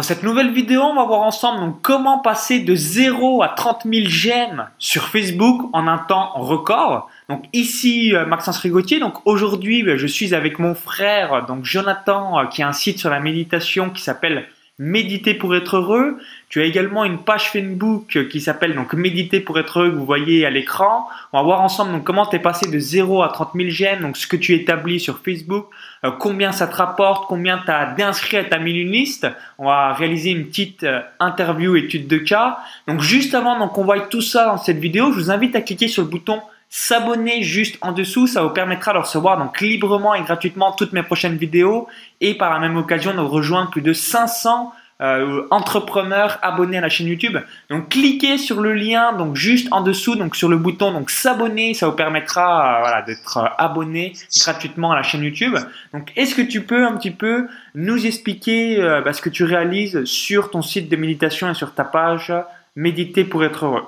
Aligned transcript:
Dans 0.00 0.04
cette 0.04 0.22
nouvelle 0.22 0.50
vidéo, 0.50 0.80
on 0.80 0.94
va 0.94 1.04
voir 1.04 1.20
ensemble 1.20 1.60
donc, 1.60 1.82
comment 1.82 2.20
passer 2.20 2.60
de 2.60 2.74
0 2.74 3.42
à 3.42 3.48
30 3.48 3.82
000 3.84 4.06
j'aime 4.06 4.66
sur 4.78 5.08
Facebook 5.08 5.68
en 5.74 5.86
un 5.86 5.98
temps 5.98 6.32
record. 6.36 7.10
Donc 7.28 7.44
ici 7.52 8.16
euh, 8.16 8.24
Maxence 8.24 8.56
Rigotier. 8.56 8.98
Donc 8.98 9.26
aujourd'hui, 9.26 9.82
ben, 9.82 9.98
je 9.98 10.06
suis 10.06 10.34
avec 10.34 10.58
mon 10.58 10.74
frère 10.74 11.44
donc 11.44 11.66
Jonathan 11.66 12.38
euh, 12.38 12.46
qui 12.46 12.62
a 12.62 12.68
un 12.68 12.72
site 12.72 12.98
sur 12.98 13.10
la 13.10 13.20
méditation 13.20 13.90
qui 13.90 14.00
s'appelle 14.00 14.46
Méditer 14.82 15.34
pour 15.34 15.54
être 15.54 15.76
heureux. 15.76 16.16
Tu 16.48 16.62
as 16.62 16.64
également 16.64 17.04
une 17.04 17.18
page 17.18 17.50
Facebook 17.50 18.28
qui 18.30 18.40
s'appelle 18.40 18.74
donc 18.74 18.94
Méditer 18.94 19.38
pour 19.38 19.58
être 19.58 19.78
heureux 19.78 19.90
que 19.90 19.96
vous 19.96 20.06
voyez 20.06 20.46
à 20.46 20.50
l'écran. 20.50 21.06
On 21.34 21.38
va 21.38 21.44
voir 21.44 21.60
ensemble 21.60 21.92
donc 21.92 22.04
comment 22.04 22.24
tu 22.24 22.36
es 22.36 22.38
passé 22.38 22.66
de 22.66 22.78
0 22.78 23.22
à 23.22 23.28
30 23.28 23.50
000 23.54 23.68
j'aime, 23.68 24.00
donc 24.00 24.16
ce 24.16 24.26
que 24.26 24.36
tu 24.36 24.54
établis 24.54 24.98
sur 24.98 25.18
Facebook, 25.18 25.66
euh, 26.06 26.10
combien 26.18 26.50
ça 26.50 26.66
te 26.66 26.76
rapporte, 26.76 27.28
combien 27.28 27.58
tu 27.58 27.70
as 27.70 27.92
d'inscrits 27.92 28.38
à 28.38 28.44
ta 28.44 28.58
mailing 28.58 28.90
list. 28.90 29.26
On 29.58 29.66
va 29.66 29.92
réaliser 29.92 30.30
une 30.30 30.46
petite 30.46 30.82
euh, 30.84 31.02
interview 31.18 31.76
étude 31.76 32.08
de 32.08 32.16
cas. 32.16 32.60
Donc 32.88 33.02
juste 33.02 33.34
avant 33.34 33.58
donc 33.58 33.76
on 33.76 33.84
voit 33.84 34.00
tout 34.00 34.22
ça 34.22 34.46
dans 34.46 34.56
cette 34.56 34.78
vidéo, 34.78 35.12
je 35.12 35.18
vous 35.18 35.30
invite 35.30 35.54
à 35.56 35.60
cliquer 35.60 35.88
sur 35.88 36.04
le 36.04 36.08
bouton 36.08 36.40
s'abonner 36.70 37.42
juste 37.42 37.76
en 37.82 37.92
dessous. 37.92 38.26
Ça 38.26 38.42
vous 38.42 38.50
permettra 38.50 38.92
de 38.94 38.98
recevoir 38.98 39.36
donc 39.36 39.60
librement 39.60 40.14
et 40.14 40.22
gratuitement 40.22 40.72
toutes 40.72 40.92
mes 40.92 41.02
prochaines 41.02 41.36
vidéos 41.36 41.88
et 42.20 42.34
par 42.34 42.50
la 42.52 42.60
même 42.60 42.76
occasion 42.76 43.12
de 43.12 43.20
rejoindre 43.20 43.70
plus 43.70 43.82
de 43.82 43.92
500 43.92 44.72
euh, 45.02 45.46
entrepreneurs 45.50 46.38
abonnés 46.42 46.76
à 46.76 46.82
la 46.82 46.90
chaîne 46.90 47.06
YouTube. 47.06 47.38
Donc 47.70 47.88
cliquez 47.88 48.36
sur 48.36 48.60
le 48.60 48.74
lien 48.74 49.14
donc 49.14 49.34
juste 49.34 49.66
en 49.70 49.80
dessous 49.80 50.14
donc 50.14 50.36
sur 50.36 50.48
le 50.48 50.58
bouton 50.58 50.92
donc 50.92 51.10
s'abonner, 51.10 51.72
ça 51.72 51.88
vous 51.88 51.96
permettra 51.96 52.76
euh, 52.76 52.80
voilà 52.80 53.02
d'être 53.02 53.38
euh, 53.38 53.46
abonné 53.56 54.12
gratuitement 54.42 54.92
à 54.92 54.96
la 54.96 55.02
chaîne 55.02 55.22
YouTube. 55.22 55.56
Donc 55.94 56.12
est-ce 56.16 56.34
que 56.34 56.42
tu 56.42 56.62
peux 56.62 56.84
un 56.84 56.96
petit 56.98 57.12
peu 57.12 57.48
nous 57.74 58.06
expliquer 58.06 58.78
bah, 59.04 59.12
ce 59.12 59.22
que 59.22 59.30
tu 59.30 59.44
réalises 59.44 60.04
sur 60.04 60.50
ton 60.50 60.60
site 60.60 60.90
de 60.90 60.96
méditation 60.96 61.50
et 61.50 61.54
sur 61.54 61.74
ta 61.74 61.84
page 61.84 62.32
méditer 62.76 63.24
pour 63.24 63.42
être 63.42 63.64
heureux? 63.64 63.84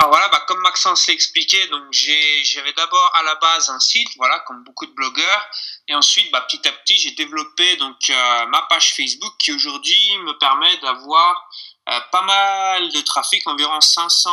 Alors 0.00 0.12
voilà, 0.12 0.28
bah, 0.32 0.39
comme 0.60 0.70
Maxence 0.70 1.06
l'a 1.08 1.14
expliqué, 1.14 1.66
donc 1.68 1.84
j'avais 1.90 2.72
d'abord 2.74 3.12
à 3.16 3.22
la 3.22 3.34
base 3.36 3.70
un 3.70 3.80
site, 3.80 4.08
voilà, 4.16 4.40
comme 4.40 4.62
beaucoup 4.64 4.86
de 4.86 4.92
blogueurs, 4.92 5.46
et 5.88 5.94
ensuite, 5.94 6.30
bah, 6.30 6.42
petit 6.42 6.66
à 6.68 6.72
petit, 6.72 6.98
j'ai 6.98 7.12
développé 7.12 7.76
donc 7.76 7.96
euh, 8.10 8.46
ma 8.46 8.62
page 8.62 8.94
Facebook 8.94 9.32
qui 9.38 9.52
aujourd'hui 9.52 10.18
me 10.18 10.36
permet 10.38 10.76
d'avoir 10.78 11.48
euh, 11.88 12.00
pas 12.12 12.22
mal 12.22 12.92
de 12.92 13.00
trafic, 13.00 13.46
environ 13.46 13.80
500 13.80 14.30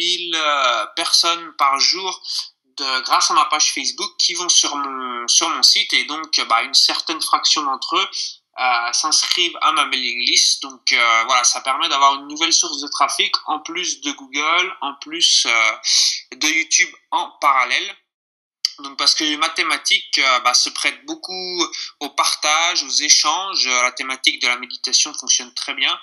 000 0.00 0.34
euh, 0.34 0.86
personnes 0.96 1.52
par 1.56 1.78
jour 1.78 2.20
grâce 3.04 3.32
à 3.32 3.34
ma 3.34 3.44
page 3.46 3.72
Facebook 3.72 4.12
qui 4.18 4.34
vont 4.34 4.48
sur 4.48 4.76
mon 4.76 5.26
sur 5.26 5.48
mon 5.48 5.64
site. 5.64 5.92
Et 5.94 6.04
donc 6.04 6.40
bah, 6.48 6.62
une 6.62 6.74
certaine 6.74 7.20
fraction 7.20 7.64
d'entre 7.64 7.96
eux 7.96 8.08
euh, 8.60 8.92
s'inscrivent 8.92 9.56
à 9.60 9.70
ma 9.70 9.86
mailing 9.86 10.26
list. 10.26 10.62
Donc 10.62 10.92
euh, 10.92 11.24
voilà, 11.26 11.44
ça 11.44 11.60
permet 11.60 11.88
d'avoir 11.88 12.16
une 12.16 12.26
nouvelle 12.26 12.52
source 12.52 12.80
de 12.80 12.88
trafic 12.88 13.32
en 13.46 13.60
plus 13.60 14.00
de 14.00 14.10
Google, 14.12 14.76
en 14.80 14.94
plus 14.94 15.46
euh, 15.46 15.72
de 16.36 16.48
YouTube 16.48 16.90
en 17.12 17.30
parallèle. 17.40 17.96
Donc 18.80 18.96
parce 18.96 19.14
que 19.14 19.24
les 19.24 19.36
mathématiques 19.36 20.20
bah, 20.44 20.54
se 20.54 20.70
prêtent 20.70 21.04
beaucoup 21.04 21.64
au 21.98 22.08
partage, 22.10 22.84
aux 22.84 22.88
échanges. 22.88 23.66
La 23.66 23.90
thématique 23.90 24.40
de 24.40 24.46
la 24.46 24.56
méditation 24.56 25.12
fonctionne 25.14 25.52
très 25.54 25.74
bien. 25.74 25.98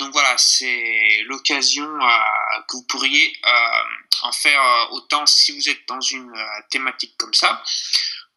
donc 0.00 0.10
voilà, 0.12 0.36
c'est 0.36 1.22
l'occasion 1.26 1.86
que 2.68 2.76
vous 2.76 2.82
pourriez 2.88 3.32
en 4.22 4.32
faire 4.32 4.88
autant 4.90 5.26
si 5.26 5.52
vous 5.52 5.68
êtes 5.68 5.86
dans 5.86 6.00
une 6.00 6.34
thématique 6.70 7.14
comme 7.18 7.34
ça. 7.34 7.62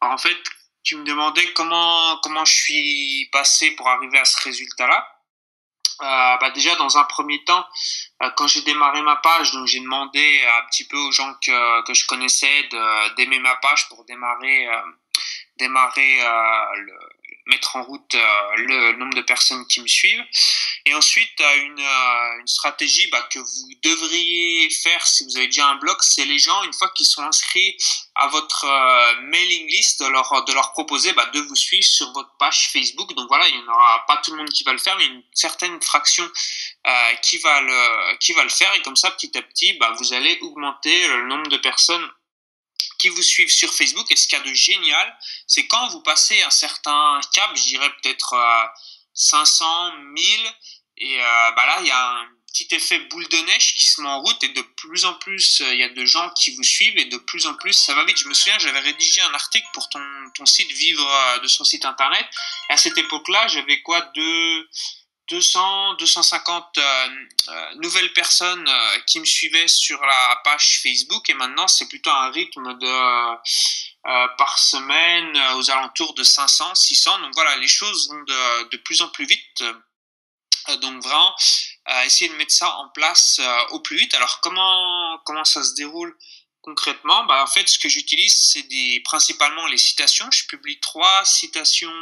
En 0.00 0.16
fait, 0.16 0.38
tu 0.86 0.96
me 0.96 1.04
demandais 1.04 1.52
comment, 1.52 2.16
comment 2.22 2.44
je 2.44 2.52
suis 2.52 3.28
passé 3.32 3.72
pour 3.72 3.88
arriver 3.88 4.18
à 4.18 4.24
ce 4.24 4.42
résultat-là. 4.44 5.06
Euh, 6.02 6.36
bah 6.36 6.50
déjà 6.50 6.74
dans 6.76 6.98
un 6.98 7.04
premier 7.04 7.42
temps, 7.44 7.66
euh, 8.22 8.30
quand 8.36 8.46
j'ai 8.46 8.60
démarré 8.62 9.00
ma 9.02 9.16
page, 9.16 9.52
donc 9.52 9.66
j'ai 9.66 9.80
demandé 9.80 10.44
un 10.58 10.66
petit 10.66 10.86
peu 10.86 10.96
aux 10.96 11.10
gens 11.10 11.34
que, 11.42 11.84
que 11.86 11.94
je 11.94 12.06
connaissais 12.06 12.68
d'aimer 13.16 13.38
ma 13.38 13.56
page 13.56 13.88
pour 13.88 14.04
démarrer 14.04 14.68
euh, 14.68 14.80
démarrer 15.58 16.18
le, 16.76 16.98
mettre 17.46 17.76
en 17.76 17.82
route 17.84 18.14
euh, 18.14 18.56
le 18.56 18.92
nombre 18.98 19.14
de 19.14 19.22
personnes 19.22 19.66
qui 19.66 19.80
me 19.80 19.86
suivent. 19.86 20.24
Et 20.84 20.94
ensuite, 20.94 21.40
une, 21.40 21.80
euh, 21.80 22.40
une 22.40 22.46
stratégie 22.46 23.08
bah, 23.10 23.26
que 23.32 23.38
vous 23.38 23.68
devriez 23.82 24.68
faire 24.70 25.06
si 25.06 25.24
vous 25.24 25.36
avez 25.36 25.46
déjà 25.46 25.68
un 25.68 25.76
blog, 25.76 25.96
c'est 26.00 26.24
les 26.24 26.38
gens, 26.38 26.62
une 26.64 26.72
fois 26.72 26.90
qu'ils 26.90 27.06
sont 27.06 27.22
inscrits 27.22 27.76
à 28.14 28.28
votre 28.28 28.64
euh, 28.64 29.20
mailing 29.22 29.68
list, 29.68 30.02
de 30.02 30.08
leur, 30.08 30.44
de 30.44 30.52
leur 30.52 30.72
proposer 30.72 31.12
bah, 31.12 31.26
de 31.26 31.40
vous 31.40 31.56
suivre 31.56 31.84
sur 31.84 32.12
votre 32.12 32.36
page 32.38 32.70
Facebook. 32.72 33.14
Donc 33.14 33.28
voilà, 33.28 33.48
il 33.48 33.56
n'y 33.56 33.68
en 33.68 33.72
aura 33.72 34.04
pas 34.06 34.16
tout 34.18 34.32
le 34.32 34.38
monde 34.38 34.50
qui 34.50 34.64
va 34.64 34.72
le 34.72 34.78
faire, 34.78 34.96
mais 34.96 35.06
une 35.06 35.22
certaine 35.32 35.80
fraction 35.82 36.28
qui, 37.22 37.38
va 37.38 37.60
le, 37.60 38.16
qui 38.18 38.32
va 38.32 38.44
le 38.44 38.48
faire. 38.48 38.72
Et 38.74 38.82
comme 38.82 38.96
ça, 38.96 39.10
petit 39.10 39.36
à 39.36 39.42
petit, 39.42 39.72
bah, 39.74 39.94
vous 39.98 40.12
allez 40.12 40.38
augmenter 40.40 41.08
le 41.08 41.26
nombre 41.26 41.48
de 41.48 41.56
personnes 41.56 42.08
qui 42.98 43.08
vous 43.08 43.22
suivent 43.22 43.50
sur 43.50 43.72
Facebook. 43.72 44.06
Et 44.10 44.16
ce 44.16 44.28
qu'il 44.28 44.38
y 44.38 44.40
a 44.40 44.44
de 44.44 44.54
génial, 44.54 45.18
c'est 45.46 45.66
quand 45.66 45.88
vous 45.88 46.02
passez 46.02 46.40
un 46.42 46.50
certain 46.50 47.20
cap, 47.32 47.50
je 47.54 47.62
dirais 47.62 47.90
peut-être 48.02 48.34
à 48.34 48.72
500, 49.14 49.92
1000, 49.96 50.40
et 50.98 51.20
euh, 51.20 51.50
bah 51.52 51.66
là, 51.66 51.78
il 51.80 51.86
y 51.86 51.90
a 51.90 52.10
un 52.10 52.28
petit 52.46 52.74
effet 52.74 52.98
boule 53.10 53.28
de 53.28 53.36
neige 53.36 53.74
qui 53.74 53.86
se 53.86 54.00
met 54.00 54.08
en 54.08 54.20
route 54.22 54.42
et 54.42 54.48
de 54.48 54.62
plus 54.62 55.04
en 55.04 55.14
plus, 55.14 55.60
euh, 55.60 55.74
il 55.74 55.80
y 55.80 55.82
a 55.82 55.90
de 55.90 56.04
gens 56.06 56.30
qui 56.30 56.54
vous 56.54 56.62
suivent 56.62 56.96
et 56.96 57.04
de 57.04 57.18
plus 57.18 57.46
en 57.46 57.54
plus, 57.54 57.74
ça 57.74 57.94
va 57.94 58.04
vite. 58.04 58.16
Je 58.16 58.28
me 58.28 58.34
souviens, 58.34 58.58
j'avais 58.58 58.80
rédigé 58.80 59.20
un 59.20 59.34
article 59.34 59.66
pour 59.74 59.88
ton, 59.90 60.02
ton 60.34 60.46
site 60.46 60.70
Vivre 60.72 61.06
euh, 61.06 61.38
de 61.40 61.48
son 61.48 61.64
site 61.64 61.84
internet. 61.84 62.26
Et 62.70 62.72
à 62.72 62.76
cette 62.76 62.96
époque-là, 62.96 63.46
j'avais 63.48 63.82
quoi 63.82 64.00
deux 64.14 64.68
200, 65.28 65.94
250 65.94 66.78
euh, 66.78 67.08
euh, 67.48 67.74
nouvelles 67.76 68.12
personnes 68.12 68.68
euh, 68.68 68.98
qui 69.06 69.18
me 69.18 69.24
suivaient 69.24 69.66
sur 69.66 70.00
la 70.04 70.40
page 70.44 70.80
Facebook 70.82 71.28
et 71.28 71.34
maintenant 71.34 71.66
c'est 71.66 71.88
plutôt 71.88 72.10
un 72.10 72.30
rythme 72.30 72.78
de 72.78 73.36
par 74.38 74.56
semaine 74.58 75.36
aux 75.56 75.68
alentours 75.68 76.14
de 76.14 76.22
500, 76.22 76.76
600. 76.76 77.18
Donc 77.20 77.34
voilà, 77.34 77.56
les 77.56 77.66
choses 77.66 78.08
vont 78.08 78.22
de, 78.22 78.68
de 78.68 78.76
plus 78.76 79.02
en 79.02 79.08
plus 79.08 79.26
vite. 79.26 79.64
donc 80.80 81.02
vraiment, 81.02 81.34
essayer 82.04 82.30
de 82.30 82.36
mettre 82.36 82.52
ça 82.52 82.70
en 82.76 82.88
place 82.90 83.40
au 83.70 83.80
plus 83.80 83.96
vite. 83.96 84.14
Alors 84.14 84.40
comment 84.42 85.18
comment 85.24 85.44
ça 85.44 85.64
se 85.64 85.74
déroule 85.74 86.16
concrètement? 86.62 87.24
Bah, 87.24 87.42
En 87.42 87.48
fait, 87.48 87.68
ce 87.68 87.80
que 87.80 87.88
j'utilise, 87.88 88.32
c'est 88.32 88.68
principalement 89.04 89.66
les 89.66 89.78
citations. 89.78 90.30
Je 90.30 90.46
publie 90.46 90.78
trois 90.78 91.24
citations 91.24 91.92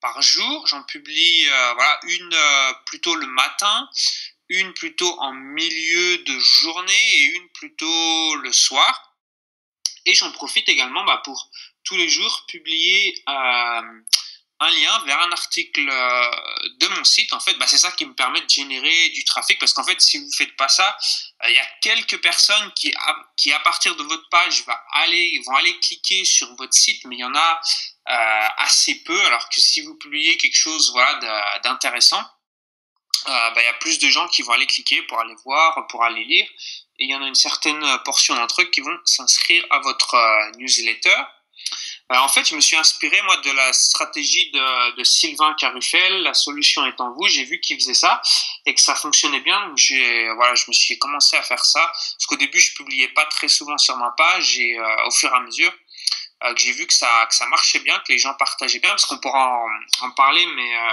par 0.00 0.20
jour. 0.22 0.66
J'en 0.66 0.82
publie 0.82 1.46
euh, 1.48 1.72
voilà 1.74 2.00
une 2.04 2.34
euh, 2.34 2.72
plutôt 2.86 3.14
le 3.14 3.26
matin, 3.26 3.88
une 4.48 4.72
plutôt 4.74 5.18
en 5.20 5.32
milieu 5.32 6.18
de 6.18 6.38
journée 6.38 7.14
et 7.14 7.22
une 7.36 7.48
plutôt 7.50 8.34
le 8.36 8.52
soir. 8.52 9.14
Et 10.06 10.14
j'en 10.14 10.32
profite 10.32 10.68
également 10.68 11.04
bah, 11.04 11.20
pour 11.24 11.50
tous 11.84 11.96
les 11.96 12.08
jours 12.08 12.44
publier 12.48 13.14
euh, 13.28 13.82
un 14.62 14.70
lien 14.70 15.04
vers 15.06 15.20
un 15.20 15.32
article 15.32 15.86
de 15.86 16.88
mon 16.88 17.04
site. 17.04 17.32
En 17.32 17.40
fait, 17.40 17.54
bah, 17.54 17.66
c'est 17.66 17.78
ça 17.78 17.92
qui 17.92 18.04
me 18.04 18.14
permet 18.14 18.40
de 18.42 18.48
générer 18.48 19.08
du 19.10 19.24
trafic 19.24 19.58
parce 19.58 19.72
qu'en 19.72 19.84
fait, 19.84 20.00
si 20.00 20.18
vous 20.18 20.30
faites 20.32 20.54
pas 20.56 20.68
ça, 20.68 20.96
il 21.48 21.54
y 21.54 21.58
a 21.58 21.66
quelques 21.80 22.20
personnes 22.20 22.70
qui, 22.74 22.92
à, 22.94 23.16
qui 23.36 23.52
à 23.52 23.60
partir 23.60 23.96
de 23.96 24.02
votre 24.02 24.28
page 24.28 24.64
vont 24.66 25.54
aller 25.56 25.78
cliquer 25.80 26.24
sur 26.26 26.54
votre 26.56 26.74
site, 26.74 27.04
mais 27.06 27.16
il 27.16 27.20
y 27.20 27.24
en 27.24 27.34
a 27.34 27.60
assez 28.10 29.02
peu, 29.04 29.20
alors 29.26 29.48
que 29.48 29.60
si 29.60 29.80
vous 29.82 29.94
publiez 29.94 30.36
quelque 30.36 30.56
chose 30.56 30.90
voilà, 30.92 31.58
d'intéressant, 31.62 32.24
euh, 33.28 33.50
bah, 33.50 33.60
il 33.60 33.64
y 33.64 33.68
a 33.68 33.74
plus 33.74 33.98
de 33.98 34.08
gens 34.08 34.26
qui 34.28 34.42
vont 34.42 34.52
aller 34.52 34.66
cliquer 34.66 35.02
pour 35.02 35.20
aller 35.20 35.34
voir, 35.44 35.86
pour 35.88 36.02
aller 36.02 36.24
lire, 36.24 36.46
et 36.98 37.04
il 37.04 37.10
y 37.10 37.14
en 37.14 37.22
a 37.22 37.26
une 37.26 37.34
certaine 37.34 37.84
portion 38.04 38.34
d'entre 38.34 38.62
eux 38.62 38.70
qui 38.70 38.80
vont 38.80 38.96
s'inscrire 39.04 39.64
à 39.70 39.78
votre 39.80 40.14
euh, 40.14 40.50
newsletter. 40.56 41.16
en 42.08 42.28
fait, 42.28 42.48
je 42.48 42.54
me 42.54 42.60
suis 42.60 42.76
inspiré 42.76 43.20
moi 43.22 43.36
de 43.38 43.50
la 43.50 43.72
stratégie 43.74 44.50
de, 44.52 44.96
de 44.96 45.04
Sylvain 45.04 45.54
Carufel, 45.54 46.22
la 46.22 46.32
solution 46.32 46.86
est 46.86 46.98
en 47.00 47.12
vous. 47.12 47.28
J'ai 47.28 47.44
vu 47.44 47.60
qu'il 47.60 47.76
faisait 47.76 47.94
ça 47.94 48.22
et 48.64 48.74
que 48.74 48.80
ça 48.80 48.94
fonctionnait 48.94 49.40
bien. 49.40 49.68
Donc 49.68 49.76
j'ai 49.76 50.30
voilà, 50.32 50.54
je 50.54 50.64
me 50.68 50.72
suis 50.72 50.98
commencé 50.98 51.36
à 51.36 51.42
faire 51.42 51.64
ça. 51.64 51.86
Parce 51.86 52.26
qu'au 52.26 52.36
début, 52.36 52.58
je 52.58 52.74
publiais 52.74 53.08
pas 53.08 53.26
très 53.26 53.48
souvent 53.48 53.76
sur 53.78 53.96
ma 53.98 54.12
page 54.16 54.58
et 54.58 54.78
au 55.06 55.10
fur 55.10 55.30
et 55.30 55.36
à 55.36 55.40
mesure, 55.40 55.72
euh, 56.44 56.54
que 56.54 56.60
j'ai 56.60 56.72
vu 56.72 56.86
que 56.86 56.94
ça, 56.94 57.26
que 57.28 57.34
ça 57.34 57.46
marchait 57.46 57.80
bien, 57.80 57.98
que 58.00 58.12
les 58.12 58.18
gens 58.18 58.34
partageaient 58.34 58.78
bien, 58.78 58.90
parce 58.90 59.06
qu'on 59.06 59.18
pourra 59.18 59.62
en, 60.00 60.10
parler, 60.12 60.46
mais 60.54 60.76
euh, 60.76 60.92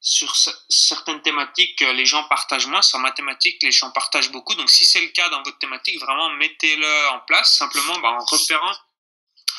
sur 0.00 0.34
certaines 0.68 1.20
thématiques, 1.22 1.82
euh, 1.82 1.92
les 1.92 2.06
gens 2.06 2.24
partagent 2.24 2.66
moins. 2.66 2.82
Sur 2.82 2.98
ma 2.98 3.10
thématique, 3.10 3.62
les 3.62 3.72
gens 3.72 3.90
partagent 3.90 4.30
beaucoup. 4.30 4.54
Donc, 4.54 4.70
si 4.70 4.84
c'est 4.84 5.00
le 5.00 5.08
cas 5.08 5.28
dans 5.28 5.42
votre 5.42 5.58
thématique, 5.58 6.00
vraiment 6.00 6.30
mettez-le 6.30 7.08
en 7.08 7.20
place, 7.20 7.56
simplement 7.56 7.98
bah, 7.98 8.10
en 8.10 8.24
repérant 8.24 8.74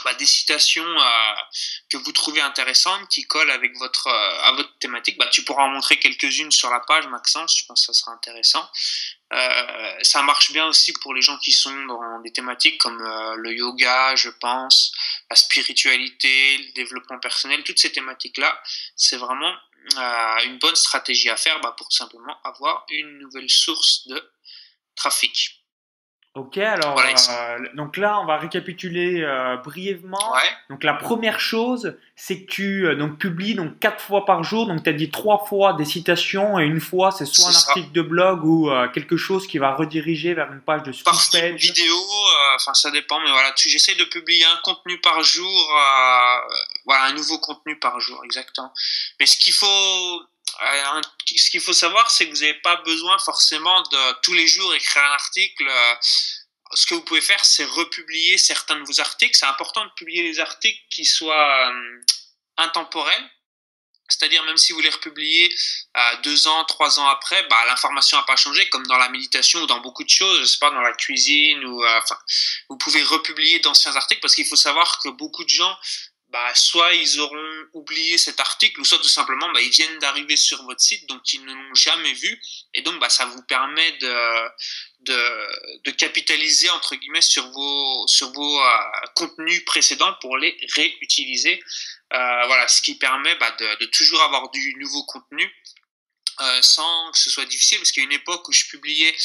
bah, 0.06 0.14
des 0.14 0.26
citations 0.26 0.86
euh, 0.86 1.34
que 1.90 1.98
vous 1.98 2.12
trouvez 2.14 2.42
intéressantes, 2.42 3.08
qui 3.10 3.28
collent 3.28 3.52
avec 3.52 3.78
votre 3.78 4.08
euh, 4.08 4.44
à 4.44 4.54
votre 4.54 4.78
thématique. 4.80 5.18
Bah, 5.18 5.28
tu 5.28 5.44
pourras 5.44 5.64
en 5.64 5.70
montrer 5.70 6.00
quelques-unes 6.00 6.52
sur 6.52 6.70
la 6.70 6.80
page, 6.80 7.08
Maxence. 7.08 7.58
Je 7.58 7.66
pense 7.66 7.86
que 7.86 7.94
ça 7.94 8.00
sera 8.00 8.14
intéressant. 8.14 8.66
Euh, 9.32 9.98
ça 10.02 10.24
marche 10.24 10.52
bien 10.52 10.66
aussi 10.66 10.92
pour 10.94 11.14
les 11.14 11.22
gens 11.22 11.38
qui 11.38 11.52
sont 11.52 11.86
dans 11.86 12.20
des 12.22 12.32
thématiques 12.32 12.80
comme 12.80 13.00
le 13.38 13.54
yoga, 13.54 14.16
je 14.16 14.30
pense, 14.30 14.92
la 15.30 15.36
spiritualité, 15.36 16.58
le 16.58 16.72
développement 16.74 17.20
personnel, 17.20 17.64
toutes 17.64 17.80
ces 17.80 17.92
thématiques-là, 17.92 18.60
c'est 18.96 19.18
vraiment 19.18 19.54
une 20.46 20.58
bonne 20.60 20.76
stratégie 20.76 21.30
à 21.30 21.38
faire 21.38 21.60
bah, 21.62 21.76
pour 21.78 21.92
simplement 21.92 22.38
avoir 22.44 22.86
une 22.90 23.20
nouvelle 23.20 23.50
source 23.50 24.08
de 24.08 24.32
trafic. 24.96 25.59
Ok, 26.40 26.58
alors 26.58 26.98
euh, 26.98 27.58
donc 27.74 27.98
là 27.98 28.18
on 28.22 28.26
va 28.26 28.38
récapituler 28.38 29.22
euh, 29.24 29.58
brièvement. 29.58 30.34
Donc 30.70 30.86
la 30.86 30.94
première 30.94 31.42
chose, 31.42 31.98
c'est 32.16 32.44
que 32.44 32.50
tu 32.50 32.88
euh, 32.88 32.96
donc 32.96 33.18
publies 33.18 33.56
donc 33.56 33.78
quatre 33.80 34.02
fois 34.02 34.26
par 34.26 34.42
jour. 34.46 34.66
Donc 34.66 34.84
tu 34.84 34.90
as 34.90 34.94
dit 34.94 35.10
trois 35.10 35.46
fois 35.46 35.74
des 35.74 35.84
citations 35.84 36.58
et 36.58 36.64
une 36.64 36.80
fois 36.80 37.12
c'est 37.12 37.26
soit 37.26 37.50
un 37.50 37.56
article 37.56 37.92
de 37.92 38.02
blog 38.02 38.46
ou 38.46 38.72
quelque 38.94 39.18
chose 39.18 39.48
qui 39.48 39.58
va 39.58 39.76
rediriger 39.76 40.34
vers 40.34 40.50
une 40.54 40.62
page 40.62 40.84
de 40.84 40.94
Par 41.04 41.22
une 41.34 41.58
vidéo, 41.58 41.96
enfin 42.56 42.74
ça 42.74 42.90
dépend, 42.90 43.20
mais 43.20 43.32
voilà, 43.32 43.52
j'essaie 43.58 43.96
de 43.96 44.06
publier 44.06 44.46
un 44.46 44.60
contenu 44.64 44.98
par 45.02 45.22
jour, 45.22 45.74
voilà 46.86 47.04
un 47.04 47.14
nouveau 47.14 47.38
contenu 47.40 47.78
par 47.78 48.00
jour, 48.00 48.22
exactement. 48.24 48.72
Mais 49.20 49.26
ce 49.26 49.38
qu'il 49.38 49.54
faut 49.54 50.22
ce 51.38 51.50
qu'il 51.50 51.62
faut 51.62 51.74
savoir, 51.74 52.10
c'est 52.10 52.26
que 52.26 52.32
vous 52.32 52.42
n'avez 52.42 52.56
pas 52.56 52.78
besoin 52.78 53.18
forcément 53.20 53.82
de 53.82 54.22
tous 54.22 54.34
les 54.34 54.48
jours 54.48 54.74
écrire 54.74 55.04
un 55.04 55.14
article. 55.14 55.68
Euh, 55.68 55.96
ce 56.74 56.86
que 56.86 56.96
vous 56.96 57.02
pouvez 57.02 57.22
faire, 57.22 57.44
c'est 57.44 57.66
republier 57.66 58.38
certains 58.38 58.76
de 58.76 58.84
vos 58.84 59.00
articles. 59.00 59.38
C'est 59.38 59.46
important 59.46 59.86
de 59.86 59.92
publier 59.92 60.24
les 60.24 60.40
articles 60.40 60.82
qui 60.90 61.06
soient 61.06 61.70
euh, 61.70 62.02
intemporels. 62.58 63.30
C'est-à-dire, 64.12 64.44
même 64.44 64.58
si 64.58 64.74
vous 64.74 64.82
les 64.82 64.90
republiez 64.90 65.56
deux 66.24 66.48
ans, 66.48 66.66
trois 66.66 67.00
ans 67.00 67.08
après, 67.08 67.44
bah, 67.48 67.64
l'information 67.68 68.18
n'a 68.18 68.24
pas 68.24 68.36
changé, 68.36 68.68
comme 68.70 68.86
dans 68.88 68.98
la 68.98 69.08
méditation 69.10 69.62
ou 69.62 69.68
dans 69.68 69.82
beaucoup 69.82 70.04
de 70.04 70.10
choses, 70.10 70.40
je 70.40 70.46
sais 70.46 70.58
pas, 70.58 70.72
dans 70.72 70.82
la 70.82 70.94
cuisine, 70.94 71.64
ou, 71.64 71.84
vous 72.70 72.78
pouvez 72.78 73.04
republier 73.04 73.60
d'anciens 73.60 73.96
articles 73.96 74.20
parce 74.20 74.34
qu'il 74.34 74.48
faut 74.48 74.56
savoir 74.56 75.00
que 75.00 75.10
beaucoup 75.10 75.44
de 75.44 75.50
gens 75.50 75.78
bah, 76.30 76.54
soit 76.54 76.94
ils 76.94 77.20
auront 77.20 77.66
oublié 77.74 78.18
cet 78.18 78.40
article, 78.40 78.80
ou 78.80 78.86
soit 78.86 79.00
tout 79.00 79.10
simplement, 79.10 79.52
bah, 79.52 79.62
ils 79.62 79.72
viennent 79.72 79.98
d'arriver 80.00 80.36
sur 80.36 80.64
votre 80.64 80.82
site, 80.82 81.08
donc 81.08 81.34
ils 81.34 81.44
ne 81.44 81.54
l'ont 81.54 81.74
jamais 81.74 82.14
vu, 82.14 82.40
et 82.74 82.82
donc 82.84 83.00
bah, 83.00 83.10
ça 83.10 83.26
vous 83.26 83.42
permet 83.44 83.92
de, 83.94 84.50
de, 85.02 85.82
de 85.86 85.92
capitaliser 85.92 86.70
entre 86.70 86.96
guillemets 86.96 87.22
sur 87.22 87.50
vos, 87.50 88.08
sur 88.08 88.32
vos 88.32 88.62
euh, 88.62 88.78
contenus 89.16 89.66
précédents 89.66 90.16
pour 90.22 90.38
les 90.38 90.56
réutiliser. 90.76 91.64
Euh, 92.14 92.46
voilà, 92.46 92.68
ce 92.68 92.82
qui 92.82 92.98
permet 92.98 93.36
bah, 93.36 93.56
de, 93.60 93.80
de, 93.80 93.86
toujours 93.88 94.22
avoir 94.22 94.50
du 94.52 94.76
nouveau 94.76 95.04
contenu 95.06 95.52
euh, 96.42 96.62
sans 96.62 97.12
que 97.12 97.18
ce 97.18 97.30
soit 97.30 97.46
difficile, 97.46 97.80
parce 97.80 97.92
qu'il 97.92 98.04
y 98.04 98.06
a 98.06 98.10
une 98.10 98.16
époque 98.16 98.48
où 98.48 98.52
je 98.52 98.66
publiais 98.66 99.16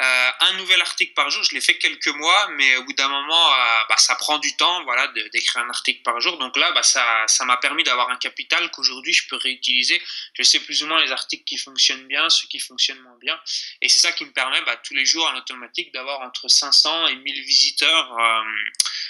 euh, 0.00 0.30
un 0.40 0.52
nouvel 0.54 0.80
article 0.80 1.12
par 1.12 1.28
jour, 1.30 1.42
je 1.42 1.54
l'ai 1.54 1.60
fait 1.60 1.76
quelques 1.76 2.08
mois, 2.08 2.48
mais 2.56 2.76
au 2.76 2.84
bout 2.84 2.94
d'un 2.94 3.08
moment, 3.08 3.52
euh, 3.52 3.84
bah, 3.88 3.96
ça 3.98 4.14
prend 4.14 4.38
du 4.38 4.56
temps, 4.56 4.82
voilà, 4.84 5.06
d'écrire 5.08 5.62
un 5.62 5.68
article 5.68 6.00
par 6.02 6.18
jour. 6.20 6.38
Donc 6.38 6.56
là, 6.56 6.72
bah, 6.72 6.82
ça, 6.82 7.44
m'a 7.44 7.58
permis 7.58 7.84
d'avoir 7.84 8.08
un 8.08 8.16
capital 8.16 8.70
qu'aujourd'hui 8.70 9.12
je 9.12 9.28
peux 9.28 9.36
réutiliser. 9.36 10.00
Je 10.34 10.42
sais 10.42 10.60
plus 10.60 10.82
ou 10.82 10.86
moins 10.86 11.02
les 11.04 11.12
articles 11.12 11.44
qui 11.44 11.58
fonctionnent 11.58 12.06
bien, 12.06 12.30
ceux 12.30 12.48
qui 12.48 12.58
fonctionnent 12.58 13.00
moins 13.00 13.18
bien, 13.20 13.38
et 13.82 13.88
c'est 13.90 14.00
ça 14.00 14.12
qui 14.12 14.24
me 14.24 14.32
permet 14.32 14.62
bah, 14.62 14.76
tous 14.76 14.94
les 14.94 15.04
jours 15.04 15.26
en 15.26 15.36
automatique 15.36 15.92
d'avoir 15.92 16.20
entre 16.22 16.48
500 16.48 17.08
et 17.08 17.16
1000 17.16 17.42
visiteurs 17.42 18.18
euh, 18.18 18.42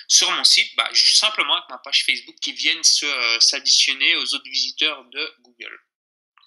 sur 0.09 0.31
mon 0.33 0.45
site, 0.45 0.75
bah, 0.77 0.89
simplement 0.95 1.55
avec 1.55 1.71
ma 1.71 1.79
page 1.79 2.05
Facebook 2.05 2.37
qui 2.41 2.53
viennent 2.53 2.83
s'additionner 3.39 4.17
aux 4.17 4.35
autres 4.35 4.51
visiteurs 4.51 5.05
de 5.05 5.35
Google. 5.43 5.79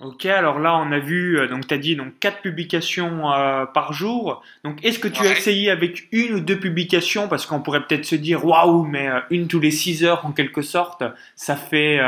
Ok, 0.04 0.26
alors 0.26 0.60
là 0.60 0.76
on 0.76 0.92
a 0.92 1.00
vu, 1.00 1.40
euh, 1.40 1.48
donc 1.48 1.66
tu 1.66 1.74
as 1.74 1.78
dit 1.78 1.96
donc 1.96 2.20
quatre 2.20 2.42
publications 2.42 3.32
euh, 3.32 3.66
par 3.66 3.94
jour. 3.94 4.44
Donc 4.66 4.84
est-ce 4.84 5.00
que 5.00 5.08
tu 5.08 5.26
as 5.26 5.32
essayé 5.32 5.72
avec 5.72 6.10
une 6.12 6.34
ou 6.34 6.40
deux 6.42 6.60
publications? 6.60 7.30
Parce 7.30 7.46
qu'on 7.46 7.62
pourrait 7.62 7.88
peut-être 7.88 8.04
se 8.04 8.16
dire 8.16 8.46
waouh, 8.46 8.84
mais 8.84 9.08
euh, 9.08 9.22
une 9.30 9.48
tous 9.48 9.62
les 9.62 9.72
six 9.72 10.04
heures 10.04 10.26
en 10.26 10.34
quelque 10.34 10.62
sorte, 10.62 11.04
ça 11.38 11.56
fait 11.56 12.02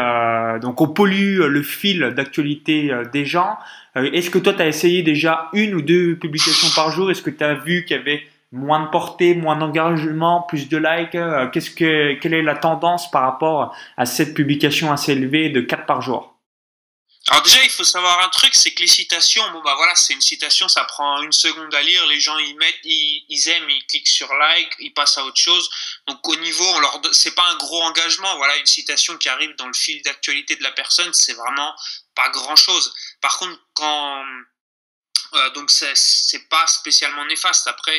donc 0.62 0.82
on 0.82 0.90
pollue 0.90 1.40
le 1.40 1.64
fil 1.64 2.14
d'actualité 2.16 2.92
des 3.14 3.26
gens. 3.26 3.58
est-ce 3.96 4.30
que 4.30 4.40
toi 4.40 4.54
tu 4.54 4.62
as 4.62 4.68
essayé 4.68 5.02
déjà 5.02 5.50
une 5.54 5.74
ou 5.76 5.82
deux 5.82 6.18
publications 6.18 6.68
par 6.76 6.92
jour? 6.92 7.10
Est-ce 7.12 7.22
que 7.22 7.30
tu 7.30 7.44
as 7.46 7.54
vu 7.54 7.86
qu'il 7.86 7.96
y 7.96 8.00
avait 8.00 8.24
moins 8.52 8.84
de 8.84 8.90
portée, 8.90 9.36
moins 9.36 9.56
d'engagement, 9.56 10.42
plus 10.42 10.68
de 10.68 10.78
likes? 10.78 11.18
Qu'est-ce 11.54 11.72
que 11.72 12.14
quelle 12.20 12.34
est 12.34 12.44
la 12.44 12.56
tendance 12.56 13.10
par 13.10 13.22
rapport 13.22 13.74
à 13.96 14.06
cette 14.06 14.34
publication 14.34 14.92
assez 14.92 15.14
élevée 15.14 15.50
de 15.50 15.62
quatre 15.62 15.86
par 15.86 16.02
jour? 16.02 16.35
Alors 17.28 17.42
déjà, 17.42 17.64
il 17.64 17.72
faut 17.72 17.84
savoir 17.84 18.24
un 18.24 18.30
truc, 18.30 18.54
c'est 18.54 18.72
que 18.76 18.82
les 18.82 18.88
citations, 18.88 19.50
bon 19.50 19.60
bah 19.62 19.74
voilà, 19.76 19.96
c'est 19.96 20.14
une 20.14 20.22
citation, 20.22 20.68
ça 20.68 20.84
prend 20.84 21.24
une 21.24 21.32
seconde 21.32 21.74
à 21.74 21.82
lire, 21.82 22.06
les 22.06 22.20
gens 22.20 22.38
ils 22.38 22.56
mettent, 22.56 22.80
ils, 22.84 23.50
aiment, 23.50 23.68
ils 23.68 23.84
cliquent 23.88 24.08
sur 24.08 24.32
like, 24.36 24.72
ils 24.78 24.94
passent 24.94 25.18
à 25.18 25.26
autre 25.26 25.40
chose. 25.40 25.68
Donc 26.06 26.28
au 26.28 26.36
niveau, 26.36 26.64
on 26.64 26.80
leur, 26.80 27.02
c'est 27.14 27.34
pas 27.34 27.48
un 27.50 27.56
gros 27.56 27.82
engagement. 27.82 28.38
Voilà, 28.38 28.56
une 28.58 28.68
citation 28.68 29.18
qui 29.18 29.28
arrive 29.28 29.56
dans 29.56 29.66
le 29.66 29.74
fil 29.74 30.04
d'actualité 30.04 30.56
de 30.56 30.62
la 30.62 30.72
personne, 30.72 31.12
c'est 31.14 31.34
vraiment 31.34 31.76
pas 32.14 32.30
grand 32.30 32.56
chose. 32.56 32.94
Par 33.22 33.40
contre, 33.40 33.60
quand 33.74 34.24
euh, 35.34 35.50
donc 35.52 35.72
c'est 35.72 36.50
pas 36.50 36.68
spécialement 36.68 37.26
néfaste. 37.26 37.68
Après, 37.68 37.98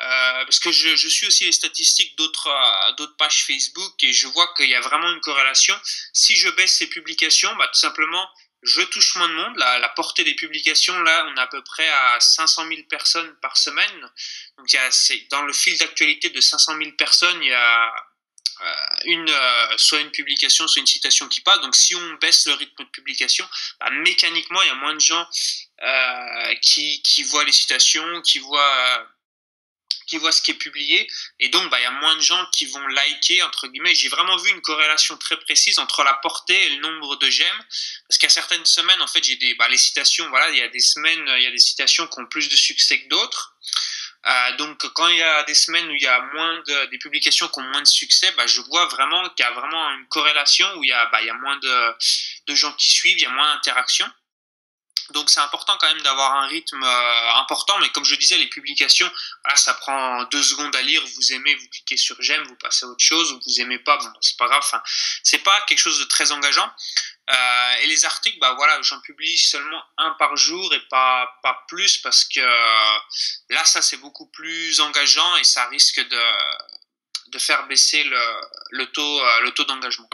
euh, 0.00 0.44
parce 0.44 0.60
que 0.60 0.70
je, 0.70 0.96
je, 0.96 1.08
suis 1.08 1.26
aussi 1.26 1.44
les 1.44 1.52
statistiques 1.52 2.16
d'autres 2.18 2.48
euh, 2.48 2.92
d'autres 2.92 3.16
pages 3.16 3.44
Facebook 3.46 3.94
et 4.02 4.12
je 4.12 4.28
vois 4.28 4.52
qu'il 4.56 4.68
y 4.68 4.74
a 4.74 4.80
vraiment 4.80 5.10
une 5.10 5.20
corrélation. 5.20 5.74
Si 6.12 6.36
je 6.36 6.48
baisse 6.50 6.72
ces 6.72 6.88
publications, 6.88 7.54
bah, 7.56 7.68
tout 7.72 7.80
simplement, 7.80 8.28
je 8.62 8.82
touche 8.82 9.16
moins 9.16 9.28
de 9.28 9.34
monde. 9.34 9.56
La, 9.56 9.78
la, 9.78 9.88
portée 9.90 10.24
des 10.24 10.34
publications, 10.34 10.98
là, 11.00 11.26
on 11.28 11.36
est 11.36 11.40
à 11.40 11.46
peu 11.46 11.62
près 11.62 11.88
à 11.88 12.18
500 12.20 12.68
000 12.68 12.82
personnes 12.88 13.34
par 13.40 13.56
semaine. 13.56 14.00
Donc, 14.56 14.72
il 14.72 14.76
y 14.76 14.78
a, 14.78 14.90
dans 15.30 15.42
le 15.42 15.52
fil 15.52 15.76
d'actualité 15.78 16.30
de 16.30 16.40
500 16.40 16.76
000 16.76 16.92
personnes, 16.92 17.42
il 17.42 17.48
y 17.48 17.52
a 17.52 17.94
euh, 18.60 18.74
une, 19.04 19.30
euh, 19.30 19.76
soit 19.76 20.00
une 20.00 20.10
publication, 20.10 20.66
soit 20.66 20.80
une 20.80 20.86
citation 20.86 21.28
qui 21.28 21.40
passe. 21.40 21.60
Donc, 21.60 21.76
si 21.76 21.94
on 21.94 22.14
baisse 22.14 22.46
le 22.46 22.54
rythme 22.54 22.84
de 22.84 22.88
publication, 22.90 23.46
bah, 23.80 23.90
mécaniquement, 23.90 24.60
il 24.62 24.68
y 24.68 24.70
a 24.70 24.74
moins 24.74 24.94
de 24.94 25.00
gens 25.00 25.28
euh, 25.82 26.54
qui, 26.62 27.00
qui 27.02 27.22
voient 27.22 27.44
les 27.44 27.52
citations, 27.52 28.22
qui 28.22 28.40
voient 28.40 29.06
qui 30.08 30.16
voient 30.16 30.32
ce 30.32 30.42
qui 30.42 30.50
est 30.50 30.54
publié. 30.54 31.08
Et 31.38 31.48
donc 31.50 31.70
bah 31.70 31.78
il 31.78 31.84
y 31.84 31.86
a 31.86 31.90
moins 31.90 32.16
de 32.16 32.20
gens 32.20 32.44
qui 32.52 32.66
vont 32.66 32.84
liker 32.88 33.42
entre 33.42 33.68
guillemets. 33.68 33.94
J'ai 33.94 34.08
vraiment 34.08 34.36
vu 34.38 34.50
une 34.50 34.60
corrélation 34.60 35.16
très 35.16 35.38
précise 35.38 35.78
entre 35.78 36.02
la 36.02 36.14
portée 36.14 36.66
et 36.66 36.70
le 36.70 36.80
nombre 36.80 37.16
de 37.16 37.30
j'aime. 37.30 37.64
Parce 38.08 38.18
qu'à 38.18 38.28
certaines 38.28 38.66
semaines 38.66 39.00
en 39.00 39.06
fait 39.06 39.22
j'ai 39.22 39.36
des 39.36 39.54
bah, 39.54 39.68
les 39.68 39.76
citations 39.76 40.28
voilà 40.30 40.50
il 40.50 40.56
y 40.56 40.62
a 40.62 40.68
des 40.68 40.80
semaines 40.80 41.24
il 41.36 41.42
y 41.42 41.46
a 41.46 41.50
des 41.50 41.58
citations 41.58 42.06
qui 42.08 42.20
ont 42.20 42.26
plus 42.26 42.48
de 42.48 42.56
succès 42.56 43.00
que 43.02 43.08
d'autres. 43.08 43.54
Euh, 44.26 44.56
donc 44.56 44.84
quand 44.94 45.06
il 45.08 45.16
y 45.16 45.22
a 45.22 45.44
des 45.44 45.54
semaines 45.54 45.88
où 45.88 45.94
il 45.94 46.02
y 46.02 46.06
a 46.08 46.20
moins 46.34 46.60
de 46.66 46.86
des 46.86 46.98
publications 46.98 47.46
qui 47.48 47.60
ont 47.60 47.70
moins 47.70 47.82
de 47.82 47.86
succès 47.86 48.32
bah, 48.36 48.46
je 48.46 48.60
vois 48.62 48.86
vraiment 48.86 49.28
qu'il 49.30 49.44
y 49.44 49.48
a 49.48 49.52
vraiment 49.52 49.90
une 49.90 50.06
corrélation 50.08 50.66
où 50.76 50.84
il 50.84 50.88
y 50.88 50.92
a 50.92 51.06
bah, 51.06 51.20
il 51.20 51.26
y 51.26 51.30
a 51.30 51.34
moins 51.34 51.56
de 51.58 51.94
de 52.48 52.54
gens 52.54 52.72
qui 52.72 52.90
suivent 52.90 53.16
il 53.18 53.22
y 53.22 53.26
a 53.26 53.30
moins 53.30 53.54
d'interactions 53.54 54.10
donc 55.12 55.30
c'est 55.30 55.40
important 55.40 55.76
quand 55.80 55.88
même 55.88 56.02
d'avoir 56.02 56.34
un 56.34 56.46
rythme 56.46 56.82
euh, 56.82 57.34
important, 57.36 57.78
mais 57.80 57.88
comme 57.90 58.04
je 58.04 58.14
disais, 58.14 58.36
les 58.36 58.48
publications, 58.48 59.10
voilà, 59.44 59.56
ça 59.56 59.74
prend 59.74 60.24
deux 60.24 60.42
secondes 60.42 60.74
à 60.76 60.82
lire. 60.82 61.02
Vous 61.16 61.32
aimez, 61.32 61.54
vous 61.54 61.68
cliquez 61.68 61.96
sur 61.96 62.16
j'aime, 62.20 62.42
vous 62.44 62.56
passez 62.56 62.84
à 62.84 62.88
autre 62.88 63.04
chose, 63.04 63.32
ou 63.32 63.40
vous 63.46 63.60
aimez 63.60 63.78
pas, 63.78 63.96
bon, 63.96 64.10
c'est 64.20 64.36
pas 64.36 64.46
grave. 64.46 64.60
Enfin, 64.62 64.82
c'est 65.22 65.42
pas 65.42 65.60
quelque 65.62 65.78
chose 65.78 65.98
de 65.98 66.04
très 66.04 66.32
engageant. 66.32 66.70
Euh, 67.30 67.74
et 67.82 67.86
les 67.86 68.04
articles, 68.04 68.38
bah 68.38 68.54
voilà, 68.54 68.80
j'en 68.82 69.00
publie 69.00 69.36
seulement 69.38 69.82
un 69.98 70.10
par 70.12 70.36
jour 70.36 70.72
et 70.74 70.80
pas 70.90 71.30
pas 71.42 71.62
plus 71.68 71.98
parce 71.98 72.24
que 72.24 72.40
euh, 72.40 72.98
là, 73.50 73.64
ça 73.64 73.82
c'est 73.82 73.98
beaucoup 73.98 74.26
plus 74.26 74.80
engageant 74.80 75.36
et 75.36 75.44
ça 75.44 75.66
risque 75.66 76.00
de 76.00 76.22
de 77.32 77.38
faire 77.38 77.66
baisser 77.66 78.04
le, 78.04 78.22
le 78.70 78.86
taux 78.86 79.20
le 79.42 79.50
taux 79.50 79.64
d'engagement. 79.64 80.08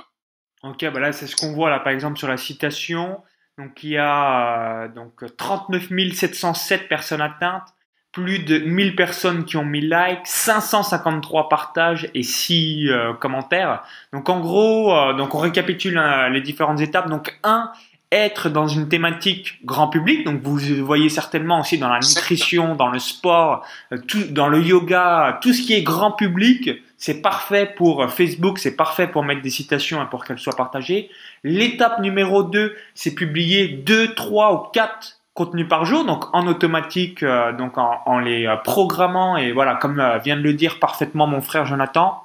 Ok, 0.65 0.85
bah 0.87 0.99
là 0.99 1.13
c'est 1.13 1.29
ce 1.29 1.37
qu'on 1.37 1.53
voit 1.53 1.71
là, 1.71 1.79
par 1.79 1.93
exemple 1.93 2.19
sur 2.19 2.27
la 2.27 2.37
citation 2.37 3.23
donc 3.59 3.85
il 3.85 3.91
y 3.91 3.99
a 3.99 4.85
euh, 4.85 4.89
donc 4.89 5.25
39 5.37 5.89
707 6.13 6.89
personnes 6.89 7.21
atteintes, 7.21 7.69
plus 8.11 8.41
de 8.41 8.59
1000 8.59 8.97
personnes 8.97 9.45
qui 9.45 9.57
ont 9.57 9.65
mis 9.65 9.81
like, 9.81 10.21
553 10.25 11.49
partages 11.49 12.11
et 12.15 12.23
6 12.23 12.89
euh, 12.89 13.13
commentaires. 13.15 13.83
Donc 14.13 14.29
en 14.29 14.41
gros, 14.41 14.93
euh, 14.93 15.15
donc 15.15 15.35
on 15.35 15.39
récapitule 15.39 16.01
les 16.33 16.41
différentes 16.41 16.81
étapes. 16.81 17.09
Donc 17.09 17.39
1, 17.45 17.71
être 18.11 18.49
dans 18.49 18.67
une 18.67 18.89
thématique 18.89 19.65
grand 19.65 19.89
public. 19.89 20.25
Donc 20.25 20.43
vous 20.43 20.59
voyez 20.85 21.09
certainement 21.09 21.61
aussi 21.61 21.79
dans 21.79 21.89
la 21.89 22.01
nutrition, 22.01 22.75
dans 22.75 22.89
le 22.89 22.99
sport, 22.99 23.65
tout, 24.09 24.25
dans 24.31 24.49
le 24.49 24.61
yoga, 24.63 25.39
tout 25.43 25.53
ce 25.53 25.63
qui 25.63 25.75
est 25.75 25.83
grand 25.83 26.13
public, 26.13 26.71
c'est 26.97 27.21
parfait 27.21 27.73
pour 27.77 28.09
Facebook, 28.11 28.59
c'est 28.59 28.77
parfait 28.77 29.09
pour 29.09 29.25
mettre 29.25 29.43
des 29.43 29.51
citations 29.51 30.03
et 30.03 30.07
pour 30.07 30.25
qu'elles 30.25 30.39
soient 30.39 30.57
partagées. 30.57 31.11
L'étape 31.45 32.01
numéro 32.01 32.43
2, 32.43 32.75
c'est 32.95 33.15
publier 33.15 33.69
2, 33.69 34.15
3 34.15 34.55
ou 34.55 34.71
4 34.73 35.21
contenus 35.35 35.69
par 35.69 35.85
jour, 35.85 36.07
donc 36.07 36.25
en 36.33 36.47
automatique, 36.47 37.23
euh, 37.23 37.53
donc 37.53 37.77
en, 37.77 38.19
les 38.19 38.47
euh, 38.47 38.57
programmant. 38.57 39.37
Et 39.37 39.53
voilà, 39.53 39.75
comme 39.75 40.01
euh, 40.01 40.19
vient 40.19 40.37
de 40.37 40.43
le 40.43 40.55
dire 40.55 40.79
parfaitement 40.79 41.27
mon 41.27 41.43
frère 41.43 41.67
Jonathan, 41.67 42.23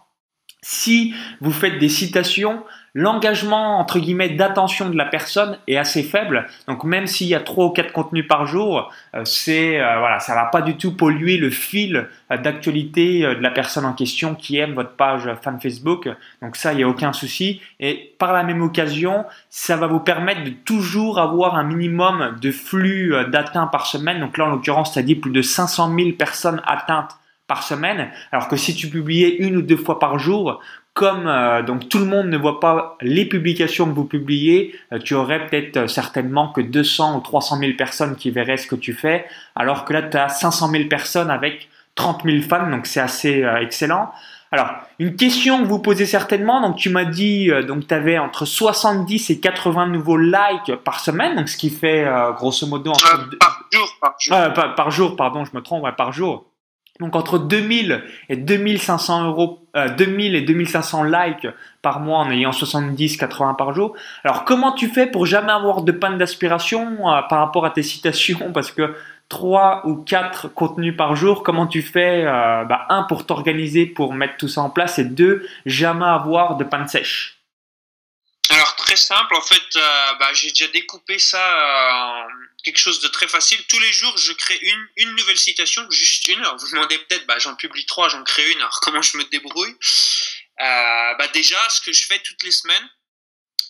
Si 0.62 1.14
vous 1.42 1.52
faites 1.52 1.80
des 1.80 1.90
citations, 1.90 2.64
l'engagement 2.94 3.80
entre 3.80 4.00
guillemets 4.00 4.30
d'attention 4.30 4.90
de 4.90 4.98
la 4.98 5.06
personne 5.06 5.58
est 5.68 5.78
assez 5.78 6.04
faible. 6.04 6.48
Donc 6.68 6.84
même 6.84 7.08
s'il 7.08 7.28
y 7.28 7.36
a 7.36 7.40
trois 7.40 7.66
ou 7.66 7.70
quatre 7.70 7.92
contenus 7.92 8.28
par 8.28 8.46
jour, 8.46 8.92
euh, 9.16 9.26
c'est 9.26 9.80
euh, 9.80 10.00
voilà, 10.00 10.20
ça 10.20 10.36
va 10.36 10.46
pas 10.46 10.62
du 10.62 10.78
tout 10.78 10.96
polluer 10.96 11.38
le 11.38 11.50
fil 11.50 12.08
euh, 12.32 12.38
d'actualité 12.38 13.22
de 13.22 13.42
la 13.42 13.52
personne 13.52 13.86
en 13.86 13.94
question 13.94 14.36
qui 14.36 14.58
aime 14.58 14.74
votre 14.74 14.96
page 14.96 15.30
fan 15.42 15.60
Facebook. 15.60 16.10
Donc 16.42 16.56
ça, 16.56 16.74
il 16.74 16.78
n'y 16.78 16.84
a 16.84 16.88
aucun 16.88 17.14
souci. 17.14 17.62
Et 17.80 18.16
par 18.18 18.34
la 18.34 18.44
même 18.44 18.62
occasion, 18.62 19.26
ça 19.50 19.76
va 19.76 19.88
vous 19.88 20.00
permettre 20.00 20.44
de 20.44 20.50
toujours 20.50 21.20
avoir 21.20 21.56
un 21.56 21.64
minimum 21.64 22.38
de 22.42 22.52
flux 22.52 23.14
d'atteintes 23.30 23.72
par 23.72 23.86
semaine. 23.86 24.20
Donc 24.20 24.38
là, 24.38 24.46
en 24.46 24.50
l'occurrence, 24.50 24.94
ça 24.94 25.02
dit 25.02 25.16
plus 25.16 25.32
de 25.32 25.42
500 25.42 25.94
000 25.96 26.12
personnes 26.18 26.62
atteintes 26.66 27.20
par 27.50 27.64
semaine, 27.64 28.12
alors 28.32 28.48
que 28.48 28.56
si 28.56 28.76
tu 28.76 28.88
publiais 28.88 29.38
une 29.40 29.58
ou 29.58 29.62
deux 29.64 29.76
fois 29.76 30.00
par 30.00 30.20
jour, 30.20 30.62
comme 31.00 31.28
euh, 31.28 31.62
donc 31.62 31.88
tout 31.88 32.00
le 32.00 32.04
monde 32.04 32.28
ne 32.28 32.38
voit 32.38 32.60
pas 32.60 32.98
les 33.00 33.24
publications 33.24 33.86
que 33.86 33.96
vous 33.96 34.04
publiez, 34.04 34.76
euh, 34.92 35.00
tu 35.00 35.14
aurais 35.14 35.48
peut-être 35.48 35.78
euh, 35.78 35.88
certainement 35.88 36.50
que 36.50 36.60
200 36.60 37.16
ou 37.16 37.22
300 37.22 37.58
000 37.58 37.72
personnes 37.78 38.18
qui 38.18 38.32
verraient 38.32 38.58
ce 38.58 38.68
que 38.68 38.76
tu 38.76 38.92
fais, 38.92 39.26
alors 39.56 39.86
que 39.86 39.94
là 39.94 40.02
tu 40.02 40.18
as 40.18 40.28
500 40.28 40.70
000 40.72 40.90
personnes 40.90 41.32
avec 41.32 41.70
30 41.96 42.24
000 42.26 42.42
fans, 42.42 42.70
donc 42.70 42.86
c'est 42.86 43.00
assez 43.00 43.46
excellent. 43.62 44.12
Alors, 44.52 44.72
une 44.98 45.16
question 45.16 45.62
que 45.62 45.68
vous 45.68 45.80
posez 45.80 46.06
certainement, 46.06 46.60
donc 46.60 46.76
tu 46.76 46.90
m'as 46.90 47.06
dit, 47.06 47.50
donc 47.68 47.88
tu 47.88 47.94
avais 47.94 48.18
entre 48.18 48.46
70 48.46 49.30
et 49.30 49.40
80 49.40 49.88
nouveaux 49.88 50.18
likes 50.18 50.76
par 50.84 51.00
semaine, 51.00 51.36
donc 51.36 51.48
ce 51.48 51.56
qui 51.56 51.70
fait 51.70 52.08
grosso 52.36 52.66
modo 52.68 52.92
entre... 52.92 53.30
par 53.38 53.60
jour, 53.72 53.88
par 54.02 54.16
jour. 54.20 54.54
par, 54.76 54.92
jour, 54.92 55.16
pardon, 55.16 55.46
je 55.46 55.52
me 55.56 55.62
trompe, 55.62 55.86
par 55.96 56.12
jour. 56.12 56.46
Donc 57.00 57.16
entre 57.16 57.40
2000 57.40 58.04
et 58.28 58.36
2500 58.36 59.28
euros, 59.28 59.66
2000 59.98 60.36
euh, 60.36 60.38
et 60.40 60.42
2500 60.42 61.04
likes 61.04 61.48
par 61.82 62.02
mois 62.02 62.20
en 62.20 62.30
ayant 62.30 62.52
70-80 62.52 63.56
par 63.56 63.74
jour. 63.74 63.96
Alors 64.26 64.44
comment 64.44 64.74
tu 64.74 64.88
fais 64.88 65.08
pour 65.08 65.26
jamais 65.26 65.52
avoir 65.52 65.84
de 65.84 65.94
panne 65.94 66.18
d'aspiration 66.18 67.10
euh, 67.10 67.22
par 67.30 67.40
rapport 67.40 67.66
à 67.66 67.70
tes 67.70 67.84
citations? 67.84 68.52
Parce 68.54 68.72
que 68.72 68.96
3 69.30 69.84
ou 69.86 69.96
4 69.96 70.54
contenus 70.54 70.98
par 70.98 71.16
jour, 71.16 71.44
comment 71.44 71.68
tu 71.68 71.82
fais 71.82 72.26
euh, 72.26 72.66
bah, 72.66 72.86
Un, 72.90 73.04
pour 73.04 73.26
t'organiser, 73.26 73.86
pour 73.86 74.14
mettre 74.14 74.38
tout 74.38 74.48
ça 74.48 74.62
en 74.62 74.70
place, 74.70 75.00
et 75.00 75.06
deux, 75.06 75.48
jamais 75.66 76.06
avoir 76.06 76.58
de 76.58 76.64
panne 76.64 76.88
sèche? 76.88 77.39
Très 78.90 78.96
simple, 78.96 79.36
en 79.36 79.42
fait, 79.42 79.76
bah, 80.20 80.34
j'ai 80.34 80.50
déjà 80.50 80.68
découpé 80.70 81.20
ça 81.20 81.44
en 81.94 82.28
quelque 82.64 82.80
chose 82.80 83.00
de 83.02 83.08
très 83.08 83.28
facile. 83.28 83.64
Tous 83.68 83.78
les 83.78 83.94
jours, 83.94 84.18
je 84.18 84.34
crée 84.34 84.60
une, 84.98 85.16
nouvelle 85.16 85.38
citation, 85.38 85.86
juste 85.92 86.28
une. 86.28 86.44
Vous 86.44 86.66
vous 86.66 86.72
demandez 86.72 86.98
peut-être, 86.98 87.28
bah, 87.28 87.38
j'en 87.38 87.56
publie 87.56 87.86
trois, 87.86 88.10
j'en 88.10 88.24
crée 88.24 88.50
une. 88.52 88.58
Alors, 88.58 88.80
comment 88.82 89.04
je 89.04 89.18
me 89.18 89.24
débrouille 89.26 89.76
euh, 90.62 91.14
bah, 91.20 91.28
Déjà, 91.28 91.70
ce 91.70 91.82
que 91.82 91.94
je 91.94 92.08
fais 92.08 92.18
toutes 92.18 92.42
les 92.42 92.50
semaines, 92.52 92.90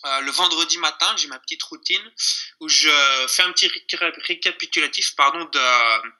euh, 0.06 0.20
le 0.20 0.30
vendredi 0.30 0.78
matin, 0.78 1.14
j'ai 1.18 1.28
ma 1.28 1.38
petite 1.38 1.62
routine 1.64 2.12
où 2.60 2.68
je 2.70 2.88
fais 3.28 3.42
un 3.42 3.52
petit 3.52 3.70
récapitulatif 4.26 5.14
pardon, 5.16 5.44
de, 5.44 6.10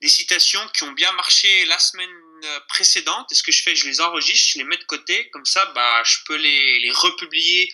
des 0.00 0.08
citations 0.08 0.66
qui 0.68 0.84
ont 0.84 0.92
bien 0.92 1.12
marché 1.12 1.66
la 1.66 1.78
semaine 1.78 2.08
précédente. 2.68 3.30
Et 3.32 3.34
ce 3.34 3.42
que 3.42 3.52
je 3.52 3.62
fais, 3.62 3.76
je 3.76 3.86
les 3.86 4.00
enregistre, 4.00 4.52
je 4.54 4.58
les 4.60 4.64
mets 4.64 4.78
de 4.78 4.84
côté. 4.84 5.28
Comme 5.28 5.44
ça, 5.44 5.70
je 6.06 6.16
peux 6.24 6.36
les 6.36 6.90
republier 6.92 7.70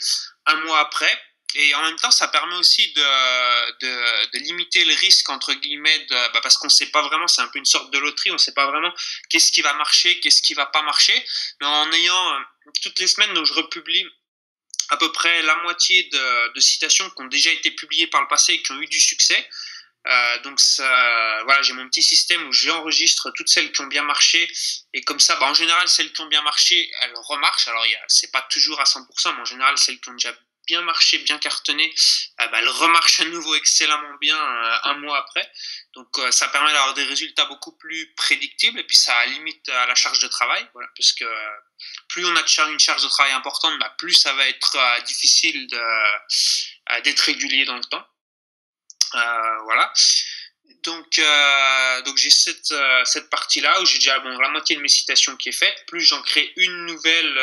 un 0.47 0.57
mois 0.65 0.81
après 0.81 1.19
et 1.55 1.75
en 1.75 1.83
même 1.83 1.97
temps, 1.97 2.11
ça 2.11 2.29
permet 2.29 2.55
aussi 2.57 2.93
de, 2.93 3.01
de, 3.81 4.31
de 4.33 4.39
limiter 4.39 4.85
le 4.85 4.95
risque, 4.95 5.29
entre 5.29 5.53
guillemets, 5.53 6.07
bah 6.09 6.41
parce 6.43 6.57
qu'on 6.57 6.69
ne 6.69 6.73
sait 6.73 6.87
pas 6.87 7.03
vraiment, 7.03 7.29
c'est 7.29 7.43
un 7.43 7.49
peu 7.49 7.59
une 7.59 7.67
sorte 7.67 7.93
de 7.93 7.99
loterie, 7.99 8.31
on 8.31 8.35
ne 8.35 8.39
sait 8.39 8.55
pas 8.55 8.67
vraiment 8.67 8.93
qu'est-ce 9.29 9.53
qui 9.53 9.61
va 9.61 9.75
marcher, 9.75 10.19
qu'est-ce 10.21 10.41
qui 10.41 10.55
va 10.55 10.67
pas 10.67 10.83
marcher. 10.83 11.15
Mais 11.61 11.67
en 11.67 11.93
ayant 11.93 12.35
euh, 12.35 12.39
toutes 12.83 12.99
les 12.99 13.07
semaines, 13.07 13.35
donc 13.35 13.45
je 13.45 13.53
republie 13.53 14.07
à 14.89 14.97
peu 14.97 15.13
près 15.13 15.43
la 15.43 15.57
moitié 15.57 16.05
de, 16.05 16.53
de 16.55 16.61
citations 16.61 17.09
qui 17.11 17.23
ont 17.23 17.27
déjà 17.27 17.51
été 17.51 17.71
publiées 17.71 18.07
par 18.07 18.23
le 18.23 18.29
passé 18.29 18.55
et 18.55 18.63
qui 18.63 18.73
ont 18.73 18.81
eu 18.81 18.87
du 18.87 19.01
succès. 19.01 19.49
Euh, 20.07 20.39
donc 20.41 20.59
ça, 20.59 21.43
voilà, 21.45 21.63
j'ai 21.63 21.75
mon 21.75 21.87
petit 21.87 22.03
système 22.03 22.47
où 22.49 22.53
j'enregistre 22.53 23.31
toutes 23.37 23.49
celles 23.49 23.71
qui 23.73 23.81
ont 23.83 23.87
bien 23.87 24.03
marché 24.03 24.51
et 24.93 25.03
comme 25.03 25.21
ça, 25.21 25.37
bah, 25.37 25.47
en 25.47 25.55
général 25.55 25.89
celles 25.89 26.13
qui 26.13 26.21
ont 26.23 26.27
bien 26.27 26.43
marché, 26.43 26.91
elles 27.03 27.15
remarchent. 27.15 27.69
Alors 27.69 27.85
c'est 28.09 28.33
pas 28.33 28.43
toujours 28.51 28.81
à 28.81 28.85
100%, 28.85 29.35
mais 29.35 29.43
en 29.43 29.45
général 29.45 29.79
celles 29.79 30.01
qui 30.01 30.09
ont 30.09 30.15
déjà 30.15 30.35
bien 30.67 30.83
marché, 30.83 31.19
bien 31.19 31.39
cartonné, 31.39 31.93
euh, 32.41 32.47
bah, 32.49 32.59
elle 32.61 32.69
remarche 32.69 33.21
à 33.21 33.25
nouveau 33.25 33.55
excellemment 33.55 34.15
bien 34.21 34.37
euh, 34.37 34.79
un 34.85 34.95
mois 34.99 35.19
après. 35.19 35.51
Donc 35.95 36.19
euh, 36.19 36.31
ça 36.31 36.49
permet 36.49 36.73
d'avoir 36.73 36.95
des 36.95 37.05
résultats 37.05 37.45
beaucoup 37.47 37.73
plus 37.73 38.13
prédictibles 38.15 38.79
et 38.79 38.85
puis 38.85 38.97
ça 38.97 39.27
limite 39.27 39.69
la 39.69 39.95
charge 39.95 40.21
de 40.21 40.29
travail, 40.29 40.67
voilà, 40.73 40.89
parce 40.97 41.13
que 41.13 41.25
plus 42.09 42.25
on 42.25 42.37
a 42.37 42.45
une 42.71 42.79
charge 42.79 43.03
de 43.03 43.09
travail 43.09 43.33
importante, 43.33 43.79
bah, 43.79 43.95
plus 43.99 44.13
ça 44.13 44.33
va 44.35 44.49
être 44.49 45.03
difficile 45.05 45.67
d'être 47.05 47.21
régulier 47.21 47.65
dans 47.65 47.77
le 47.77 47.85
temps. 47.85 48.07
Voilà. 49.65 49.93
Donc, 50.85 51.21
donc 52.05 52.17
j'ai 52.17 52.31
cette, 52.31 52.75
cette 53.05 53.31
partie-là 53.31 53.81
où 53.81 53.87
j'ai 53.87 53.99
déjà 53.99 54.19
bon, 54.21 54.37
la 54.39 54.49
moitié 54.49 54.77
de 54.77 54.81
mes 54.81 54.89
citations 54.89 55.37
qui 55.37 55.51
est 55.51 55.53
faite, 55.53 55.85
plus 55.87 56.01
j'en 56.01 56.23
crée 56.23 56.53
une 56.57 56.87
nouvelle 56.87 57.39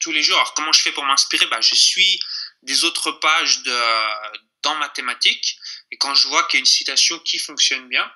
tous 0.00 0.12
les 0.12 0.22
jours. 0.22 0.36
Alors, 0.36 0.54
comment 0.54 0.72
je 0.72 0.80
fais 0.80 0.92
pour 0.92 1.04
m'inspirer? 1.04 1.46
Bah, 1.46 1.60
Je 1.60 1.74
suis 1.74 2.20
des 2.62 2.84
autres 2.84 3.12
pages 3.12 3.62
de, 3.62 4.38
dans 4.62 4.74
mathématiques 4.76 5.58
et 5.90 5.98
quand 5.98 6.14
je 6.14 6.28
vois 6.28 6.44
qu'il 6.44 6.58
y 6.58 6.60
a 6.60 6.60
une 6.60 6.66
citation 6.66 7.18
qui 7.18 7.38
fonctionne 7.38 7.88
bien, 7.88 8.10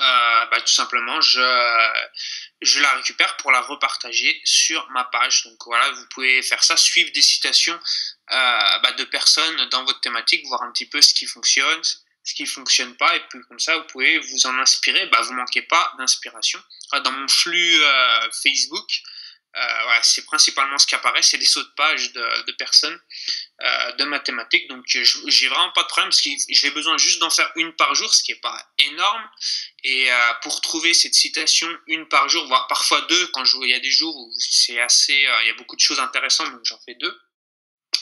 euh, 0.00 0.46
bah, 0.46 0.60
tout 0.60 0.72
simplement, 0.72 1.20
je, 1.20 1.40
je 2.60 2.80
la 2.80 2.92
récupère 2.94 3.36
pour 3.38 3.52
la 3.52 3.60
repartager 3.60 4.40
sur 4.44 4.88
ma 4.90 5.04
page. 5.04 5.44
Donc 5.44 5.58
voilà, 5.66 5.90
vous 5.90 6.06
pouvez 6.08 6.42
faire 6.42 6.62
ça, 6.62 6.76
suivre 6.76 7.10
des 7.12 7.22
citations 7.22 7.78
euh, 8.32 8.78
bah, 8.82 8.92
de 8.92 9.04
personnes 9.04 9.68
dans 9.70 9.84
votre 9.84 10.00
thématique, 10.00 10.46
voir 10.46 10.62
un 10.62 10.72
petit 10.72 10.86
peu 10.86 11.00
ce 11.02 11.14
qui 11.14 11.26
fonctionne, 11.26 11.82
ce 12.24 12.34
qui 12.34 12.46
fonctionne 12.46 12.96
pas, 12.96 13.14
et 13.16 13.20
puis 13.28 13.40
comme 13.48 13.58
ça, 13.58 13.76
vous 13.76 13.84
pouvez 13.84 14.18
vous 14.18 14.46
en 14.46 14.58
inspirer. 14.58 15.06
Bah, 15.06 15.20
vous 15.22 15.34
manquez 15.34 15.62
pas 15.62 15.92
d'inspiration. 15.98 16.62
Dans 17.02 17.12
mon 17.12 17.28
flux 17.28 17.82
euh, 17.82 18.30
Facebook, 18.42 19.02
euh, 19.56 19.98
c'est 20.02 20.24
principalement 20.24 20.78
ce 20.78 20.86
qui 20.86 20.94
apparaît, 20.94 21.22
c'est 21.22 21.38
des 21.38 21.44
sauts 21.44 21.62
de 21.62 21.72
page 21.76 22.12
de, 22.12 22.52
personnes 22.52 22.98
euh, 23.62 23.92
de 23.92 24.04
mathématiques. 24.04 24.68
Donc 24.68 24.84
j'ai 24.86 25.48
vraiment 25.48 25.70
pas 25.70 25.84
de 25.84 25.86
problème 25.86 26.10
parce 26.10 26.20
que 26.20 26.30
j'ai 26.48 26.70
besoin 26.72 26.98
juste 26.98 27.20
d'en 27.20 27.30
faire 27.30 27.50
une 27.54 27.72
par 27.74 27.94
jour, 27.94 28.12
ce 28.12 28.24
qui 28.24 28.32
est 28.32 28.40
pas 28.40 28.68
énorme. 28.78 29.22
Et 29.84 30.10
euh, 30.10 30.34
pour 30.42 30.60
trouver 30.60 30.92
cette 30.92 31.14
citation 31.14 31.68
une 31.86 32.08
par 32.08 32.28
jour, 32.28 32.44
voire 32.48 32.66
parfois 32.66 33.00
deux, 33.02 33.26
quand 33.28 33.44
il 33.62 33.70
y 33.70 33.74
a 33.74 33.78
des 33.78 33.92
jours 33.92 34.16
où 34.16 34.32
c'est 34.40 34.80
assez, 34.80 35.14
il 35.14 35.46
y 35.46 35.50
a 35.50 35.54
beaucoup 35.54 35.76
de 35.76 35.80
choses 35.80 36.00
intéressantes, 36.00 36.50
donc 36.50 36.62
j'en 36.64 36.80
fais 36.84 36.96
deux, 36.96 37.16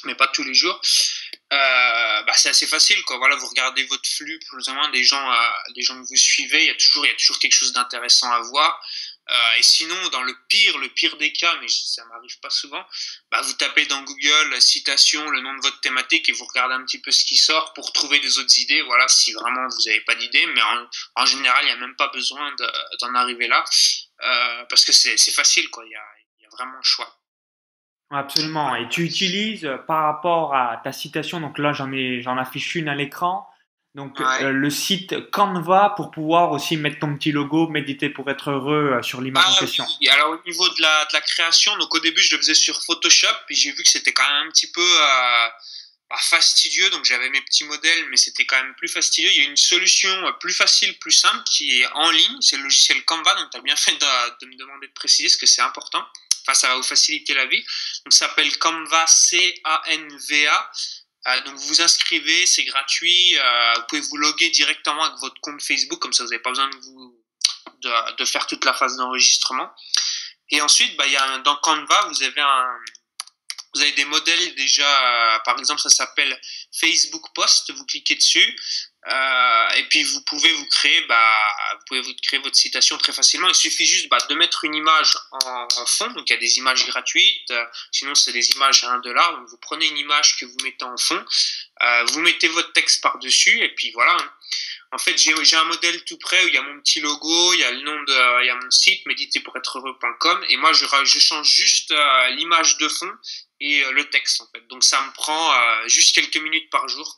mais 0.04 0.14
pas 0.14 0.28
tous 0.28 0.42
les 0.42 0.54
jours. 0.54 0.80
bah, 1.50 2.32
c'est 2.34 2.48
assez 2.48 2.66
facile 2.66 3.02
quoi 3.02 3.18
voilà 3.18 3.36
vous 3.36 3.46
regardez 3.46 3.84
votre 3.84 4.08
flux 4.08 4.38
plus 4.48 4.68
ou 4.68 4.72
moins 4.72 4.88
des 4.90 5.04
gens 5.04 5.28
des 5.74 5.82
gens 5.82 6.00
que 6.00 6.08
vous 6.08 6.16
suivez 6.16 6.62
il 6.62 6.66
y 6.68 6.70
a 6.70 6.74
toujours 6.76 7.04
il 7.04 7.10
y 7.10 7.12
a 7.12 7.16
toujours 7.16 7.38
quelque 7.38 7.54
chose 7.54 7.72
d'intéressant 7.72 8.30
à 8.32 8.40
voir 8.40 8.80
euh, 9.30 9.58
et 9.58 9.62
sinon, 9.62 10.08
dans 10.10 10.22
le 10.22 10.34
pire, 10.48 10.78
le 10.78 10.88
pire 10.88 11.16
des 11.16 11.32
cas, 11.32 11.54
mais 11.60 11.68
ça 11.68 12.04
m'arrive 12.06 12.40
pas 12.40 12.50
souvent, 12.50 12.84
bah, 13.30 13.40
vous 13.42 13.52
tapez 13.52 13.86
dans 13.86 14.02
Google 14.02 14.60
citation, 14.60 15.30
le 15.30 15.40
nom 15.40 15.54
de 15.54 15.62
votre 15.62 15.80
thématique 15.80 16.28
et 16.28 16.32
vous 16.32 16.44
regardez 16.44 16.74
un 16.74 16.84
petit 16.84 17.00
peu 17.00 17.12
ce 17.12 17.24
qui 17.24 17.36
sort 17.36 17.72
pour 17.74 17.92
trouver 17.92 18.18
des 18.18 18.38
autres 18.38 18.58
idées. 18.58 18.82
Voilà, 18.82 19.06
si 19.08 19.32
vraiment 19.32 19.66
vous 19.68 19.82
n'avez 19.86 20.00
pas 20.00 20.16
d'idées, 20.16 20.46
mais 20.46 20.60
en, 21.14 21.26
général, 21.26 21.60
il 21.62 21.66
n'y 21.66 21.72
a 21.72 21.76
même 21.76 21.96
pas 21.96 22.08
besoin 22.08 22.54
d'en 23.00 23.14
arriver 23.14 23.46
là 23.46 23.64
euh, 24.22 24.64
parce 24.68 24.84
que 24.84 24.92
c'est 24.92 25.16
facile, 25.32 25.70
quoi. 25.70 25.84
Il 25.86 25.92
y 25.92 25.96
a, 25.96 26.02
vraiment 26.50 26.76
le 26.76 26.82
choix. 26.82 27.18
Absolument. 28.10 28.74
Et 28.74 28.86
tu 28.90 29.04
utilises 29.04 29.66
par 29.86 30.04
rapport 30.04 30.54
à 30.54 30.78
ta 30.84 30.92
citation, 30.92 31.40
donc 31.40 31.56
là 31.56 31.72
j'en 31.72 32.36
affiche 32.36 32.74
une 32.74 32.90
à 32.90 32.94
l'écran. 32.94 33.48
Donc 33.94 34.18
euh, 34.22 34.52
le 34.52 34.70
site 34.70 35.30
Canva 35.30 35.92
pour 35.96 36.10
pouvoir 36.10 36.52
aussi 36.52 36.78
mettre 36.78 37.00
ton 37.00 37.14
petit 37.14 37.30
logo, 37.30 37.68
méditer 37.68 38.08
pour 38.08 38.30
être 38.30 38.50
heureux 38.50 38.94
euh, 38.94 39.02
sur 39.02 39.20
l'image 39.20 39.44
en 39.44 39.54
ah 39.54 39.60
question. 39.60 39.86
Alors 40.10 40.30
au 40.30 40.48
niveau 40.48 40.66
de 40.66 40.80
la, 40.80 41.04
de 41.04 41.12
la, 41.12 41.20
création, 41.20 41.76
donc 41.76 41.94
au 41.94 42.00
début 42.00 42.22
je 42.22 42.34
le 42.34 42.40
faisais 42.40 42.54
sur 42.54 42.82
Photoshop, 42.84 43.34
puis 43.46 43.54
j'ai 43.54 43.70
vu 43.70 43.82
que 43.82 43.90
c'était 43.90 44.14
quand 44.14 44.26
même 44.26 44.46
un 44.46 44.50
petit 44.50 44.72
peu 44.72 44.80
euh, 44.80 45.48
bah, 46.08 46.16
fastidieux, 46.20 46.88
donc 46.88 47.04
j'avais 47.04 47.28
mes 47.28 47.42
petits 47.42 47.64
modèles, 47.64 48.08
mais 48.08 48.16
c'était 48.16 48.46
quand 48.46 48.56
même 48.56 48.74
plus 48.76 48.88
fastidieux. 48.88 49.30
Il 49.30 49.42
y 49.42 49.46
a 49.46 49.50
une 49.50 49.58
solution 49.58 50.08
plus 50.40 50.54
facile, 50.54 50.98
plus 50.98 51.12
simple 51.12 51.44
qui 51.50 51.82
est 51.82 51.86
en 51.92 52.10
ligne, 52.10 52.40
c'est 52.40 52.56
le 52.56 52.62
logiciel 52.62 53.04
Canva, 53.04 53.34
donc 53.34 53.50
tu 53.50 53.58
as 53.58 53.60
bien 53.60 53.76
fait 53.76 53.92
de, 53.92 54.38
de, 54.40 54.46
me 54.46 54.56
demander 54.56 54.86
de 54.86 54.92
préciser 54.94 55.28
ce 55.28 55.36
que 55.36 55.46
c'est 55.46 55.62
important. 55.62 56.02
Enfin, 56.42 56.54
ça 56.54 56.68
va 56.68 56.76
vous 56.76 56.82
faciliter 56.82 57.34
la 57.34 57.44
vie. 57.44 57.62
Donc 58.04 58.12
ça 58.12 58.26
s'appelle 58.26 58.56
Canva, 58.58 59.06
C-A-N-V-A. 59.06 60.70
Euh, 61.28 61.40
donc 61.42 61.54
vous 61.54 61.68
vous 61.68 61.80
inscrivez, 61.80 62.46
c'est 62.46 62.64
gratuit. 62.64 63.38
Euh, 63.38 63.74
vous 63.76 63.82
pouvez 63.88 64.00
vous 64.00 64.16
loguer 64.16 64.50
directement 64.50 65.04
avec 65.04 65.18
votre 65.20 65.40
compte 65.40 65.62
Facebook, 65.62 66.00
comme 66.00 66.12
ça 66.12 66.24
vous 66.24 66.30
n'avez 66.30 66.42
pas 66.42 66.50
besoin 66.50 66.70
de, 68.18 68.24
faire 68.24 68.46
toute 68.46 68.64
la 68.64 68.74
phase 68.74 68.96
d'enregistrement. 68.96 69.70
Et 70.50 70.60
ensuite, 70.60 70.96
bah, 70.96 71.06
y 71.06 71.16
a 71.16 71.38
dans 71.38 71.56
Canva, 71.56 72.06
vous 72.08 72.22
avez 72.22 72.40
un, 72.40 72.78
vous 73.74 73.80
avez 73.80 73.92
des 73.92 74.04
modèles 74.04 74.54
déjà, 74.54 75.34
euh, 75.34 75.38
par 75.44 75.58
exemple, 75.58 75.80
ça 75.80 75.88
s'appelle 75.88 76.38
Facebook 76.72 77.24
Post. 77.34 77.72
Vous 77.72 77.86
cliquez 77.86 78.14
dessus. 78.14 78.58
Euh, 79.10 79.68
et 79.78 79.82
puis 79.84 80.04
vous 80.04 80.20
pouvez 80.22 80.52
vous 80.52 80.66
créer, 80.66 81.00
bah, 81.08 81.48
vous 81.72 81.84
pouvez 81.86 82.00
vous 82.02 82.14
créer 82.22 82.38
votre 82.38 82.54
citation 82.54 82.96
très 82.98 83.12
facilement. 83.12 83.48
Il 83.48 83.54
suffit 83.54 83.84
juste 83.84 84.08
bah, 84.08 84.18
de 84.28 84.34
mettre 84.34 84.64
une 84.64 84.74
image 84.74 85.16
en, 85.32 85.86
fond. 85.86 86.06
Donc 86.12 86.28
il 86.30 86.32
y 86.32 86.36
a 86.36 86.40
des 86.40 86.58
images 86.58 86.86
gratuites. 86.86 87.50
Euh, 87.50 87.64
sinon 87.90 88.14
c'est 88.14 88.32
des 88.32 88.50
images 88.52 88.84
à 88.84 88.92
1 88.92 89.00
dollar. 89.00 89.32
Donc 89.32 89.48
vous 89.48 89.58
prenez 89.58 89.86
une 89.88 89.98
image 89.98 90.36
que 90.38 90.46
vous 90.46 90.56
mettez 90.62 90.84
en 90.84 90.96
fond, 90.96 91.24
euh, 91.82 92.04
vous 92.12 92.20
mettez 92.20 92.48
votre 92.48 92.72
texte 92.72 93.02
par 93.02 93.18
dessus 93.18 93.58
et 93.60 93.74
puis 93.74 93.90
voilà. 93.92 94.16
En 94.92 94.98
fait 94.98 95.16
j'ai 95.16 95.56
un 95.56 95.64
modèle 95.64 96.04
tout 96.04 96.18
prêt 96.18 96.44
où 96.44 96.48
il 96.48 96.54
y 96.54 96.58
a 96.58 96.62
mon 96.62 96.78
petit 96.80 97.00
logo, 97.00 97.54
il 97.54 97.60
y 97.60 97.64
a 97.64 97.70
le 97.70 97.80
nom 97.80 98.02
de, 98.02 98.42
il 98.42 98.46
y 98.46 98.50
a 98.50 98.54
mon 98.54 98.70
site 98.70 99.04
méditer 99.06 99.42
et 100.48 100.56
moi 100.58 100.72
je, 100.72 101.18
change 101.18 101.48
juste 101.48 101.90
euh, 101.92 102.28
l'image 102.30 102.76
de 102.76 102.88
fond 102.88 103.10
et 103.60 103.82
euh, 103.84 103.92
le 103.92 104.08
texte 104.10 104.42
en 104.42 104.48
fait. 104.54 104.66
Donc 104.68 104.84
ça 104.84 105.00
me 105.00 105.12
prend 105.12 105.88
juste 105.88 106.14
quelques 106.14 106.36
minutes 106.36 106.70
par 106.70 106.88
jour. 106.88 107.16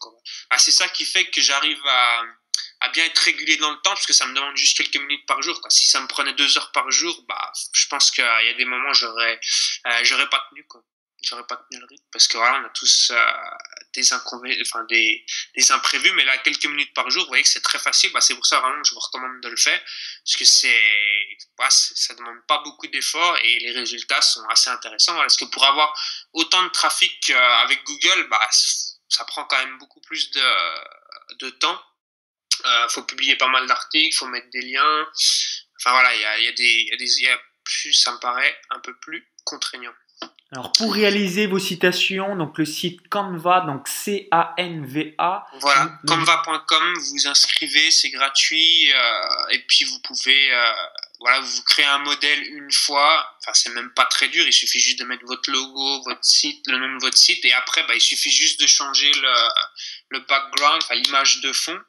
Ah, 0.51 0.59
c'est 0.59 0.71
ça 0.73 0.89
qui 0.89 1.05
fait 1.05 1.27
que 1.27 1.41
j'arrive 1.41 1.81
à, 1.87 2.23
bien 2.93 3.07
être 3.07 3.19
régulé 3.19 3.57
dans 3.57 3.71
le 3.71 3.77
temps 3.79 3.95
parce 3.95 4.07
que 4.07 4.13
ça 4.13 4.27
me 4.27 4.35
demande 4.35 4.57
juste 4.57 4.77
quelques 4.77 4.97
minutes 4.97 5.27
par 5.27 5.43
jour. 5.43 5.61
Si 5.69 5.87
ça 5.87 6.01
me 6.01 6.07
prenait 6.07 6.35
deux 6.35 6.57
heures 6.57 6.71
par 6.73 6.91
jour, 6.91 7.25
bah 7.27 7.53
je 7.73 7.87
pense 7.89 8.11
qu'il 8.11 8.25
y 8.25 8.49
a 8.49 8.55
des 8.55 8.67
moments 8.67 8.93
j'aurais 8.93 9.41
j'aurais 10.03 10.29
pas 10.29 10.47
tenu. 10.51 10.65
J'aurais 11.27 11.47
pas 11.47 11.57
tenu 11.57 11.81
le 11.81 11.87
rythme 11.87 12.05
parce 12.13 12.29
que 12.29 12.37
voilà 12.37 12.61
on 12.61 12.65
a 12.65 12.69
tous 12.71 13.11
euh, 13.11 13.33
des 13.95 14.13
inconvénients, 14.13 14.63
enfin 14.63 14.85
des, 14.85 15.25
imprévus, 15.71 16.13
mais 16.13 16.25
là 16.25 16.37
quelques 16.39 16.67
minutes 16.67 16.93
par 16.95 17.09
jour, 17.11 17.23
vous 17.23 17.29
voyez 17.29 17.43
que 17.43 17.49
c'est 17.49 17.63
très 17.63 17.79
facile. 17.79 18.13
Bah, 18.13 18.21
c'est 18.21 18.35
pour 18.35 18.47
ça 18.47 18.61
vraiment 18.61 18.81
que 18.83 18.89
je 18.89 18.95
vous 18.95 19.01
recommande 19.01 19.41
de 19.41 19.49
le 19.49 19.57
faire 19.57 19.81
parce 20.25 20.37
que 20.37 20.45
c'est 20.45 21.39
bah, 21.57 21.69
ça 21.71 22.15
demande 22.15 22.39
pas 22.47 22.59
beaucoup 22.59 22.87
d'efforts 22.89 23.39
et 23.43 23.59
les 23.61 23.73
résultats 23.73 24.21
sont 24.21 24.45
assez 24.49 24.71
intéressants. 24.71 25.17
Parce 25.17 25.37
que 25.37 25.45
pour 25.47 25.65
avoir 25.65 25.93
autant 26.33 26.63
de 26.63 26.69
trafic 26.71 27.31
euh, 27.31 27.53
avec 27.63 27.83
Google, 27.85 28.29
bah, 28.29 28.49
ça 29.09 29.25
prend 29.25 29.45
quand 29.45 29.59
même 29.59 29.79
beaucoup 29.79 30.01
plus 30.01 30.31
de, 30.31 31.37
de 31.39 31.51
temps. 31.51 31.81
Euh, 32.65 32.89
faut 32.89 33.03
publier 33.03 33.37
pas 33.37 33.49
mal 33.49 33.67
d'articles, 33.67 34.17
faut 34.17 34.27
mettre 34.27 34.49
des 34.51 34.63
liens. 34.63 35.07
Enfin 35.81 35.91
voilà, 35.91 36.15
il 36.15 36.21
y 36.21 36.25
a, 36.25 36.39
y 36.39 36.49
a, 36.49 36.53
des, 36.53 36.87
y 36.89 36.93
a 36.93 36.97
des 36.97 37.21
y 37.21 37.29
a 37.29 37.41
plus, 37.65 37.93
ça 37.93 38.13
me 38.13 38.19
paraît 38.19 38.59
un 38.71 38.81
peu 38.81 38.97
plus 38.99 39.29
contraignant. 39.45 39.95
Alors 40.55 40.71
pour 40.71 40.95
réaliser 40.95 41.49
vos 41.49 41.59
citations, 41.59 42.37
donc 42.37 42.59
le 42.59 42.65
site 42.65 43.09
Canva, 43.09 43.63
donc 43.63 43.89
C-A-N-V-A. 43.89 45.47
Voilà, 45.61 45.99
canva.com, 46.07 46.95
vous 47.11 47.27
inscrivez, 47.27 47.91
c'est 47.91 48.11
gratuit, 48.11 48.93
euh, 48.93 49.49
et 49.51 49.59
puis 49.67 49.85
vous 49.85 49.99
pouvez, 49.99 50.55
euh, 50.55 50.73
voilà, 51.19 51.41
vous 51.41 51.63
créez 51.65 51.87
un 51.87 51.99
modèle 51.99 52.41
une 52.47 52.71
fois. 52.71 53.29
Enfin, 53.41 53.53
c'est 53.53 53.71
même 53.71 53.93
pas 53.95 54.05
très 54.05 54.29
dur, 54.29 54.47
il 54.47 54.53
suffit 54.53 54.79
juste 54.79 55.01
de 55.01 55.05
mettre 55.05 55.25
votre 55.27 55.51
logo, 55.51 56.03
votre 56.05 56.25
site, 56.25 56.65
le 56.69 56.79
nom 56.79 56.95
de 56.99 57.01
votre 57.01 57.19
site, 57.19 57.45
et 57.45 57.53
après, 57.53 57.85
bah, 57.89 57.97
il 57.97 58.01
suffit 58.01 58.31
juste 58.31 58.61
de 58.61 58.69
changer 58.69 59.11
le, 59.13 59.35
le 60.11 60.21
background, 60.21 60.83
enfin 60.85 60.95
l'image 60.95 61.41
de 61.41 61.53
fond, 61.53 61.81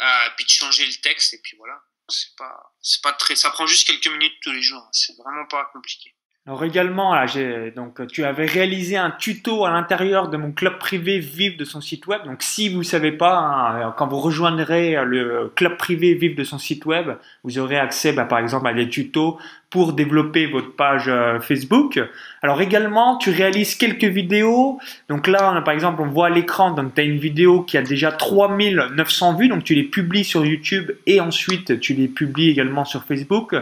euh, 0.00 0.28
puis 0.36 0.44
de 0.44 0.52
changer 0.52 0.86
le 0.86 0.94
texte, 0.94 1.34
et 1.34 1.40
puis 1.42 1.56
voilà. 1.56 1.74
C'est 2.08 2.36
pas, 2.36 2.72
c'est 2.80 3.02
pas 3.02 3.14
très, 3.14 3.34
ça 3.34 3.50
prend 3.50 3.66
juste 3.66 3.84
quelques 3.84 4.06
minutes 4.06 4.38
tous 4.42 4.52
les 4.52 4.62
jours. 4.62 4.80
Hein. 4.80 4.90
C'est 4.92 5.16
vraiment 5.16 5.44
pas 5.46 5.68
compliqué. 5.72 6.15
Alors 6.48 6.62
également, 6.62 7.12
là, 7.12 7.26
donc 7.74 8.06
tu 8.06 8.22
avais 8.24 8.46
réalisé 8.46 8.96
un 8.96 9.10
tuto 9.10 9.64
à 9.64 9.70
l'intérieur 9.70 10.28
de 10.28 10.36
mon 10.36 10.52
club 10.52 10.78
privé 10.78 11.18
Vive 11.18 11.56
de 11.56 11.64
son 11.64 11.80
site 11.80 12.06
web. 12.06 12.22
Donc 12.24 12.40
si 12.44 12.68
vous 12.68 12.84
savez 12.84 13.10
pas, 13.10 13.36
hein, 13.36 13.94
quand 13.98 14.06
vous 14.06 14.20
rejoindrez 14.20 14.94
le 15.04 15.50
club 15.56 15.76
privé 15.76 16.14
Vive 16.14 16.36
de 16.36 16.44
son 16.44 16.58
site 16.58 16.86
web, 16.86 17.16
vous 17.42 17.58
aurez 17.58 17.76
accès, 17.76 18.12
bah, 18.12 18.26
par 18.26 18.38
exemple, 18.38 18.68
à 18.68 18.74
des 18.74 18.88
tutos 18.88 19.40
pour 19.76 19.92
développer 19.92 20.46
votre 20.46 20.72
page 20.74 21.04
euh, 21.06 21.38
Facebook. 21.38 22.00
Alors 22.40 22.62
également, 22.62 23.18
tu 23.18 23.28
réalises 23.28 23.74
quelques 23.74 24.04
vidéos. 24.04 24.78
Donc 25.10 25.26
là, 25.26 25.52
on 25.52 25.54
a, 25.54 25.60
par 25.60 25.74
exemple, 25.74 26.00
on 26.00 26.06
voit 26.06 26.28
à 26.28 26.30
l'écran, 26.30 26.70
donc 26.70 26.94
tu 26.94 27.02
as 27.02 27.04
une 27.04 27.18
vidéo 27.18 27.60
qui 27.60 27.76
a 27.76 27.82
déjà 27.82 28.10
3900 28.10 29.34
vues, 29.34 29.48
donc 29.48 29.64
tu 29.64 29.74
les 29.74 29.82
publies 29.82 30.24
sur 30.24 30.46
YouTube 30.46 30.92
et 31.06 31.20
ensuite 31.20 31.78
tu 31.78 31.92
les 31.92 32.08
publies 32.08 32.48
également 32.48 32.86
sur 32.86 33.04
Facebook. 33.04 33.54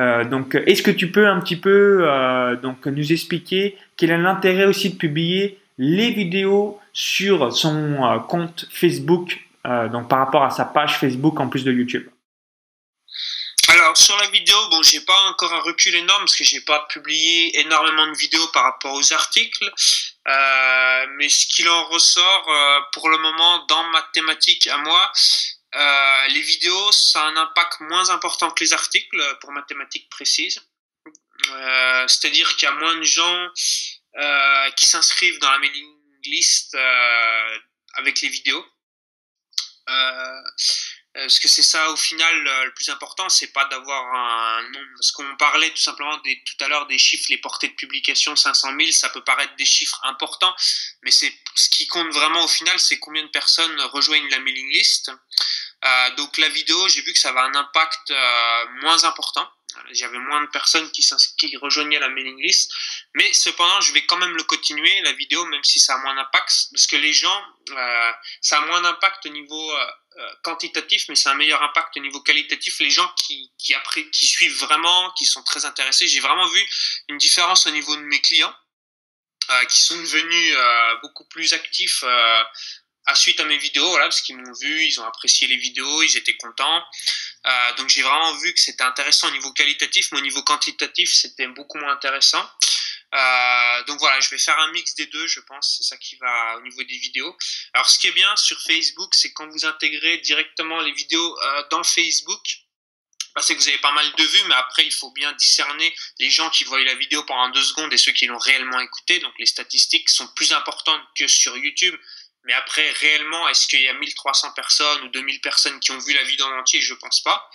Euh, 0.00 0.24
donc 0.24 0.60
est-ce 0.66 0.82
que 0.82 0.90
tu 0.90 1.12
peux 1.12 1.28
un 1.28 1.38
petit 1.38 1.54
peu 1.54 2.00
euh, 2.02 2.56
donc 2.56 2.84
nous 2.86 3.12
expliquer 3.12 3.76
quel 3.96 4.10
est 4.10 4.18
l'intérêt 4.18 4.66
aussi 4.66 4.90
de 4.90 4.96
publier 4.96 5.56
les 5.78 6.10
vidéos 6.10 6.80
sur 6.92 7.52
son 7.52 8.20
compte 8.26 8.66
Facebook, 8.72 9.38
donc 9.64 10.08
par 10.08 10.18
rapport 10.18 10.42
à 10.42 10.50
sa 10.50 10.64
page 10.64 10.98
Facebook 10.98 11.38
en 11.38 11.46
plus 11.46 11.62
de 11.62 11.70
YouTube? 11.70 12.09
Alors 13.70 13.96
sur 13.96 14.16
la 14.16 14.28
vidéo, 14.30 14.56
bon, 14.68 14.82
j'ai 14.82 15.00
pas 15.00 15.20
encore 15.28 15.52
un 15.52 15.60
recul 15.60 15.94
énorme 15.94 16.22
parce 16.22 16.34
que 16.34 16.44
j'ai 16.44 16.60
pas 16.60 16.86
publié 16.88 17.60
énormément 17.60 18.06
de 18.06 18.16
vidéos 18.16 18.46
par 18.48 18.64
rapport 18.64 18.92
aux 18.92 19.12
articles, 19.12 19.72
euh, 20.28 21.06
mais 21.16 21.28
ce 21.28 21.46
qu'il 21.46 21.68
en 21.68 21.84
ressort 21.84 22.48
euh, 22.48 22.80
pour 22.92 23.08
le 23.08 23.18
moment 23.18 23.64
dans 23.66 23.84
ma 23.90 24.02
thématique 24.12 24.66
à 24.66 24.76
moi, 24.78 25.12
euh, 25.76 26.26
les 26.28 26.40
vidéos, 26.40 26.92
ça 26.92 27.22
a 27.22 27.26
un 27.28 27.36
impact 27.36 27.80
moins 27.80 28.10
important 28.10 28.50
que 28.50 28.64
les 28.64 28.72
articles 28.72 29.38
pour 29.40 29.52
ma 29.52 29.62
thématique 29.62 30.08
précise. 30.10 30.60
Euh, 31.50 32.08
C'est-à-dire 32.08 32.56
qu'il 32.56 32.68
y 32.68 32.72
a 32.72 32.74
moins 32.74 32.96
de 32.96 33.02
gens 33.02 33.48
euh, 34.16 34.70
qui 34.72 34.86
s'inscrivent 34.86 35.38
dans 35.38 35.50
la 35.50 35.58
mailing 35.58 35.96
list 36.24 36.74
euh, 36.74 37.58
avec 37.94 38.20
les 38.20 38.28
vidéos. 38.28 38.64
Euh, 41.16 41.22
parce 41.22 41.40
que 41.40 41.48
c'est 41.48 41.62
ça 41.62 41.90
au 41.90 41.96
final 41.96 42.46
euh, 42.46 42.64
le 42.66 42.72
plus 42.72 42.88
important, 42.88 43.28
c'est 43.28 43.52
pas 43.52 43.64
d'avoir 43.64 44.14
un 44.14 44.62
nombre. 44.62 44.86
Parce 44.96 45.10
qu'on 45.10 45.36
parlait 45.36 45.70
tout 45.70 45.82
simplement 45.82 46.16
des, 46.18 46.40
tout 46.44 46.64
à 46.64 46.68
l'heure 46.68 46.86
des 46.86 46.98
chiffres, 46.98 47.26
les 47.30 47.38
portées 47.38 47.68
de 47.68 47.74
publication 47.74 48.36
500 48.36 48.68
000, 48.78 48.92
ça 48.92 49.08
peut 49.08 49.24
paraître 49.24 49.54
des 49.56 49.64
chiffres 49.64 50.00
importants, 50.04 50.54
mais 51.02 51.10
c'est 51.10 51.32
ce 51.56 51.68
qui 51.68 51.88
compte 51.88 52.12
vraiment 52.12 52.44
au 52.44 52.48
final, 52.48 52.78
c'est 52.78 53.00
combien 53.00 53.24
de 53.24 53.28
personnes 53.28 53.80
rejoignent 53.92 54.28
la 54.30 54.38
mailing 54.38 54.70
list. 54.72 55.10
Euh, 55.84 56.10
donc 56.16 56.36
la 56.38 56.48
vidéo, 56.48 56.88
j'ai 56.88 57.02
vu 57.02 57.12
que 57.12 57.18
ça 57.18 57.30
avait 57.30 57.40
un 57.40 57.54
impact 57.54 58.10
euh, 58.10 58.64
moins 58.82 59.04
important. 59.04 59.48
J'avais 59.92 60.18
moins 60.18 60.42
de 60.42 60.48
personnes 60.48 60.90
qui, 60.90 61.06
qui 61.38 61.56
rejoignaient 61.56 61.98
la 61.98 62.08
mailing 62.08 62.40
list, 62.40 62.72
mais 63.14 63.32
cependant, 63.32 63.80
je 63.80 63.92
vais 63.92 64.04
quand 64.06 64.16
même 64.16 64.36
le 64.36 64.42
continuer 64.44 65.00
la 65.02 65.12
vidéo, 65.12 65.44
même 65.46 65.64
si 65.64 65.78
ça 65.78 65.94
a 65.94 65.98
moins 65.98 66.14
d'impact, 66.14 66.68
parce 66.72 66.86
que 66.86 66.96
les 66.96 67.12
gens, 67.12 67.42
euh, 67.70 68.12
ça 68.40 68.58
a 68.58 68.66
moins 68.66 68.80
d'impact 68.80 69.26
au 69.26 69.30
niveau 69.30 69.72
euh, 69.72 69.86
quantitatif, 70.42 71.06
mais 71.08 71.14
c'est 71.14 71.28
un 71.28 71.34
meilleur 71.34 71.62
impact 71.62 71.96
au 71.96 72.00
niveau 72.00 72.20
qualitatif. 72.20 72.80
Les 72.80 72.90
gens 72.90 73.08
qui, 73.16 73.52
qui, 73.58 73.74
qui 74.12 74.26
suivent 74.26 74.58
vraiment, 74.58 75.10
qui 75.12 75.24
sont 75.24 75.42
très 75.42 75.64
intéressés, 75.64 76.08
j'ai 76.08 76.20
vraiment 76.20 76.46
vu 76.46 76.62
une 77.08 77.18
différence 77.18 77.66
au 77.66 77.70
niveau 77.70 77.96
de 77.96 78.02
mes 78.02 78.20
clients, 78.20 78.54
euh, 79.50 79.64
qui 79.64 79.80
sont 79.80 79.96
devenus 79.96 80.54
euh, 80.56 80.96
beaucoup 81.02 81.24
plus 81.24 81.52
actifs 81.54 82.04
euh, 82.04 82.42
suite 83.14 83.40
à 83.40 83.44
mes 83.44 83.58
vidéos, 83.58 83.96
parce 83.96 84.20
qu'ils 84.20 84.36
m'ont 84.36 84.52
vu, 84.60 84.84
ils 84.84 85.00
ont 85.00 85.04
apprécié 85.04 85.46
les 85.48 85.56
vidéos, 85.56 86.02
ils 86.02 86.16
étaient 86.16 86.36
contents. 86.36 86.84
Euh, 87.46 87.74
donc 87.76 87.88
j'ai 87.88 88.02
vraiment 88.02 88.34
vu 88.36 88.52
que 88.52 88.60
c'était 88.60 88.84
intéressant 88.84 89.28
au 89.28 89.32
niveau 89.32 89.52
qualitatif, 89.52 90.12
mais 90.12 90.18
au 90.18 90.22
niveau 90.22 90.42
quantitatif, 90.42 91.12
c'était 91.12 91.46
beaucoup 91.48 91.78
moins 91.78 91.92
intéressant. 91.92 92.48
Euh, 93.12 93.84
donc 93.84 93.98
voilà, 93.98 94.20
je 94.20 94.30
vais 94.30 94.38
faire 94.38 94.58
un 94.58 94.70
mix 94.72 94.94
des 94.94 95.06
deux, 95.06 95.26
je 95.26 95.40
pense, 95.40 95.76
c'est 95.78 95.84
ça 95.84 95.96
qui 95.96 96.16
va 96.16 96.56
au 96.58 96.60
niveau 96.62 96.82
des 96.82 96.96
vidéos. 96.98 97.36
Alors 97.72 97.88
ce 97.88 97.98
qui 97.98 98.06
est 98.06 98.12
bien 98.12 98.36
sur 98.36 98.60
Facebook, 98.62 99.14
c'est 99.14 99.32
quand 99.32 99.48
vous 99.48 99.64
intégrez 99.64 100.18
directement 100.18 100.80
les 100.80 100.92
vidéos 100.92 101.38
euh, 101.42 101.64
dans 101.70 101.82
Facebook, 101.82 102.42
bah, 103.34 103.42
c'est 103.42 103.54
que 103.54 103.60
vous 103.60 103.68
avez 103.68 103.78
pas 103.78 103.92
mal 103.92 104.12
de 104.12 104.24
vues, 104.24 104.44
mais 104.48 104.54
après 104.54 104.84
il 104.84 104.92
faut 104.92 105.10
bien 105.12 105.32
discerner 105.32 105.94
les 106.18 106.30
gens 106.30 106.50
qui 106.50 106.64
voient 106.64 106.80
la 106.80 106.94
vidéo 106.94 107.22
pendant 107.24 107.48
deux 107.50 107.62
secondes 107.62 107.92
et 107.92 107.96
ceux 107.96 108.12
qui 108.12 108.26
l'ont 108.26 108.38
réellement 108.38 108.80
écouté. 108.80 109.18
Donc 109.20 109.32
les 109.38 109.46
statistiques 109.46 110.08
sont 110.08 110.28
plus 110.28 110.52
importantes 110.52 111.02
que 111.16 111.26
sur 111.26 111.56
YouTube. 111.56 111.94
Mais 112.44 112.52
après, 112.54 112.90
réellement, 112.90 113.48
est-ce 113.48 113.66
qu'il 113.66 113.82
y 113.82 113.88
a 113.88 113.94
1300 113.94 114.52
personnes 114.52 115.02
ou 115.02 115.08
2000 115.08 115.40
personnes 115.40 115.78
qui 115.80 115.90
ont 115.90 115.98
vu 115.98 116.14
la 116.14 116.22
vidéo 116.22 116.46
en 116.46 116.58
entier? 116.58 116.80
Je 116.80 116.94
pense 116.94 117.20
pas. 117.20 117.50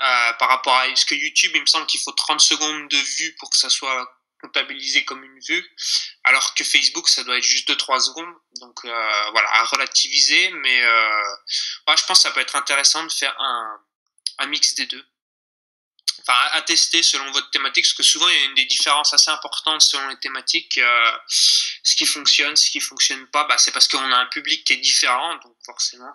Euh, 0.00 0.32
par 0.34 0.48
rapport 0.48 0.74
à 0.74 0.88
est-ce 0.88 1.06
que 1.06 1.14
YouTube, 1.14 1.52
il 1.54 1.60
me 1.62 1.66
semble 1.66 1.86
qu'il 1.86 2.00
faut 2.00 2.12
30 2.12 2.40
secondes 2.40 2.88
de 2.88 2.96
vue 2.96 3.34
pour 3.38 3.50
que 3.50 3.56
ça 3.56 3.70
soit 3.70 4.12
comptabilisé 4.40 5.04
comme 5.04 5.24
une 5.24 5.40
vue, 5.48 5.64
alors 6.24 6.54
que 6.54 6.64
Facebook, 6.64 7.08
ça 7.08 7.24
doit 7.24 7.38
être 7.38 7.44
juste 7.44 7.70
2-3 7.70 8.00
secondes. 8.00 8.34
Donc 8.60 8.84
euh, 8.84 9.30
voilà, 9.30 9.48
à 9.52 9.64
relativiser, 9.64 10.50
mais 10.50 10.82
euh, 10.82 11.22
ouais, 11.88 11.96
je 11.96 12.04
pense 12.04 12.18
que 12.18 12.22
ça 12.22 12.30
peut 12.32 12.40
être 12.40 12.56
intéressant 12.56 13.02
de 13.04 13.12
faire 13.12 13.34
un, 13.40 13.80
un 14.38 14.46
mix 14.46 14.74
des 14.74 14.86
deux. 14.86 15.04
Enfin, 16.20 16.38
à 16.54 16.62
tester 16.62 17.02
selon 17.04 17.30
votre 17.30 17.50
thématique, 17.50 17.84
parce 17.84 17.94
que 17.94 18.02
souvent 18.02 18.28
il 18.28 18.34
y 18.34 18.42
a 18.42 18.44
une 18.46 18.54
des 18.54 18.64
différences 18.64 19.14
assez 19.14 19.30
importantes 19.30 19.82
selon 19.82 20.08
les 20.08 20.16
thématiques. 20.16 20.78
Euh, 20.78 21.10
ce 21.28 21.94
qui 21.94 22.04
fonctionne, 22.04 22.56
ce 22.56 22.70
qui 22.70 22.80
fonctionne 22.80 23.26
pas, 23.28 23.46
bah, 23.46 23.56
c'est 23.58 23.70
parce 23.70 23.86
qu'on 23.86 23.98
a 23.98 24.16
un 24.16 24.26
public 24.26 24.64
qui 24.64 24.72
est 24.72 24.78
différent, 24.78 25.34
donc 25.44 25.54
forcément, 25.64 26.12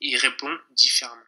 il 0.00 0.16
répond 0.16 0.54
différemment. 0.70 1.22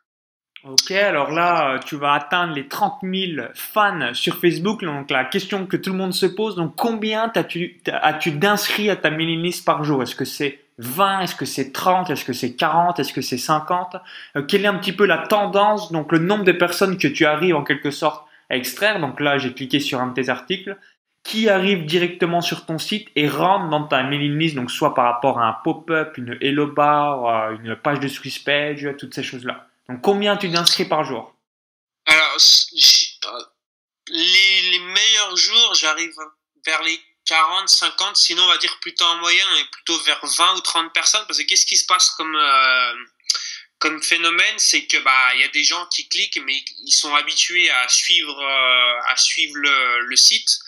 Ok, 0.64 0.90
alors 0.90 1.30
là, 1.30 1.78
tu 1.86 1.96
vas 1.96 2.14
atteindre 2.14 2.52
les 2.54 2.66
30 2.66 2.98
000 3.02 3.48
fans 3.54 4.12
sur 4.14 4.40
Facebook. 4.40 4.82
Donc 4.82 5.10
la 5.10 5.24
question 5.24 5.66
que 5.66 5.76
tout 5.76 5.90
le 5.90 5.96
monde 5.96 6.12
se 6.12 6.26
pose, 6.26 6.56
donc 6.56 6.74
combien 6.76 7.30
as-tu 7.34 7.80
as-tu 7.86 8.32
d'inscrits 8.32 8.90
à 8.90 8.96
ta 8.96 9.10
mailing 9.10 9.42
list 9.42 9.64
par 9.64 9.84
jour? 9.84 10.02
Est-ce 10.02 10.16
que 10.16 10.24
c'est 10.24 10.65
20 10.78 11.20
Est-ce 11.20 11.34
que 11.34 11.44
c'est 11.44 11.72
30 11.72 12.10
Est-ce 12.10 12.24
que 12.24 12.32
c'est 12.32 12.54
40 12.54 12.98
Est-ce 12.98 13.12
que 13.12 13.22
c'est 13.22 13.38
50 13.38 13.96
euh, 14.36 14.42
Quelle 14.42 14.64
est 14.64 14.68
un 14.68 14.78
petit 14.78 14.92
peu 14.92 15.06
la 15.06 15.18
tendance 15.18 15.92
Donc 15.92 16.12
le 16.12 16.18
nombre 16.18 16.44
de 16.44 16.52
personnes 16.52 16.98
que 16.98 17.08
tu 17.08 17.24
arrives 17.26 17.56
en 17.56 17.64
quelque 17.64 17.90
sorte 17.90 18.26
à 18.50 18.56
extraire? 18.56 19.00
Donc 19.00 19.20
là, 19.20 19.38
j'ai 19.38 19.52
cliqué 19.52 19.80
sur 19.80 20.00
un 20.00 20.08
de 20.08 20.14
tes 20.14 20.28
articles. 20.28 20.76
qui 21.24 21.48
arrivent 21.48 21.86
directement 21.86 22.40
sur 22.40 22.66
ton 22.66 22.78
site 22.78 23.08
et 23.16 23.28
rentrent 23.28 23.68
dans 23.68 23.84
ta 23.84 24.04
mailing 24.04 24.38
list, 24.38 24.54
donc 24.54 24.70
soit 24.70 24.94
par 24.94 25.06
rapport 25.06 25.40
à 25.40 25.48
un 25.48 25.56
pop-up, 25.64 26.16
une 26.18 26.38
hello 26.40 26.68
bar, 26.68 27.50
une 27.50 27.74
page 27.74 27.98
de 27.98 28.06
Swiss 28.06 28.38
page, 28.38 28.88
toutes 28.96 29.12
ces 29.12 29.24
choses-là. 29.24 29.66
Donc 29.88 30.02
combien 30.02 30.36
tu 30.36 30.50
t'inscris 30.52 30.84
par 30.84 31.02
jour? 31.02 31.34
Alors, 32.06 32.36
les, 34.08 34.70
les 34.70 34.78
meilleurs 34.78 35.36
jours, 35.36 35.74
j'arrive 35.74 36.14
vers 36.64 36.82
les 36.84 37.00
40, 37.26 37.68
50, 37.68 38.16
sinon 38.16 38.44
on 38.44 38.48
va 38.48 38.58
dire 38.58 38.78
plutôt 38.80 39.04
en 39.04 39.16
moyenne, 39.16 39.46
on 39.52 39.56
est 39.56 39.70
plutôt 39.70 39.98
vers 40.04 40.24
20 40.24 40.54
ou 40.56 40.60
30 40.60 40.92
personnes, 40.92 41.24
parce 41.26 41.38
que 41.38 41.44
qu'est-ce 41.44 41.66
qui 41.66 41.76
se 41.76 41.86
passe 41.86 42.10
comme, 42.10 42.36
euh, 42.36 42.94
comme 43.78 44.02
phénomène, 44.02 44.58
c'est 44.58 44.86
que 44.86 44.96
bah 44.98 45.34
il 45.34 45.40
y 45.40 45.44
a 45.44 45.48
des 45.48 45.64
gens 45.64 45.86
qui 45.86 46.08
cliquent, 46.08 46.40
mais 46.44 46.64
ils 46.84 46.92
sont 46.92 47.14
habitués 47.14 47.70
à 47.70 47.88
suivre, 47.88 48.40
euh, 48.40 49.00
à 49.06 49.16
suivre 49.16 49.56
le, 49.56 50.00
le 50.00 50.16
site, 50.16 50.58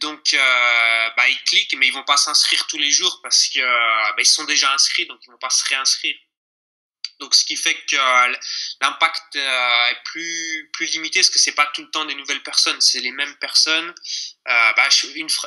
donc 0.00 0.34
euh, 0.34 1.10
bah 1.16 1.28
ils 1.28 1.42
cliquent, 1.44 1.74
mais 1.76 1.88
ils 1.88 1.92
vont 1.92 2.04
pas 2.04 2.16
s'inscrire 2.16 2.66
tous 2.68 2.78
les 2.78 2.90
jours 2.90 3.20
parce 3.22 3.48
que 3.48 3.60
bah, 3.60 4.16
ils 4.18 4.26
sont 4.26 4.44
déjà 4.44 4.72
inscrits, 4.72 5.06
donc 5.06 5.18
ils 5.26 5.30
vont 5.30 5.38
pas 5.38 5.50
se 5.50 5.68
réinscrire. 5.68 6.16
Donc, 7.18 7.34
ce 7.34 7.44
qui 7.44 7.56
fait 7.56 7.74
que 7.74 7.96
euh, 7.96 8.36
l'impact 8.80 9.34
euh, 9.34 9.86
est 9.90 10.02
plus 10.04 10.70
limité, 10.92 11.18
parce 11.18 11.30
que 11.30 11.38
c'est 11.40 11.52
pas 11.52 11.66
tout 11.74 11.82
le 11.82 11.90
temps 11.90 12.04
des 12.04 12.14
nouvelles 12.14 12.42
personnes, 12.42 12.80
c'est 12.80 13.00
les 13.00 13.10
mêmes 13.10 13.34
personnes. 13.36 13.88
Euh, 13.88 14.72
bah, 14.76 14.88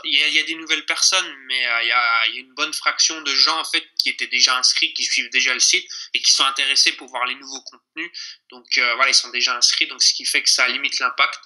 il 0.03 0.33
y, 0.33 0.39
a, 0.39 0.43
des 0.43 0.55
nouvelles 0.55 0.85
personnes, 0.85 1.33
mais 1.47 1.59
il 1.83 1.87
y, 1.87 1.91
a, 1.91 2.27
une 2.35 2.53
bonne 2.53 2.73
fraction 2.73 3.21
de 3.21 3.33
gens 3.33 3.57
en 3.57 3.63
fait 3.63 3.87
qui 3.97 4.09
étaient 4.09 4.27
déjà 4.27 4.57
inscrits, 4.57 4.93
qui 4.93 5.05
suivent 5.05 5.29
déjà 5.29 5.53
le 5.53 5.59
site 5.59 5.89
et 6.13 6.21
qui 6.21 6.31
sont 6.31 6.43
intéressés 6.43 6.91
pour 6.91 7.07
voir 7.07 7.25
les 7.25 7.35
nouveaux 7.35 7.61
contenus. 7.61 8.11
Donc 8.49 8.67
voilà, 8.75 9.09
ils 9.09 9.15
sont 9.15 9.29
déjà 9.29 9.55
inscrits, 9.55 9.87
donc 9.87 10.03
ce 10.03 10.13
qui 10.13 10.25
fait 10.25 10.43
que 10.43 10.49
ça 10.49 10.67
limite 10.67 10.99
l'impact. 10.99 11.39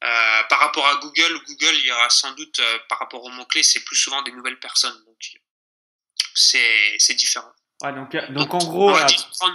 par 0.00 0.58
rapport 0.58 0.86
à 0.88 0.96
Google, 0.96 1.38
Google, 1.46 1.74
il 1.76 1.84
y 1.84 1.92
aura 1.92 2.10
sans 2.10 2.32
doute 2.32 2.60
par 2.88 2.98
rapport 2.98 3.22
aux 3.22 3.30
mots 3.30 3.46
clés, 3.46 3.62
c'est 3.62 3.84
plus 3.84 3.96
souvent 3.96 4.22
des 4.22 4.32
nouvelles 4.32 4.58
personnes, 4.58 5.04
donc 5.04 5.18
c'est 6.34 7.14
différent. 7.14 7.52
Ouais, 7.84 7.92
donc, 7.92 8.14
euh, 8.14 8.20
donc, 8.30 8.54
en 8.54 8.58
gros. 8.58 8.92
30 8.92 9.08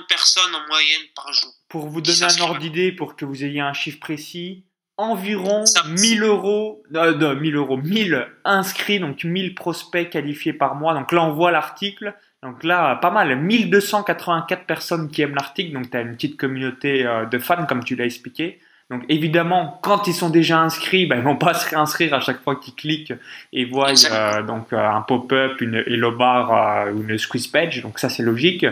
personnes 0.08 0.54
en 0.54 0.68
moyenne 0.68 1.08
par 1.16 1.34
jour. 1.34 1.52
Pour 1.70 1.88
vous 1.88 2.02
donner 2.02 2.24
un 2.24 2.42
ordre 2.42 2.60
d'idée, 2.60 2.92
pour 2.92 3.16
que 3.16 3.26
vous 3.26 3.44
ayez 3.44 3.62
un 3.62 3.74
chiffre 3.74 4.00
précis, 4.00 4.66
environ 4.98 5.64
1000 5.88 6.24
euros, 6.24 6.84
euh, 6.96 7.16
non, 7.16 7.36
1000 7.36 7.56
euros, 7.56 7.78
1000 7.78 8.28
inscrits, 8.46 9.00
donc 9.00 9.24
1000 9.24 9.56
prospects 9.56 10.10
qualifiés 10.10 10.54
par 10.54 10.76
mois. 10.76 10.94
Donc 10.94 11.12
là, 11.12 11.24
on 11.24 11.34
voit 11.34 11.52
l'article. 11.52 12.16
Donc 12.44 12.64
là, 12.64 12.96
pas 12.96 13.12
mal, 13.12 13.36
1284 13.36 14.66
personnes 14.66 15.10
qui 15.10 15.22
aiment 15.22 15.36
l'article. 15.36 15.74
Donc 15.74 15.90
tu 15.90 15.98
as 15.98 16.02
une 16.02 16.14
petite 16.14 16.38
communauté 16.38 17.06
euh, 17.06 17.26
de 17.26 17.40
fans, 17.40 17.66
comme 17.66 17.84
tu 17.84 17.96
l'as 17.96 18.06
expliqué. 18.06 18.60
Donc 18.92 19.06
évidemment, 19.08 19.80
quand 19.82 20.08
ils 20.08 20.14
sont 20.14 20.30
déjà 20.30 20.60
inscrits, 20.60 21.06
ben, 21.06 21.16
ils 21.16 21.24
vont 21.24 21.38
pas 21.38 21.54
se 21.54 21.70
réinscrire 21.70 22.14
à 22.14 22.20
chaque 22.20 22.44
fois 22.44 22.58
qu'ils 22.58 22.74
cliquent 22.74 23.14
et 23.54 23.64
voient 23.64 23.94
euh, 24.12 24.44
donc 24.44 24.74
euh, 24.74 24.86
un 24.86 25.00
pop-up, 25.00 25.62
une 25.62 25.76
hello 25.88 26.12
bar 26.12 26.52
euh, 26.52 26.92
ou 26.92 27.02
une 27.08 27.18
squeeze 27.18 27.48
page. 27.48 27.82
Donc 27.82 28.00
ça 28.00 28.10
c'est 28.10 28.22
logique. 28.22 28.66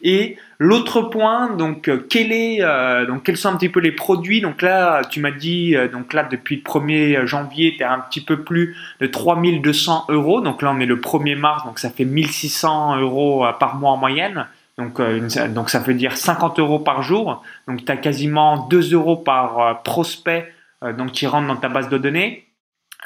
Et 0.00 0.38
l'autre 0.58 1.02
point, 1.02 1.54
donc 1.54 1.90
quel 2.08 2.32
est, 2.32 2.62
donc 3.06 3.24
quels 3.24 3.36
sont 3.36 3.50
un 3.50 3.56
petit 3.58 3.68
peu 3.68 3.80
les 3.80 3.92
produits? 3.92 4.40
Donc 4.40 4.62
là, 4.62 5.02
tu 5.10 5.20
m'as 5.20 5.30
dit, 5.30 5.76
donc 5.92 6.14
là 6.14 6.26
depuis 6.30 6.56
le 6.56 6.62
1er 6.62 7.26
janvier, 7.26 7.74
tu 7.76 7.82
es 7.82 7.86
un 7.86 8.00
petit 8.00 8.22
peu 8.22 8.40
plus 8.44 8.74
de 9.00 9.06
3200 9.06 10.06
euros. 10.08 10.40
Donc 10.40 10.62
là 10.62 10.72
on 10.74 10.80
est 10.80 10.86
le 10.86 10.96
1er 10.96 11.36
mars, 11.36 11.66
donc 11.66 11.78
ça 11.78 11.90
fait 11.90 12.06
1600 12.06 12.98
euros 13.00 13.44
par 13.60 13.74
mois 13.74 13.90
en 13.90 13.98
moyenne. 13.98 14.46
Donc, 14.78 15.00
euh, 15.00 15.48
donc 15.48 15.70
ça 15.70 15.78
veut 15.78 15.94
dire 15.94 16.16
50 16.16 16.58
euros 16.58 16.78
par 16.78 17.02
jour. 17.02 17.42
Donc 17.66 17.84
tu 17.84 17.90
as 17.90 17.96
quasiment 17.96 18.66
2 18.68 18.92
euros 18.92 19.16
par 19.16 19.60
euh, 19.60 19.74
prospect 19.74 20.52
euh, 20.84 20.92
donc, 20.92 21.12
qui 21.12 21.26
rentre 21.26 21.48
dans 21.48 21.56
ta 21.56 21.68
base 21.68 21.88
de 21.88 21.98
données. 21.98 22.44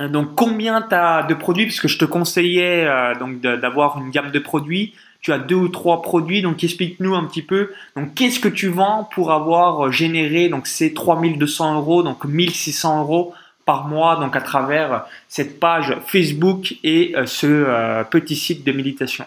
Donc 0.00 0.34
combien 0.34 0.82
tu 0.82 0.94
as 0.94 1.24
de 1.24 1.34
produits? 1.34 1.66
Puisque 1.66 1.88
je 1.88 1.98
te 1.98 2.04
conseillais 2.04 2.88
donc 3.18 3.40
d'avoir 3.40 3.98
une 3.98 4.10
gamme 4.10 4.30
de 4.30 4.38
produits. 4.38 4.94
Tu 5.20 5.30
as 5.32 5.38
deux 5.38 5.56
ou 5.56 5.68
trois 5.68 6.00
produits. 6.00 6.42
Donc 6.42 6.64
explique-nous 6.64 7.14
un 7.14 7.24
petit 7.24 7.42
peu. 7.42 7.72
Donc 7.96 8.14
qu'est-ce 8.14 8.40
que 8.40 8.48
tu 8.48 8.68
vends 8.68 9.08
pour 9.12 9.30
avoir 9.30 9.92
généré 9.92 10.48
donc 10.48 10.68
ces 10.68 10.94
3200 10.94 11.74
euros, 11.74 12.02
donc 12.02 12.24
1600 12.24 13.00
euros 13.00 13.34
par 13.66 13.88
mois 13.88 14.16
donc 14.16 14.36
à 14.36 14.40
travers 14.40 15.04
cette 15.28 15.60
page 15.60 15.94
Facebook 16.06 16.76
et 16.82 17.14
ce 17.26 18.02
petit 18.04 18.36
site 18.36 18.64
de 18.64 18.72
méditation? 18.72 19.26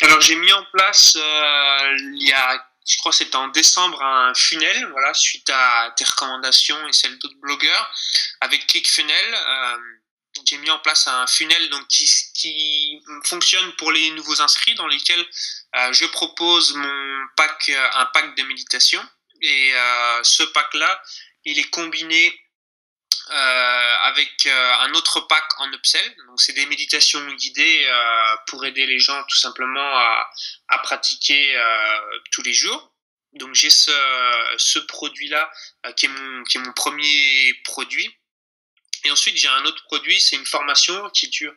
Alors 0.00 0.20
j'ai 0.20 0.36
mis 0.36 0.52
en 0.52 0.64
place 0.72 1.16
euh, 1.16 1.96
il 2.14 2.26
y 2.26 2.32
a, 2.32 2.66
je 2.86 2.96
crois 2.98 3.12
c'était 3.12 3.36
en 3.36 3.48
décembre, 3.48 4.02
un 4.02 4.34
funnel, 4.34 4.88
voilà, 4.90 5.14
suite 5.14 5.50
à 5.50 5.92
tes 5.96 6.04
recommandations 6.04 6.88
et 6.88 6.92
celles 6.92 7.18
d'autres 7.18 7.38
blogueurs, 7.40 7.94
avec 8.40 8.66
ClickFunnel. 8.66 9.34
Euh, 9.34 9.78
j'ai 10.46 10.56
mis 10.58 10.70
en 10.70 10.78
place 10.78 11.06
un 11.08 11.26
funnel 11.26 11.68
donc 11.68 11.86
qui, 11.88 12.10
qui 12.34 13.02
fonctionne 13.24 13.70
pour 13.74 13.92
les 13.92 14.10
nouveaux 14.12 14.40
inscrits, 14.40 14.74
dans 14.74 14.86
lesquels 14.86 15.24
euh, 15.76 15.92
je 15.92 16.06
propose 16.06 16.74
mon 16.74 17.26
pack, 17.36 17.70
un 17.94 18.06
pack 18.06 18.34
de 18.36 18.42
méditation. 18.44 19.02
Et 19.42 19.74
euh, 19.74 20.22
ce 20.22 20.42
pack-là, 20.44 21.02
il 21.44 21.58
est 21.58 21.70
combiné 21.70 22.40
euh, 23.32 23.96
avec 24.02 24.44
euh, 24.44 24.74
un 24.80 24.92
autre 24.92 25.20
pack 25.20 25.44
en 25.58 25.72
upsell. 25.72 26.16
Donc 26.26 26.38
c'est 26.38 26.52
des 26.52 26.66
méditations 26.66 27.26
guidées 27.32 27.86
euh, 27.86 28.36
pour 28.46 28.66
aider 28.66 28.84
les 28.84 28.98
gens 28.98 29.24
tout 29.24 29.38
simplement 29.38 29.96
à, 29.96 30.78
pratiquer 30.82 31.58
tous 32.30 32.42
les 32.42 32.52
jours. 32.52 32.92
Donc 33.32 33.54
j'ai 33.54 33.70
ce, 33.70 34.78
produit-là 34.80 35.50
qui, 35.96 36.06
est 36.06 36.58
mon, 36.58 36.72
premier 36.74 37.54
produit. 37.64 38.10
Et 39.04 39.10
ensuite 39.10 39.36
j'ai 39.38 39.48
un 39.48 39.64
autre 39.64 39.82
produit, 39.84 40.20
c'est 40.20 40.36
une 40.36 40.44
formation 40.44 41.08
qui 41.10 41.28
dure 41.28 41.54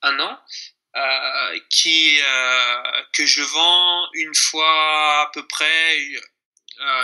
un 0.00 0.18
an. 0.20 0.40
Que 3.12 3.26
je 3.26 3.42
vends 3.42 4.08
une 4.14 4.34
fois 4.34 5.22
à 5.22 5.30
peu 5.34 5.46
près 5.46 5.98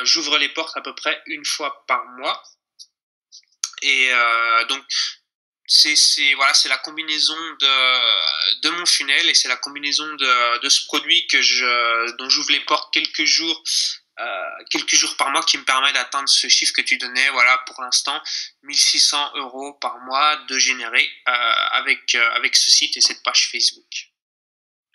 j'ouvre 0.05 0.39
les 0.39 0.49
portes 0.49 0.75
à 0.77 0.81
peu 0.81 0.95
près 0.95 1.23
une 1.27 1.45
fois 1.45 1.85
par 1.87 2.03
mois 2.07 2.43
et 3.87 4.13
euh, 4.13 4.65
donc 4.67 4.83
c'est 5.69 5.95
voilà 6.35 6.55
c'est 6.55 6.69
la 6.69 6.79
combinaison 6.79 7.37
de 7.61 8.63
de 8.63 8.71
mon 8.71 8.87
funnel 8.87 9.29
et 9.29 9.35
c'est 9.35 9.49
la 9.49 9.57
combinaison 9.57 10.07
de 10.07 10.61
de 10.61 10.69
ce 10.69 10.85
produit 10.87 11.27
que 11.27 11.41
je 11.41 12.17
dont 12.17 12.29
j'ouvre 12.29 12.53
les 12.53 12.61
portes 12.61 12.93
quelques 12.93 13.25
jours 13.25 13.63
euh, 14.19 14.25
quelques 14.71 14.95
jours 14.95 15.17
par 15.17 15.31
mois 15.31 15.43
qui 15.43 15.59
me 15.59 15.65
permet 15.65 15.93
d'atteindre 15.93 16.29
ce 16.29 16.49
chiffre 16.49 16.73
que 16.73 16.83
tu 16.83 16.99
donnais 16.99 17.29
voilà 17.31 17.59
pour 17.67 17.81
l'instant 17.83 18.21
1600 18.63 19.33
euros 19.37 19.75
par 19.75 19.99
mois 20.01 20.37
de 20.49 20.59
générer 20.59 21.09
euh, 21.29 21.33
avec 21.73 22.15
avec 22.15 22.57
ce 22.57 22.71
site 22.71 22.97
et 22.97 23.01
cette 23.01 23.23
page 23.23 23.51
Facebook 23.51 24.11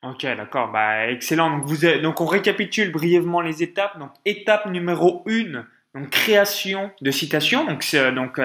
Ok, 0.03 0.23
d'accord, 0.23 0.71
bah 0.71 1.11
excellent. 1.11 1.51
Donc, 1.51 1.65
vous 1.65 1.85
donc 1.99 2.21
on 2.21 2.25
récapitule 2.25 2.91
brièvement 2.91 3.41
les 3.41 3.61
étapes. 3.61 3.99
Donc 3.99 4.11
étape 4.25 4.65
numéro 4.65 5.23
1, 5.27 5.63
donc 5.93 6.09
création 6.09 6.89
de 7.01 7.11
citations. 7.11 7.65
Donc, 7.65 7.85
donc 8.15 8.39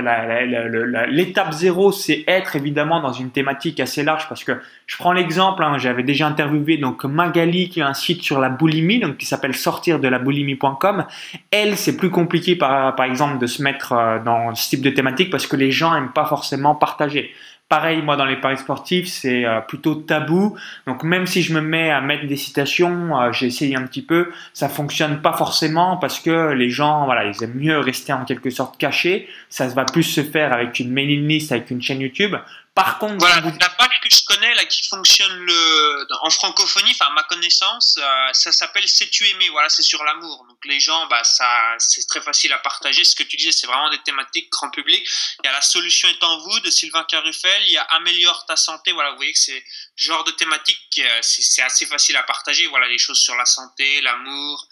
l'étape 1.09 1.53
zéro, 1.53 1.93
c'est 1.93 2.25
être 2.27 2.57
évidemment 2.57 3.01
dans 3.01 3.13
une 3.13 3.31
thématique 3.31 3.79
assez 3.79 4.03
large 4.03 4.29
parce 4.29 4.43
que 4.43 4.53
je 4.87 4.97
prends 4.97 5.13
l'exemple, 5.13 5.63
hein, 5.63 5.79
j'avais 5.79 6.03
déjà 6.03 6.27
interviewé 6.27 6.77
donc 6.77 7.05
Magali 7.05 7.69
qui 7.69 7.81
a 7.81 7.87
un 7.87 7.95
site 7.95 8.23
sur 8.23 8.41
la 8.41 8.49
boulimie, 8.49 8.99
donc 8.99 9.19
qui 9.19 9.27
s'appelle 9.27 9.55
sortir 9.55 10.01
de 10.01 10.09
la 10.09 10.19
boulimie.com. 10.19 11.07
Elle, 11.53 11.77
c'est 11.77 11.97
plus 11.97 12.11
compliqué 12.11 12.57
par, 12.57 12.97
par 12.97 13.07
exemple 13.07 13.39
de 13.39 13.47
se 13.47 13.63
mettre 13.63 13.93
euh, 13.93 14.19
dans 14.19 14.53
ce 14.57 14.71
type 14.71 14.83
de 14.83 14.91
thématique 14.91 15.31
parce 15.31 15.47
que 15.47 15.57
les 15.57 15.71
gens 15.71 15.95
aiment 15.95 16.13
pas 16.13 16.27
forcément 16.27 16.75
partager. 16.75 17.33
Pareil, 17.69 18.01
moi, 18.01 18.15
dans 18.15 18.27
les 18.27 18.37
paris 18.37 18.59
sportifs, 18.59 19.09
c'est 19.09 19.45
euh, 19.45 19.61
plutôt 19.61 19.97
tabou. 19.97 20.57
Donc, 20.87 21.03
même 21.03 21.27
si 21.27 21.43
je 21.43 21.53
me 21.53 21.61
mets 21.61 21.91
à 21.91 22.01
mettre 22.01 22.25
des 22.29 22.37
citations, 22.37 23.21
euh, 23.21 23.33
j'ai 23.33 23.47
essayé 23.47 23.75
un 23.75 23.83
petit 23.83 24.03
peu, 24.03 24.31
ça 24.53 24.69
fonctionne 24.69 25.21
pas 25.21 25.33
forcément 25.33 25.97
parce 25.97 26.21
que 26.21 26.53
les 26.53 26.71
gens, 26.71 27.07
voilà, 27.07 27.25
ils 27.25 27.43
aiment 27.43 27.59
mieux 27.59 27.81
rester 27.81 28.13
en 28.13 28.25
quelque 28.25 28.51
sorte 28.51 28.79
cachés. 28.79 29.29
Ça 29.49 29.67
va 29.67 29.85
plus 29.85 30.05
se 30.05 30.23
faire 30.23 30.53
avec 30.53 30.79
une 30.79 30.93
mailing 30.93 31.27
list, 31.27 31.51
avec 31.51 31.73
une 31.73 31.83
chaîne 31.83 32.01
YouTube. 32.01 32.37
Par 32.77 32.99
contre, 32.99 33.17
voilà, 33.19 33.41
la 33.41 33.71
page 33.71 34.01
que 34.03 34.15
je 34.15 34.23
connais 34.27 34.55
là 34.55 34.67
qui 34.67 34.87
fonctionne 34.87 35.33
le 35.33 36.07
en 36.21 36.29
francophonie, 36.29 36.91
enfin 36.91 37.11
ma 37.15 37.23
connaissance, 37.23 37.97
euh, 37.99 38.29
ça 38.35 38.53
s'appelle 38.53 38.87
C'est 38.87 39.09
tu 39.09 39.27
aimé. 39.29 39.49
Voilà, 39.49 39.71
c'est 39.71 39.83
sur 39.83 40.05
l'amour. 40.05 40.45
Donc 40.47 40.59
les 40.67 40.79
gens, 40.79 41.07
bah 41.07 41.25
ça, 41.25 41.75
c'est 41.79 42.07
très 42.07 42.21
facile 42.21 42.53
à 42.53 42.59
partager. 42.59 43.03
Ce 43.03 43.17
que 43.17 43.23
tu 43.23 43.37
disais, 43.37 43.51
c'est 43.51 43.67
vraiment 43.67 43.89
des 43.89 44.03
thématiques 44.03 44.51
grand 44.51 44.69
public. 44.69 45.03
Il 45.43 45.47
y 45.47 45.49
a 45.49 45.53
la 45.53 45.63
solution 45.63 46.07
est 46.11 46.23
en 46.23 46.39
vous 46.39 46.61
de 46.61 46.69
Sylvain 46.69 47.05
Caruffel. 47.05 47.63
Il 47.63 47.73
y 47.73 47.79
a 47.79 47.83
améliore 47.83 48.45
ta 48.45 48.57
santé. 48.57 48.93
Voilà, 48.93 49.13
vous 49.13 49.17
voyez 49.17 49.33
que 49.33 49.39
c'est 49.39 49.65
genre 49.97 50.25
de 50.25 50.31
thématique, 50.33 51.01
c'est 51.23 51.63
assez 51.63 51.87
facile 51.87 52.17
à 52.17 52.23
partager. 52.23 52.67
Voilà, 52.67 52.87
les 52.87 52.99
choses 52.99 53.19
sur 53.19 53.35
la 53.35 53.47
santé, 53.47 54.01
l'amour, 54.03 54.69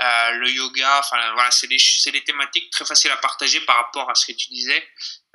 euh, 0.00 0.30
le 0.32 0.50
yoga. 0.50 0.98
Enfin 0.98 1.32
voilà, 1.34 1.50
c'est 1.50 1.68
des 1.68 1.78
des 2.12 2.24
thématiques 2.24 2.70
très 2.70 2.84
faciles 2.84 3.10
à 3.10 3.16
partager 3.16 3.60
par 3.60 3.76
rapport 3.76 4.10
à 4.10 4.14
ce 4.14 4.26
que 4.26 4.32
tu 4.32 4.48
disais. 4.48 4.84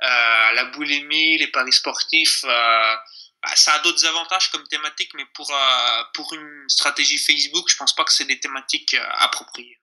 Euh, 0.02 0.52
la 0.52 0.64
boulimie, 0.66 1.38
les 1.38 1.48
paris 1.48 1.72
sportifs, 1.72 2.44
euh, 2.44 2.96
bah, 3.42 3.54
ça 3.54 3.74
a 3.74 3.78
d'autres 3.80 4.06
avantages 4.06 4.50
comme 4.50 4.66
thématique, 4.68 5.12
mais 5.14 5.26
pour, 5.34 5.50
euh, 5.50 6.02
pour 6.14 6.32
une 6.32 6.64
stratégie 6.68 7.18
Facebook, 7.18 7.68
je 7.70 7.76
pense 7.76 7.94
pas 7.94 8.04
que 8.04 8.12
c'est 8.12 8.24
des 8.24 8.40
thématiques 8.40 8.96
appropriées. 9.18 9.79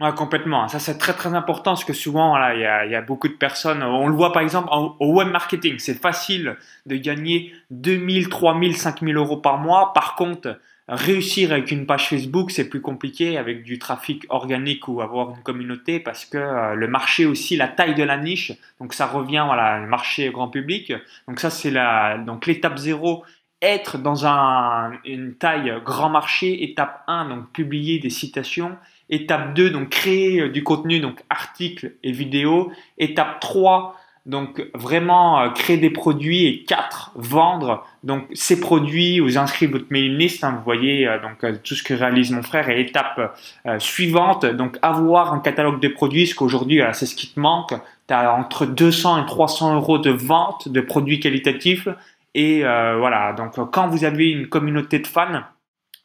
Ouais, 0.00 0.12
complètement. 0.12 0.66
Ça, 0.66 0.80
c'est 0.80 0.98
très, 0.98 1.12
très 1.12 1.34
important 1.34 1.72
parce 1.72 1.84
que 1.84 1.92
souvent, 1.92 2.36
il 2.50 2.60
y, 2.60 2.64
a, 2.66 3.00
beaucoup 3.00 3.28
de 3.28 3.34
personnes. 3.34 3.82
On 3.84 4.08
le 4.08 4.14
voit 4.14 4.32
par 4.32 4.42
exemple 4.42 4.68
au 4.72 5.12
web 5.12 5.28
marketing. 5.28 5.78
C'est 5.78 5.94
facile 5.94 6.56
de 6.86 6.96
gagner 6.96 7.52
2000, 7.70 8.28
3000, 8.28 8.76
5000 8.76 9.16
euros 9.16 9.36
par 9.36 9.58
mois. 9.58 9.92
Par 9.92 10.16
contre, 10.16 10.58
réussir 10.88 11.52
avec 11.52 11.70
une 11.70 11.86
page 11.86 12.08
Facebook, 12.08 12.50
c'est 12.50 12.68
plus 12.68 12.80
compliqué 12.80 13.38
avec 13.38 13.62
du 13.62 13.78
trafic 13.78 14.26
organique 14.30 14.88
ou 14.88 15.00
avoir 15.00 15.30
une 15.30 15.42
communauté 15.44 16.00
parce 16.00 16.24
que 16.24 16.38
euh, 16.38 16.74
le 16.74 16.88
marché 16.88 17.24
aussi, 17.24 17.56
la 17.56 17.68
taille 17.68 17.94
de 17.94 18.02
la 18.02 18.16
niche. 18.16 18.50
Donc, 18.80 18.94
ça 18.94 19.06
revient, 19.06 19.44
voilà, 19.46 19.78
le 19.78 19.86
marché 19.86 20.28
grand 20.30 20.48
public. 20.48 20.92
Donc, 21.28 21.38
ça, 21.38 21.50
c'est 21.50 21.70
la, 21.70 22.18
donc 22.18 22.46
l'étape 22.46 22.78
zéro 22.78 23.24
être 23.62 23.98
dans 23.98 24.26
un, 24.26 24.92
une 25.04 25.36
taille 25.36 25.72
grand 25.84 26.10
marché. 26.10 26.64
Étape 26.64 27.04
1, 27.06 27.28
donc 27.28 27.52
publier 27.52 28.00
des 28.00 28.10
citations. 28.10 28.76
Étape 29.10 29.54
2, 29.54 29.70
donc 29.70 29.90
créer 29.90 30.40
euh, 30.40 30.48
du 30.48 30.62
contenu, 30.62 31.00
donc 31.00 31.20
articles 31.28 31.92
et 32.02 32.12
vidéos. 32.12 32.72
Étape 32.96 33.38
3, 33.40 33.96
donc 34.24 34.66
vraiment 34.74 35.40
euh, 35.40 35.50
créer 35.50 35.76
des 35.76 35.90
produits. 35.90 36.46
Et 36.46 36.64
4, 36.64 37.12
vendre 37.14 37.84
donc 38.02 38.24
ces 38.32 38.60
produits. 38.60 39.20
Vous 39.20 39.36
inscrivez 39.36 39.72
votre 39.72 39.86
mailing 39.90 40.16
list. 40.16 40.42
Hein, 40.42 40.54
vous 40.56 40.64
voyez 40.64 41.06
euh, 41.06 41.18
donc 41.20 41.44
tout 41.62 41.74
ce 41.74 41.82
que 41.82 41.92
réalise 41.92 42.30
mon 42.32 42.42
frère. 42.42 42.70
Et 42.70 42.80
étape 42.80 43.38
suivante, 43.78 44.46
donc 44.46 44.78
avoir 44.80 45.34
un 45.34 45.40
catalogue 45.40 45.80
de 45.80 45.88
produits. 45.88 46.24
Parce 46.24 46.34
qu'aujourd'hui, 46.34 46.80
c'est 46.92 47.06
ce 47.06 47.14
qui 47.14 47.28
te 47.28 47.38
manque. 47.38 47.74
Tu 48.08 48.14
as 48.14 48.34
entre 48.34 48.64
200 48.64 49.22
et 49.22 49.26
300 49.26 49.74
euros 49.74 49.98
de 49.98 50.10
vente 50.10 50.68
de 50.68 50.80
produits 50.80 51.20
qualitatifs. 51.20 51.88
Et 52.34 52.62
voilà, 52.62 53.34
donc 53.34 53.54
quand 53.70 53.88
vous 53.88 54.04
avez 54.04 54.30
une 54.30 54.48
communauté 54.48 54.98
de 54.98 55.06
fans, 55.06 55.42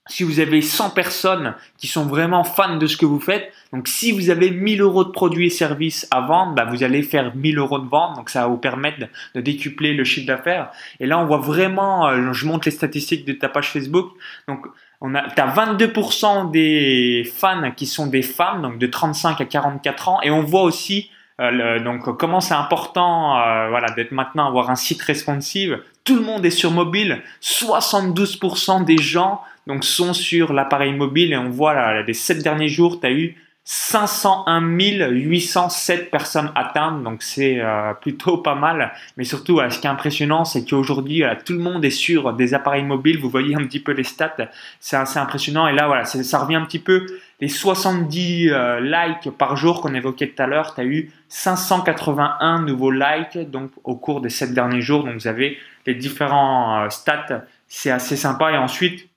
si 0.09 0.23
vous 0.23 0.39
avez 0.39 0.61
100 0.61 0.89
personnes 0.89 1.55
qui 1.77 1.87
sont 1.87 2.05
vraiment 2.05 2.43
fans 2.43 2.77
de 2.77 2.87
ce 2.87 2.97
que 2.97 3.05
vous 3.05 3.19
faites, 3.19 3.51
donc 3.71 3.87
si 3.87 4.11
vous 4.11 4.29
avez 4.29 4.51
1000 4.51 4.81
euros 4.81 5.03
de 5.03 5.11
produits 5.11 5.47
et 5.47 5.49
services 5.49 6.07
à 6.11 6.21
vendre, 6.21 6.53
bah 6.55 6.65
vous 6.65 6.83
allez 6.83 7.03
faire 7.03 7.35
1000 7.35 7.59
euros 7.59 7.79
de 7.79 7.87
vente, 7.87 8.15
donc 8.15 8.29
ça 8.29 8.41
va 8.41 8.47
vous 8.47 8.57
permettre 8.57 9.07
de 9.35 9.41
décupler 9.41 9.93
le 9.93 10.03
chiffre 10.03 10.27
d'affaires. 10.27 10.71
Et 10.99 11.05
là, 11.05 11.19
on 11.19 11.25
voit 11.25 11.37
vraiment, 11.37 12.07
euh, 12.07 12.33
je 12.33 12.45
montre 12.47 12.67
les 12.67 12.71
statistiques 12.71 13.25
de 13.25 13.33
ta 13.33 13.47
page 13.47 13.71
Facebook, 13.71 14.11
donc 14.47 14.65
on 15.01 15.15
a, 15.15 15.19
as 15.19 15.67
22% 15.67 16.51
des 16.51 17.31
fans 17.35 17.71
qui 17.71 17.85
sont 17.85 18.07
des 18.07 18.23
femmes, 18.23 18.61
donc 18.63 18.79
de 18.79 18.87
35 18.87 19.39
à 19.39 19.45
44 19.45 20.09
ans, 20.09 20.21
et 20.23 20.31
on 20.31 20.43
voit 20.43 20.63
aussi 20.63 21.11
euh, 21.39 21.79
donc 21.79 22.03
comment 22.17 22.41
c'est 22.41 22.53
important 22.53 23.37
euh, 23.37 23.69
voilà 23.69 23.91
d'être 23.91 24.11
maintenant 24.11 24.47
avoir 24.47 24.69
un 24.69 24.75
site 24.75 25.01
responsive. 25.01 25.79
Tout 26.03 26.15
le 26.15 26.21
monde 26.21 26.45
est 26.45 26.49
sur 26.49 26.71
mobile. 26.71 27.21
72% 27.41 28.83
des 28.83 28.97
gens 28.97 29.41
donc 29.69 29.85
sont 29.85 30.13
sur 30.13 30.51
l'appareil 30.51 30.93
mobile 30.93 31.31
et 31.31 31.37
on 31.37 31.49
voit 31.49 31.75
là, 31.75 32.01
les 32.01 32.13
sept 32.15 32.41
derniers 32.43 32.67
jours, 32.67 32.99
tu 32.99 33.05
as 33.05 33.11
eu 33.11 33.37
501 33.71 34.61
807 34.61 36.09
personnes 36.09 36.51
atteintes, 36.55 37.03
donc 37.03 37.21
c'est 37.21 37.59
euh, 37.59 37.93
plutôt 37.93 38.37
pas 38.37 38.55
mal. 38.55 38.91
Mais 39.15 39.23
surtout, 39.23 39.61
ce 39.69 39.77
qui 39.77 39.85
est 39.85 39.89
impressionnant, 39.91 40.43
c'est 40.43 40.67
qu'aujourd'hui, 40.67 41.23
tout 41.45 41.53
le 41.53 41.59
monde 41.59 41.85
est 41.85 41.91
sur 41.91 42.33
des 42.33 42.55
appareils 42.55 42.83
mobiles. 42.83 43.19
Vous 43.19 43.29
voyez 43.29 43.53
un 43.55 43.63
petit 43.67 43.79
peu 43.79 43.91
les 43.91 44.03
stats, 44.03 44.49
c'est 44.79 44.97
assez 44.97 45.19
impressionnant. 45.19 45.67
Et 45.67 45.73
là, 45.73 45.85
voilà, 45.85 46.05
ça 46.05 46.39
revient 46.39 46.55
un 46.55 46.65
petit 46.65 46.79
peu 46.79 47.05
les 47.39 47.47
70 47.47 48.49
euh, 48.49 48.79
likes 48.79 49.29
par 49.37 49.55
jour 49.55 49.81
qu'on 49.81 49.93
évoquait 49.93 50.29
tout 50.29 50.41
à 50.41 50.47
l'heure. 50.47 50.73
Tu 50.73 50.81
as 50.81 50.85
eu 50.85 51.11
581 51.27 52.63
nouveaux 52.63 52.89
likes 52.89 53.37
donc 53.51 53.69
au 53.83 53.95
cours 53.95 54.21
des 54.21 54.29
7 54.29 54.51
derniers 54.51 54.81
jours. 54.81 55.03
Donc 55.03 55.13
vous 55.13 55.27
avez 55.27 55.59
les 55.85 55.93
différents 55.93 56.85
euh, 56.85 56.89
stats, 56.89 57.43
c'est 57.67 57.91
assez 57.91 58.15
sympa. 58.15 58.51
Et 58.51 58.57
ensuite, 58.57 59.08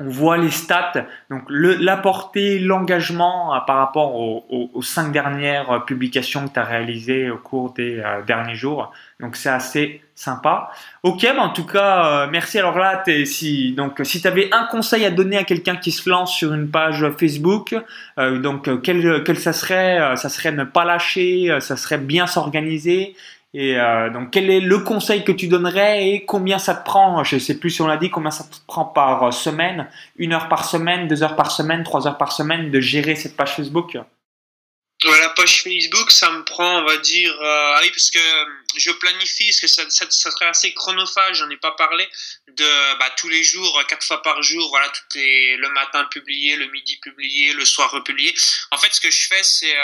on 0.00 0.08
voit 0.08 0.38
les 0.38 0.50
stats, 0.50 1.06
donc 1.30 1.42
le, 1.48 1.74
la 1.74 1.96
portée, 1.96 2.58
l'engagement 2.58 3.54
euh, 3.54 3.60
par 3.60 3.76
rapport 3.76 4.16
aux, 4.16 4.82
cinq 4.82 5.12
dernières 5.12 5.70
euh, 5.70 5.78
publications 5.78 6.48
que 6.48 6.54
tu 6.54 6.58
as 6.58 6.64
réalisées 6.64 7.30
au 7.30 7.38
cours 7.38 7.72
des 7.74 8.00
euh, 8.00 8.22
derniers 8.22 8.56
jours. 8.56 8.92
Donc 9.20 9.36
c'est 9.36 9.50
assez 9.50 10.02
sympa. 10.16 10.72
Ok, 11.04 11.22
bah, 11.22 11.42
en 11.42 11.50
tout 11.50 11.64
cas, 11.64 12.26
merci. 12.26 12.58
Alors 12.58 12.76
là, 12.76 13.04
si 13.24 13.72
donc 13.72 14.00
si 14.02 14.20
tu 14.20 14.26
avais 14.26 14.52
un 14.52 14.64
conseil 14.64 15.04
à 15.04 15.10
donner 15.10 15.36
à 15.36 15.44
quelqu'un 15.44 15.76
qui 15.76 15.92
se 15.92 16.10
lance 16.10 16.34
sur 16.34 16.52
une 16.52 16.68
page 16.68 17.06
Facebook, 17.18 17.76
donc 18.16 18.82
quel, 18.82 19.22
quel 19.24 19.38
ça 19.38 19.52
serait? 19.52 20.16
Ça 20.16 20.28
serait 20.28 20.52
ne 20.52 20.64
pas 20.64 20.84
lâcher, 20.84 21.56
ça 21.60 21.76
serait 21.76 21.98
bien 21.98 22.26
s'organiser 22.26 23.14
et 23.54 23.78
euh, 23.78 24.10
donc, 24.10 24.32
quel 24.32 24.50
est 24.50 24.58
le 24.58 24.80
conseil 24.80 25.22
que 25.22 25.30
tu 25.30 25.46
donnerais 25.46 26.08
et 26.08 26.24
combien 26.24 26.58
ça 26.58 26.74
te 26.74 26.84
prend? 26.84 27.22
Je 27.22 27.36
ne 27.36 27.40
sais 27.40 27.56
plus 27.56 27.70
si 27.70 27.82
on 27.82 27.86
l'a 27.86 27.96
dit, 27.96 28.10
combien 28.10 28.32
ça 28.32 28.42
te 28.42 28.56
prend 28.66 28.84
par 28.84 29.22
euh, 29.22 29.30
semaine? 29.30 29.88
Une 30.16 30.32
heure 30.32 30.48
par 30.48 30.68
semaine, 30.68 31.06
deux 31.06 31.22
heures 31.22 31.36
par 31.36 31.52
semaine, 31.52 31.84
trois 31.84 32.08
heures 32.08 32.18
par 32.18 32.32
semaine 32.32 32.72
de 32.72 32.80
gérer 32.80 33.14
cette 33.14 33.36
page 33.36 33.54
Facebook? 33.54 33.96
La 35.04 35.28
page 35.36 35.62
Facebook, 35.62 36.10
ça 36.10 36.32
me 36.32 36.42
prend, 36.42 36.80
on 36.80 36.84
va 36.84 36.96
dire, 36.96 37.30
euh, 37.30 37.74
ah 37.76 37.80
oui, 37.82 37.90
parce 37.90 38.10
que 38.10 38.18
je 38.76 38.90
planifie, 38.90 39.46
parce 39.46 39.60
que 39.60 39.66
ça, 39.68 39.82
ça, 39.88 40.10
serait 40.10 40.46
assez 40.46 40.74
chronophage, 40.74 41.38
j'en 41.38 41.50
ai 41.50 41.56
pas 41.56 41.72
parlé, 41.72 42.08
de 42.48 42.98
bah, 42.98 43.10
tous 43.16 43.28
les 43.28 43.44
jours, 43.44 43.80
quatre 43.86 44.04
fois 44.04 44.20
par 44.22 44.42
jour, 44.42 44.68
voilà, 44.70 44.88
tout 44.88 45.18
est 45.18 45.56
le 45.58 45.68
matin 45.70 46.04
publié, 46.10 46.56
le 46.56 46.66
midi 46.68 46.96
publié, 46.96 47.52
le 47.52 47.64
soir 47.64 47.90
republié. 47.92 48.34
En 48.72 48.78
fait, 48.78 48.92
ce 48.92 49.00
que 49.00 49.10
je 49.10 49.28
fais, 49.28 49.42
c'est 49.42 49.74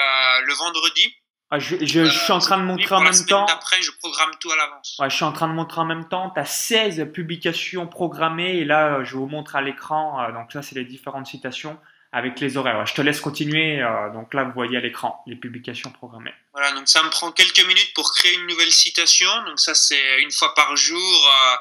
le 0.44 0.54
vendredi, 0.54 1.14
ah, 1.52 1.58
je, 1.58 1.76
je, 1.84 2.04
je, 2.04 2.18
suis 2.18 2.32
en 2.32 2.38
train 2.38 2.58
de 2.58 2.62
montrer 2.62 2.94
en 2.94 3.00
même 3.00 3.26
temps. 3.26 3.44
Après, 3.46 3.82
je 3.82 3.90
programme 3.90 4.30
tout 4.38 4.52
à 4.52 4.56
l'avance. 4.56 4.96
Ouais, 5.00 5.10
je 5.10 5.16
suis 5.16 5.24
en 5.24 5.32
train 5.32 5.48
de 5.48 5.52
montrer 5.52 5.80
en 5.80 5.84
même 5.84 6.08
temps. 6.08 6.30
Tu 6.30 6.40
as 6.40 6.44
16 6.44 7.10
publications 7.12 7.88
programmées 7.88 8.58
et 8.58 8.64
là, 8.64 9.02
je 9.02 9.16
vous 9.16 9.26
montre 9.26 9.56
à 9.56 9.62
l'écran. 9.62 10.22
Euh, 10.22 10.32
donc, 10.32 10.54
là, 10.54 10.62
c'est 10.62 10.76
les 10.76 10.84
différentes 10.84 11.26
citations 11.26 11.76
avec 12.12 12.38
les 12.38 12.56
horaires. 12.56 12.86
Je 12.86 12.94
te 12.94 13.02
laisse 13.02 13.20
continuer. 13.20 13.82
Euh, 13.82 14.12
donc 14.12 14.32
là, 14.32 14.44
vous 14.44 14.52
voyez 14.52 14.76
à 14.76 14.80
l'écran 14.80 15.24
les 15.26 15.34
publications 15.34 15.90
programmées. 15.90 16.34
Voilà, 16.52 16.70
donc 16.72 16.88
ça 16.88 17.02
me 17.02 17.10
prend 17.10 17.32
quelques 17.32 17.66
minutes 17.66 17.92
pour 17.94 18.12
créer 18.12 18.34
une 18.34 18.46
nouvelle 18.46 18.70
citation. 18.70 19.30
Donc, 19.46 19.58
ça, 19.58 19.74
c'est 19.74 20.22
une 20.22 20.30
fois 20.30 20.54
par 20.54 20.76
jour. 20.76 20.98
Euh, 21.00 21.56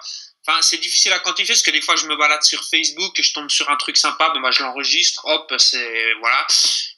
Enfin, 0.47 0.61
c'est 0.61 0.77
difficile 0.77 1.11
à 1.11 1.19
quantifier 1.19 1.53
parce 1.53 1.61
que 1.61 1.71
des 1.71 1.81
fois 1.81 1.95
je 1.95 2.07
me 2.07 2.15
balade 2.15 2.41
sur 2.43 2.63
Facebook 2.63 3.17
et 3.19 3.23
je 3.23 3.33
tombe 3.33 3.49
sur 3.49 3.69
un 3.69 3.75
truc 3.75 3.97
sympa, 3.97 4.31
ben, 4.33 4.41
bah, 4.41 4.51
je 4.51 4.63
l'enregistre, 4.63 5.21
hop, 5.25 5.53
c'est 5.57 6.13
voilà. 6.21 6.47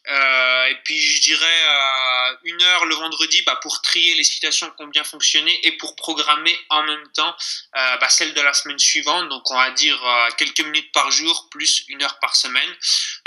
Euh, 0.07 0.65
et 0.65 0.75
puis 0.83 0.99
je 0.99 1.21
dirais 1.21 1.45
euh, 1.45 2.35
une 2.43 2.61
heure 2.63 2.85
le 2.85 2.95
vendredi 2.95 3.43
bah, 3.43 3.59
pour 3.61 3.81
trier 3.83 4.15
les 4.15 4.23
citations 4.23 4.71
qui 4.71 4.83
ont 4.83 4.87
bien 4.87 5.03
fonctionné 5.03 5.59
et 5.67 5.73
pour 5.73 5.95
programmer 5.95 6.57
en 6.69 6.83
même 6.83 7.07
temps 7.13 7.35
euh, 7.77 7.97
bah, 7.97 8.09
celle 8.09 8.33
de 8.33 8.41
la 8.41 8.53
semaine 8.53 8.79
suivante. 8.79 9.29
Donc 9.29 9.49
on 9.51 9.55
va 9.55 9.69
dire 9.71 10.03
euh, 10.03 10.29
quelques 10.37 10.61
minutes 10.61 10.91
par 10.91 11.11
jour 11.11 11.49
plus 11.51 11.83
une 11.89 12.01
heure 12.01 12.17
par 12.19 12.35
semaine. 12.35 12.69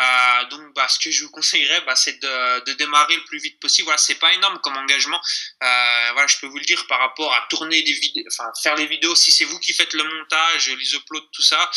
Euh, 0.00 0.44
donc 0.50 0.74
bah, 0.74 0.88
ce 0.88 0.98
que 0.98 1.12
je 1.12 1.24
vous 1.24 1.30
conseillerais, 1.30 1.80
bah, 1.82 1.94
c'est 1.94 2.20
de, 2.20 2.64
de, 2.64 2.72
démarrer 2.72 3.14
le 3.14 3.24
plus 3.24 3.38
vite 3.38 3.60
possible. 3.60 3.84
Voilà, 3.87 3.98
c'est 3.98 4.16
pas 4.16 4.32
énorme 4.32 4.58
comme 4.60 4.76
engagement. 4.76 5.20
Euh, 5.62 6.10
voilà, 6.12 6.26
je 6.26 6.38
peux 6.38 6.48
vous 6.48 6.58
le 6.58 6.64
dire 6.64 6.87
par 6.88 6.98
rapport 6.98 7.32
à 7.32 7.46
tourner 7.50 7.82
des 7.82 7.92
vidéos, 7.92 8.24
enfin 8.32 8.50
faire 8.60 8.74
les 8.74 8.87
vidéos. 8.87 9.14
Si 9.14 9.30
c'est 9.30 9.44
vous 9.44 9.60
qui 9.60 9.72
faites 9.72 9.92
le 9.92 10.02
montage, 10.02 10.70
les 10.70 10.94
uploads, 10.96 11.28
tout 11.32 11.42
ça, 11.42 11.70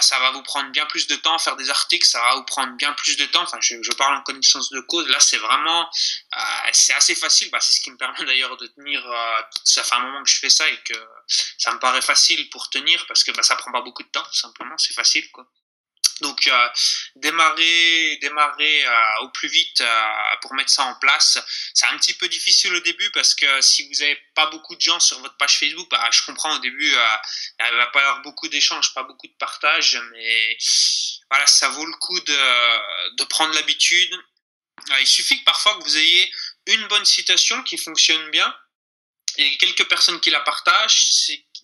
ça 0.00 0.18
va 0.18 0.30
vous 0.30 0.42
prendre 0.42 0.70
bien 0.70 0.86
plus 0.86 1.06
de 1.06 1.16
temps. 1.16 1.38
Faire 1.38 1.56
des 1.56 1.70
articles, 1.70 2.06
ça 2.06 2.20
va 2.20 2.36
vous 2.36 2.44
prendre 2.44 2.72
bien 2.76 2.92
plus 2.92 3.16
de 3.16 3.26
temps. 3.26 3.42
Enfin, 3.42 3.58
je, 3.60 3.76
je 3.82 3.92
parle 3.92 4.16
en 4.16 4.22
connaissance 4.22 4.70
de 4.70 4.80
cause. 4.80 5.08
Là, 5.08 5.20
c'est 5.20 5.38
vraiment, 5.38 5.82
euh, 6.36 6.40
c'est 6.72 6.94
assez 6.94 7.14
facile. 7.14 7.50
Bah, 7.50 7.60
c'est 7.60 7.72
ce 7.72 7.80
qui 7.80 7.90
me 7.90 7.96
permet 7.96 8.24
d'ailleurs 8.24 8.56
de 8.56 8.66
tenir. 8.68 9.04
Euh, 9.04 9.40
ça 9.64 9.82
fait 9.82 9.94
un 9.94 10.00
moment 10.00 10.22
que 10.22 10.30
je 10.30 10.38
fais 10.38 10.50
ça 10.50 10.68
et 10.68 10.78
que 10.84 10.94
ça 11.58 11.72
me 11.72 11.78
paraît 11.78 12.02
facile 12.02 12.48
pour 12.50 12.70
tenir 12.70 13.04
parce 13.06 13.24
que 13.24 13.32
bah, 13.32 13.42
ça 13.42 13.56
prend 13.56 13.72
pas 13.72 13.82
beaucoup 13.82 14.02
de 14.02 14.08
temps, 14.08 14.22
tout 14.24 14.34
simplement. 14.38 14.76
C'est 14.78 14.94
facile, 14.94 15.30
quoi. 15.30 15.46
Donc 16.22 16.46
euh, 16.46 16.68
démarrer, 17.16 18.16
démarrer 18.22 18.86
euh, 18.86 19.22
au 19.22 19.28
plus 19.30 19.48
vite 19.48 19.80
euh, 19.80 20.36
pour 20.40 20.54
mettre 20.54 20.70
ça 20.70 20.84
en 20.84 20.94
place. 20.94 21.36
C'est 21.74 21.86
un 21.86 21.98
petit 21.98 22.14
peu 22.14 22.28
difficile 22.28 22.72
au 22.74 22.80
début 22.80 23.10
parce 23.10 23.34
que 23.34 23.60
si 23.60 23.88
vous 23.88 24.00
n'avez 24.00 24.16
pas 24.36 24.46
beaucoup 24.46 24.76
de 24.76 24.80
gens 24.80 25.00
sur 25.00 25.18
votre 25.18 25.36
page 25.36 25.58
Facebook, 25.58 25.88
bah, 25.90 26.08
je 26.12 26.22
comprends 26.24 26.54
au 26.54 26.60
début, 26.60 26.86
il 26.86 27.76
va 27.76 27.86
pas 27.88 28.00
y 28.00 28.02
avoir 28.04 28.22
beaucoup 28.22 28.46
d'échanges, 28.48 28.94
pas 28.94 29.02
beaucoup 29.02 29.26
de 29.26 29.36
partages, 29.36 30.00
mais 30.12 30.56
voilà, 31.28 31.46
ça 31.48 31.68
vaut 31.70 31.86
le 31.86 31.96
coup 31.96 32.20
de, 32.20 33.24
prendre 33.24 33.52
l'habitude. 33.54 34.16
Il 35.00 35.06
suffit 35.06 35.40
que 35.40 35.44
parfois 35.44 35.76
que 35.78 35.82
vous 35.82 35.96
ayez 35.96 36.32
une 36.66 36.86
bonne 36.86 37.04
citation 37.04 37.62
qui 37.64 37.76
fonctionne 37.76 38.30
bien. 38.30 38.54
A 39.38 39.56
quelques 39.58 39.88
personnes 39.88 40.20
qui 40.20 40.30
la 40.30 40.40
partagent, 40.40 41.04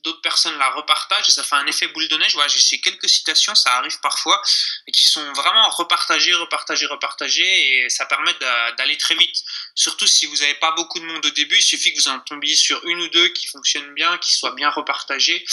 d'autres 0.03 0.21
personnes 0.21 0.57
la 0.59 0.71
repartagent 0.71 1.29
et 1.29 1.33
ça 1.33 1.43
fait 1.43 1.57
un 1.57 1.67
effet 1.67 1.89
boule 1.89 2.09
de 2.09 2.17
neige. 2.17 2.35
Voilà, 2.35 2.49
j'ai 2.49 2.81
quelques 2.81 3.09
citations, 3.09 3.55
ça 3.55 3.77
arrive 3.77 3.99
parfois, 4.01 4.41
et 4.87 4.93
qui 4.93 5.05
sont 5.05 5.33
vraiment 5.33 5.69
repartagées, 5.71 6.35
repartagées, 6.35 6.87
repartagées, 6.87 7.85
et 7.85 7.91
ça 7.91 8.07
permet 8.07 8.35
d'aller 8.77 8.97
très 8.97 9.15
vite. 9.15 9.37
Surtout 9.75 10.07
si 10.07 10.27
vous 10.27 10.37
n'avez 10.37 10.55
pas 10.55 10.73
beaucoup 10.73 11.01
de 11.01 11.05
monde 11.05 11.25
au 11.25 11.31
début, 11.31 11.57
il 11.57 11.63
suffit 11.63 11.93
que 11.93 11.99
vous 11.99 12.09
en 12.09 12.21
tombiez 12.21 12.57
sur 12.57 12.85
une 12.87 13.01
ou 13.01 13.09
deux 13.09 13.29
qui 13.29 13.49
fonctionnent 13.49 13.95
bien, 13.95 14.19
qui 14.19 14.33
soient 14.33 14.55
bien 14.55 14.71
repartagées. 14.71 15.45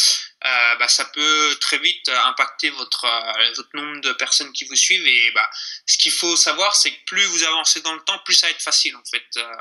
Euh, 0.45 0.75
bah, 0.75 0.87
ça 0.87 1.05
peut 1.05 1.57
très 1.59 1.79
vite 1.79 2.07
impacter 2.09 2.69
votre, 2.69 3.05
euh, 3.05 3.53
votre 3.55 3.69
nombre 3.73 3.99
de 4.01 4.13
personnes 4.13 4.51
qui 4.53 4.65
vous 4.65 4.75
suivent. 4.75 5.07
Et 5.07 5.31
bah, 5.31 5.49
ce 5.87 5.97
qu'il 5.97 6.11
faut 6.11 6.35
savoir, 6.35 6.75
c'est 6.75 6.91
que 6.91 7.03
plus 7.05 7.25
vous 7.25 7.43
avancez 7.43 7.81
dans 7.81 7.93
le 7.93 8.01
temps, 8.01 8.19
plus 8.19 8.35
ça 8.35 8.47
va 8.47 8.51
être 8.51 8.61
facile 8.61 8.95
en 8.95 9.03
fait. 9.09 9.25
Euh, 9.37 9.55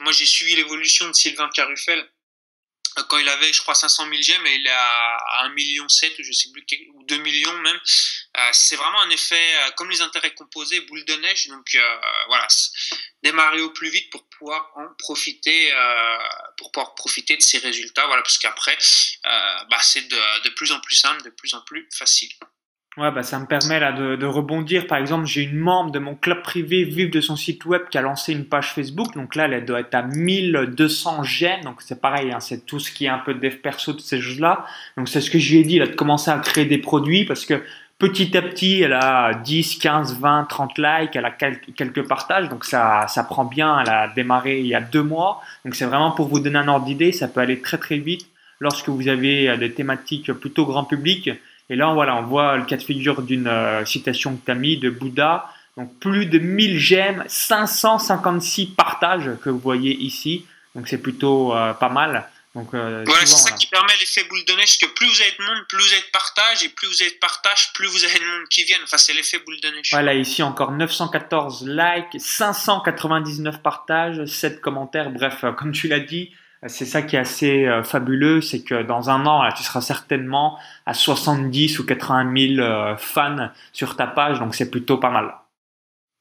moi, 0.00 0.12
j'ai 0.12 0.24
suivi 0.24 0.56
l'évolution 0.56 1.06
de 1.08 1.12
Sylvain 1.12 1.50
Carufel 1.50 2.08
quand 3.08 3.18
il 3.18 3.28
avait, 3.28 3.52
je 3.52 3.60
crois, 3.60 3.74
500 3.74 4.08
000 4.08 4.16
j'aime 4.20 4.46
et 4.46 4.54
il 4.54 4.66
est 4.66 4.70
à 4.70 5.46
1,7 5.48 5.54
million, 5.54 5.84
ou 5.84 5.88
je 5.88 6.32
sais 6.32 6.50
plus, 6.52 6.64
ou 6.94 7.04
2 7.04 7.16
millions 7.18 7.58
même. 7.60 7.80
c'est 8.52 8.76
vraiment 8.76 9.00
un 9.02 9.10
effet, 9.10 9.54
comme 9.76 9.90
les 9.90 10.00
intérêts 10.00 10.34
composés, 10.34 10.80
boule 10.80 11.04
de 11.04 11.14
neige. 11.14 11.48
Donc 11.48 11.76
voilà, 12.28 12.46
démarrer 13.22 13.60
au 13.60 13.70
plus 13.70 13.90
vite 13.90 14.10
pour 14.10 14.28
pouvoir 14.28 14.70
en 14.76 14.88
profiter, 14.98 15.72
pour 16.56 16.72
pouvoir 16.72 16.94
profiter 16.94 17.36
de 17.36 17.42
ces 17.42 17.58
résultats. 17.58 18.06
Voilà, 18.06 18.22
parce 18.22 18.38
qu'après, 18.38 18.76
bah, 19.24 19.80
c'est 19.82 20.08
de, 20.08 20.42
de 20.44 20.50
plus 20.50 20.72
en 20.72 20.80
plus 20.80 20.96
simple, 20.96 21.22
de 21.22 21.30
plus 21.30 21.54
en 21.54 21.60
plus 21.62 21.88
facile. 21.92 22.30
Ouais, 22.96 23.12
bah 23.12 23.22
ça 23.22 23.38
me 23.38 23.46
permet 23.46 23.78
là 23.78 23.92
de, 23.92 24.16
de 24.16 24.26
rebondir. 24.26 24.88
Par 24.88 24.98
exemple, 24.98 25.24
j'ai 25.24 25.42
une 25.42 25.58
membre 25.58 25.92
de 25.92 26.00
mon 26.00 26.16
club 26.16 26.42
privé 26.42 26.82
Vive 26.82 27.10
de 27.10 27.20
son 27.20 27.36
site 27.36 27.64
web 27.64 27.82
qui 27.88 27.96
a 27.98 28.02
lancé 28.02 28.32
une 28.32 28.44
page 28.44 28.72
Facebook. 28.72 29.14
Donc 29.14 29.36
là, 29.36 29.46
elle 29.48 29.64
doit 29.64 29.80
être 29.80 29.94
à 29.94 30.02
1200 30.02 31.22
gènes. 31.22 31.60
Donc 31.62 31.82
c'est 31.82 32.00
pareil, 32.00 32.32
hein, 32.32 32.40
c'est 32.40 32.66
tout 32.66 32.80
ce 32.80 32.90
qui 32.90 33.04
est 33.04 33.08
un 33.08 33.18
peu 33.18 33.32
de 33.32 33.38
dev 33.38 33.54
perso, 33.58 33.92
de 33.92 34.00
ces 34.00 34.20
choses-là. 34.20 34.66
Donc 34.96 35.08
c'est 35.08 35.20
ce 35.20 35.30
que 35.30 35.38
je 35.38 35.52
lui 35.52 35.60
ai 35.60 35.62
dit, 35.62 35.78
là, 35.78 35.86
de 35.86 35.94
commencer 35.94 36.32
à 36.32 36.38
créer 36.40 36.64
des 36.64 36.78
produits 36.78 37.24
parce 37.24 37.46
que 37.46 37.62
petit 38.00 38.36
à 38.36 38.42
petit, 38.42 38.82
elle 38.82 38.94
a 38.94 39.34
10, 39.34 39.76
15, 39.76 40.18
20, 40.18 40.44
30 40.48 40.78
likes, 40.78 41.14
elle 41.14 41.26
a 41.26 41.30
quelques 41.30 42.08
partages. 42.08 42.48
Donc 42.48 42.64
ça, 42.64 43.06
ça 43.06 43.22
prend 43.22 43.44
bien. 43.44 43.78
Elle 43.80 43.90
a 43.90 44.08
démarré 44.08 44.58
il 44.58 44.66
y 44.66 44.74
a 44.74 44.80
deux 44.80 45.04
mois. 45.04 45.42
Donc 45.64 45.76
c'est 45.76 45.86
vraiment 45.86 46.10
pour 46.10 46.26
vous 46.26 46.40
donner 46.40 46.58
un 46.58 46.66
ordre 46.66 46.86
d'idée. 46.86 47.12
Ça 47.12 47.28
peut 47.28 47.40
aller 47.40 47.60
très 47.60 47.78
très 47.78 47.98
vite 47.98 48.26
lorsque 48.58 48.88
vous 48.88 49.06
avez 49.06 49.48
euh, 49.48 49.56
des 49.56 49.70
thématiques 49.72 50.32
plutôt 50.32 50.66
grand 50.66 50.84
public 50.84 51.30
et 51.70 51.76
là, 51.76 51.94
voilà, 51.94 52.16
on 52.16 52.22
voit 52.24 52.56
le 52.56 52.64
cas 52.64 52.76
de 52.76 52.82
figure 52.82 53.22
d'une 53.22 53.46
euh, 53.46 53.84
citation 53.84 54.36
que 54.36 54.44
tu 54.44 54.50
as 54.50 54.56
mis 54.56 54.76
de 54.76 54.90
Bouddha. 54.90 55.48
Donc 55.76 55.96
plus 56.00 56.26
de 56.26 56.40
1000 56.40 56.78
j'aime, 56.80 57.24
556 57.28 58.66
partages 58.76 59.30
que 59.42 59.50
vous 59.50 59.60
voyez 59.60 59.96
ici. 59.96 60.44
Donc 60.74 60.88
c'est 60.88 60.98
plutôt 60.98 61.54
euh, 61.54 61.72
pas 61.72 61.88
mal. 61.88 62.28
Donc, 62.56 62.74
euh, 62.74 63.04
voilà, 63.06 63.24
c'est 63.24 63.36
ça 63.36 63.52
qui 63.52 63.68
permet 63.68 63.92
l'effet 64.00 64.24
boule 64.24 64.44
de 64.44 64.52
neige, 64.54 64.76
que 64.80 64.86
plus 64.86 65.06
vous 65.06 65.20
avez 65.20 65.30
de 65.38 65.44
monde, 65.44 65.64
plus 65.68 65.78
vous 65.78 65.92
avez 65.92 66.02
de 66.02 66.10
partage, 66.12 66.64
et 66.64 66.68
plus 66.68 66.88
vous 66.88 67.00
avez 67.02 67.12
de 67.12 67.18
partage, 67.18 67.72
plus 67.74 67.86
vous 67.86 68.04
avez 68.04 68.18
de 68.18 68.24
monde 68.24 68.48
qui 68.50 68.64
viennent. 68.64 68.80
Enfin, 68.82 68.98
c'est 68.98 69.12
l'effet 69.12 69.38
boule 69.38 69.60
de 69.60 69.68
neige. 69.68 69.90
Voilà, 69.92 70.14
ici 70.14 70.42
encore 70.42 70.72
914 70.72 71.64
likes, 71.68 72.20
599 72.20 73.62
partages, 73.62 74.24
7 74.24 74.60
commentaires. 74.60 75.10
Bref, 75.10 75.44
comme 75.56 75.70
tu 75.70 75.86
l'as 75.86 76.00
dit, 76.00 76.32
c'est 76.68 76.84
ça 76.84 77.02
qui 77.02 77.16
est 77.16 77.18
assez 77.18 77.66
euh, 77.66 77.82
fabuleux, 77.82 78.40
c'est 78.42 78.62
que 78.62 78.82
dans 78.82 79.08
un 79.08 79.24
an, 79.26 79.48
tu 79.56 79.62
seras 79.62 79.80
certainement 79.80 80.58
à 80.84 80.92
70 80.92 81.78
ou 81.78 81.86
80 81.86 82.56
000 82.56 82.60
euh, 82.60 82.96
fans 82.98 83.48
sur 83.72 83.96
ta 83.96 84.06
page, 84.06 84.38
donc 84.40 84.54
c'est 84.54 84.70
plutôt 84.70 84.98
pas 84.98 85.10
mal. 85.10 85.34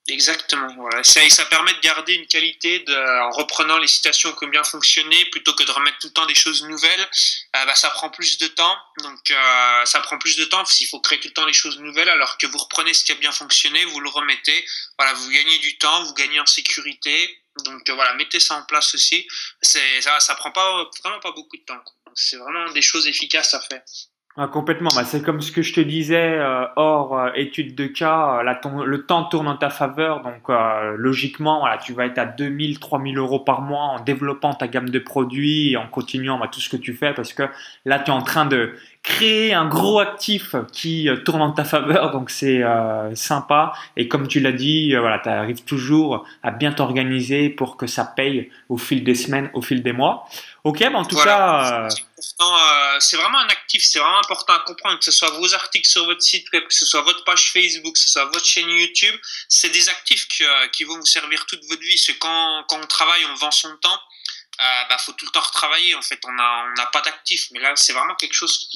Exactement. 0.09 0.73
Voilà. 0.75 1.03
Ça, 1.03 1.45
permet 1.45 1.73
de 1.73 1.79
garder 1.79 2.13
une 2.13 2.27
qualité 2.27 2.79
de, 2.79 2.95
en 3.21 3.31
reprenant 3.31 3.77
les 3.77 3.87
citations 3.87 4.31
qui 4.33 4.45
ont 4.45 4.49
bien 4.49 4.63
fonctionné 4.63 5.25
plutôt 5.25 5.53
que 5.53 5.63
de 5.63 5.71
remettre 5.71 5.97
tout 5.99 6.07
le 6.07 6.13
temps 6.13 6.25
des 6.25 6.35
choses 6.35 6.63
nouvelles. 6.63 7.09
Euh, 7.55 7.65
bah, 7.65 7.75
ça 7.75 7.89
prend 7.91 8.09
plus 8.09 8.37
de 8.37 8.47
temps. 8.47 8.75
Donc, 9.03 9.31
euh, 9.31 9.85
ça 9.85 9.99
prend 10.01 10.17
plus 10.17 10.37
de 10.37 10.45
temps 10.45 10.63
qu'il 10.63 10.87
faut 10.87 10.99
créer 10.99 11.19
tout 11.19 11.27
le 11.27 11.33
temps 11.33 11.45
des 11.45 11.53
choses 11.53 11.79
nouvelles 11.79 12.09
alors 12.09 12.37
que 12.37 12.47
vous 12.47 12.57
reprenez 12.57 12.93
ce 12.93 13.03
qui 13.03 13.11
a 13.11 13.15
bien 13.15 13.31
fonctionné, 13.31 13.83
vous 13.85 13.99
le 13.99 14.09
remettez. 14.09 14.65
Voilà, 14.97 15.13
vous 15.13 15.29
gagnez 15.29 15.57
du 15.59 15.77
temps, 15.77 16.03
vous 16.03 16.13
gagnez 16.13 16.39
en 16.39 16.45
sécurité. 16.45 17.41
Donc, 17.65 17.89
euh, 17.89 17.93
voilà, 17.93 18.13
mettez 18.15 18.39
ça 18.39 18.55
en 18.55 18.63
place 18.63 18.95
aussi. 18.95 19.27
Ça, 19.61 19.79
ça 20.19 20.35
prend 20.35 20.51
pas, 20.51 20.89
vraiment 21.03 21.19
pas 21.19 21.31
beaucoup 21.31 21.57
de 21.57 21.63
temps. 21.63 21.83
C'est 22.15 22.37
vraiment 22.37 22.71
des 22.71 22.81
choses 22.81 23.07
efficaces 23.07 23.53
à 23.53 23.61
faire. 23.61 23.83
Ah, 24.41 24.47
complètement. 24.47 24.87
Bah, 24.95 25.03
c'est 25.03 25.21
comme 25.21 25.41
ce 25.41 25.51
que 25.51 25.61
je 25.61 25.73
te 25.73 25.81
disais, 25.81 26.37
euh, 26.37 26.63
hors 26.77 27.19
euh, 27.19 27.29
étude 27.35 27.75
de 27.75 27.87
cas, 27.87 28.39
euh, 28.39 28.85
le 28.85 29.05
temps 29.05 29.25
tourne 29.25 29.49
en 29.49 29.57
ta 29.57 29.69
faveur. 29.69 30.21
Donc, 30.21 30.47
logiquement, 30.95 31.59
voilà, 31.59 31.75
tu 31.77 31.91
vas 31.91 32.05
être 32.05 32.19
à 32.19 32.25
2000, 32.25 32.79
3000 32.79 33.17
euros 33.17 33.41
par 33.41 33.61
mois 33.61 33.83
en 33.83 33.99
développant 33.99 34.53
ta 34.53 34.69
gamme 34.69 34.91
de 34.91 34.99
produits 34.99 35.71
et 35.73 35.77
en 35.77 35.87
continuant 35.87 36.39
bah, 36.39 36.47
tout 36.49 36.61
ce 36.61 36.69
que 36.69 36.77
tu 36.77 36.93
fais 36.93 37.13
parce 37.13 37.33
que 37.33 37.43
là, 37.83 37.99
tu 37.99 38.11
es 38.11 38.13
en 38.13 38.21
train 38.21 38.45
de 38.45 38.75
créer 39.01 39.53
un 39.53 39.65
gros 39.65 39.99
actif 39.99 40.55
qui 40.71 41.09
tourne 41.25 41.41
en 41.41 41.51
ta 41.51 41.63
faveur. 41.63 42.11
Donc, 42.11 42.29
c'est 42.29 42.61
sympa. 43.15 43.73
Et 43.97 44.07
comme 44.07 44.27
tu 44.27 44.39
l'as 44.39 44.51
dit, 44.51 44.95
voilà, 44.95 45.19
tu 45.19 45.29
arrives 45.29 45.63
toujours 45.63 46.25
à 46.43 46.51
bien 46.51 46.71
t'organiser 46.71 47.49
pour 47.49 47.77
que 47.77 47.87
ça 47.87 48.05
paye 48.05 48.51
au 48.67 48.77
fil 48.77 49.03
des 49.03 49.15
semaines, 49.15 49.49
au 49.53 49.61
fil 49.61 49.81
des 49.83 49.93
mois. 49.93 50.27
Ok, 50.63 50.81
mais 50.81 50.95
en 50.95 51.05
tout 51.05 51.15
cas. 51.15 51.85
Euh, 51.85 51.89
euh, 52.41 52.99
c'est 52.99 53.15
vraiment 53.15 53.39
un 53.39 53.47
actif, 53.47 53.83
c'est 53.83 53.99
vraiment 53.99 54.19
important 54.19 54.53
à 54.53 54.59
comprendre, 54.59 54.99
que 54.99 55.05
ce 55.05 55.11
soit 55.11 55.29
vos 55.31 55.53
articles 55.53 55.87
sur 55.87 56.05
votre 56.05 56.21
site 56.21 56.51
web, 56.51 56.63
que 56.67 56.73
ce 56.73 56.85
soit 56.85 57.01
votre 57.01 57.23
page 57.23 57.51
Facebook, 57.53 57.93
que 57.93 57.99
ce 57.99 58.09
soit 58.09 58.25
votre 58.25 58.45
chaîne 58.45 58.69
YouTube, 58.69 59.15
c'est 59.47 59.69
des 59.69 59.87
actifs 59.89 60.27
euh, 60.41 60.67
qui 60.73 60.83
vont 60.83 60.97
vous 60.97 61.05
servir 61.05 61.45
toute 61.45 61.63
votre 61.69 61.81
vie. 61.81 61.97
C'est 61.97 62.17
quand, 62.17 62.65
quand 62.67 62.77
on 62.81 62.87
travaille, 62.87 63.21
on 63.31 63.35
vend 63.35 63.51
son 63.51 63.75
temps 63.77 63.99
euh, 64.59 64.97
faut 64.99 65.13
tout 65.13 65.25
le 65.25 65.31
temps 65.31 65.41
retravailler. 65.41 65.95
En 65.95 66.01
fait, 66.01 66.19
on 66.25 66.31
n'a 66.31 66.85
pas 66.91 67.01
d'actif. 67.01 67.47
Mais 67.51 67.59
là, 67.59 67.73
c'est 67.75 67.93
vraiment 67.93 68.15
quelque 68.15 68.33
chose 68.33 68.69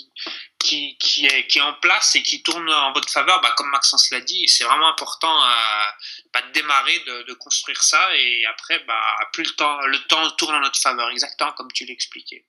qui, 0.59 0.97
est, 1.25 1.61
en 1.61 1.73
place 1.73 2.15
et 2.15 2.23
qui 2.23 2.41
tourne 2.41 2.69
en 2.69 2.93
votre 2.93 3.09
faveur. 3.09 3.41
Bah, 3.41 3.53
comme 3.57 3.69
Maxence 3.69 4.09
l'a 4.11 4.21
dit, 4.21 4.47
c'est 4.47 4.63
vraiment 4.63 4.87
important 4.87 5.43
euh, 5.43 5.85
bah, 6.33 6.41
de 6.47 6.51
démarrer, 6.53 6.99
de, 7.27 7.33
construire 7.33 7.81
ça. 7.83 8.15
Et 8.15 8.45
après, 8.45 8.85
plus 9.33 9.43
le 9.43 9.55
temps, 9.55 9.81
le 9.85 9.99
temps 10.07 10.29
tourne 10.31 10.55
en 10.55 10.61
notre 10.61 10.79
faveur, 10.79 11.09
exactement 11.09 11.51
comme 11.51 11.71
tu 11.71 11.85
l'expliquais. 11.85 12.45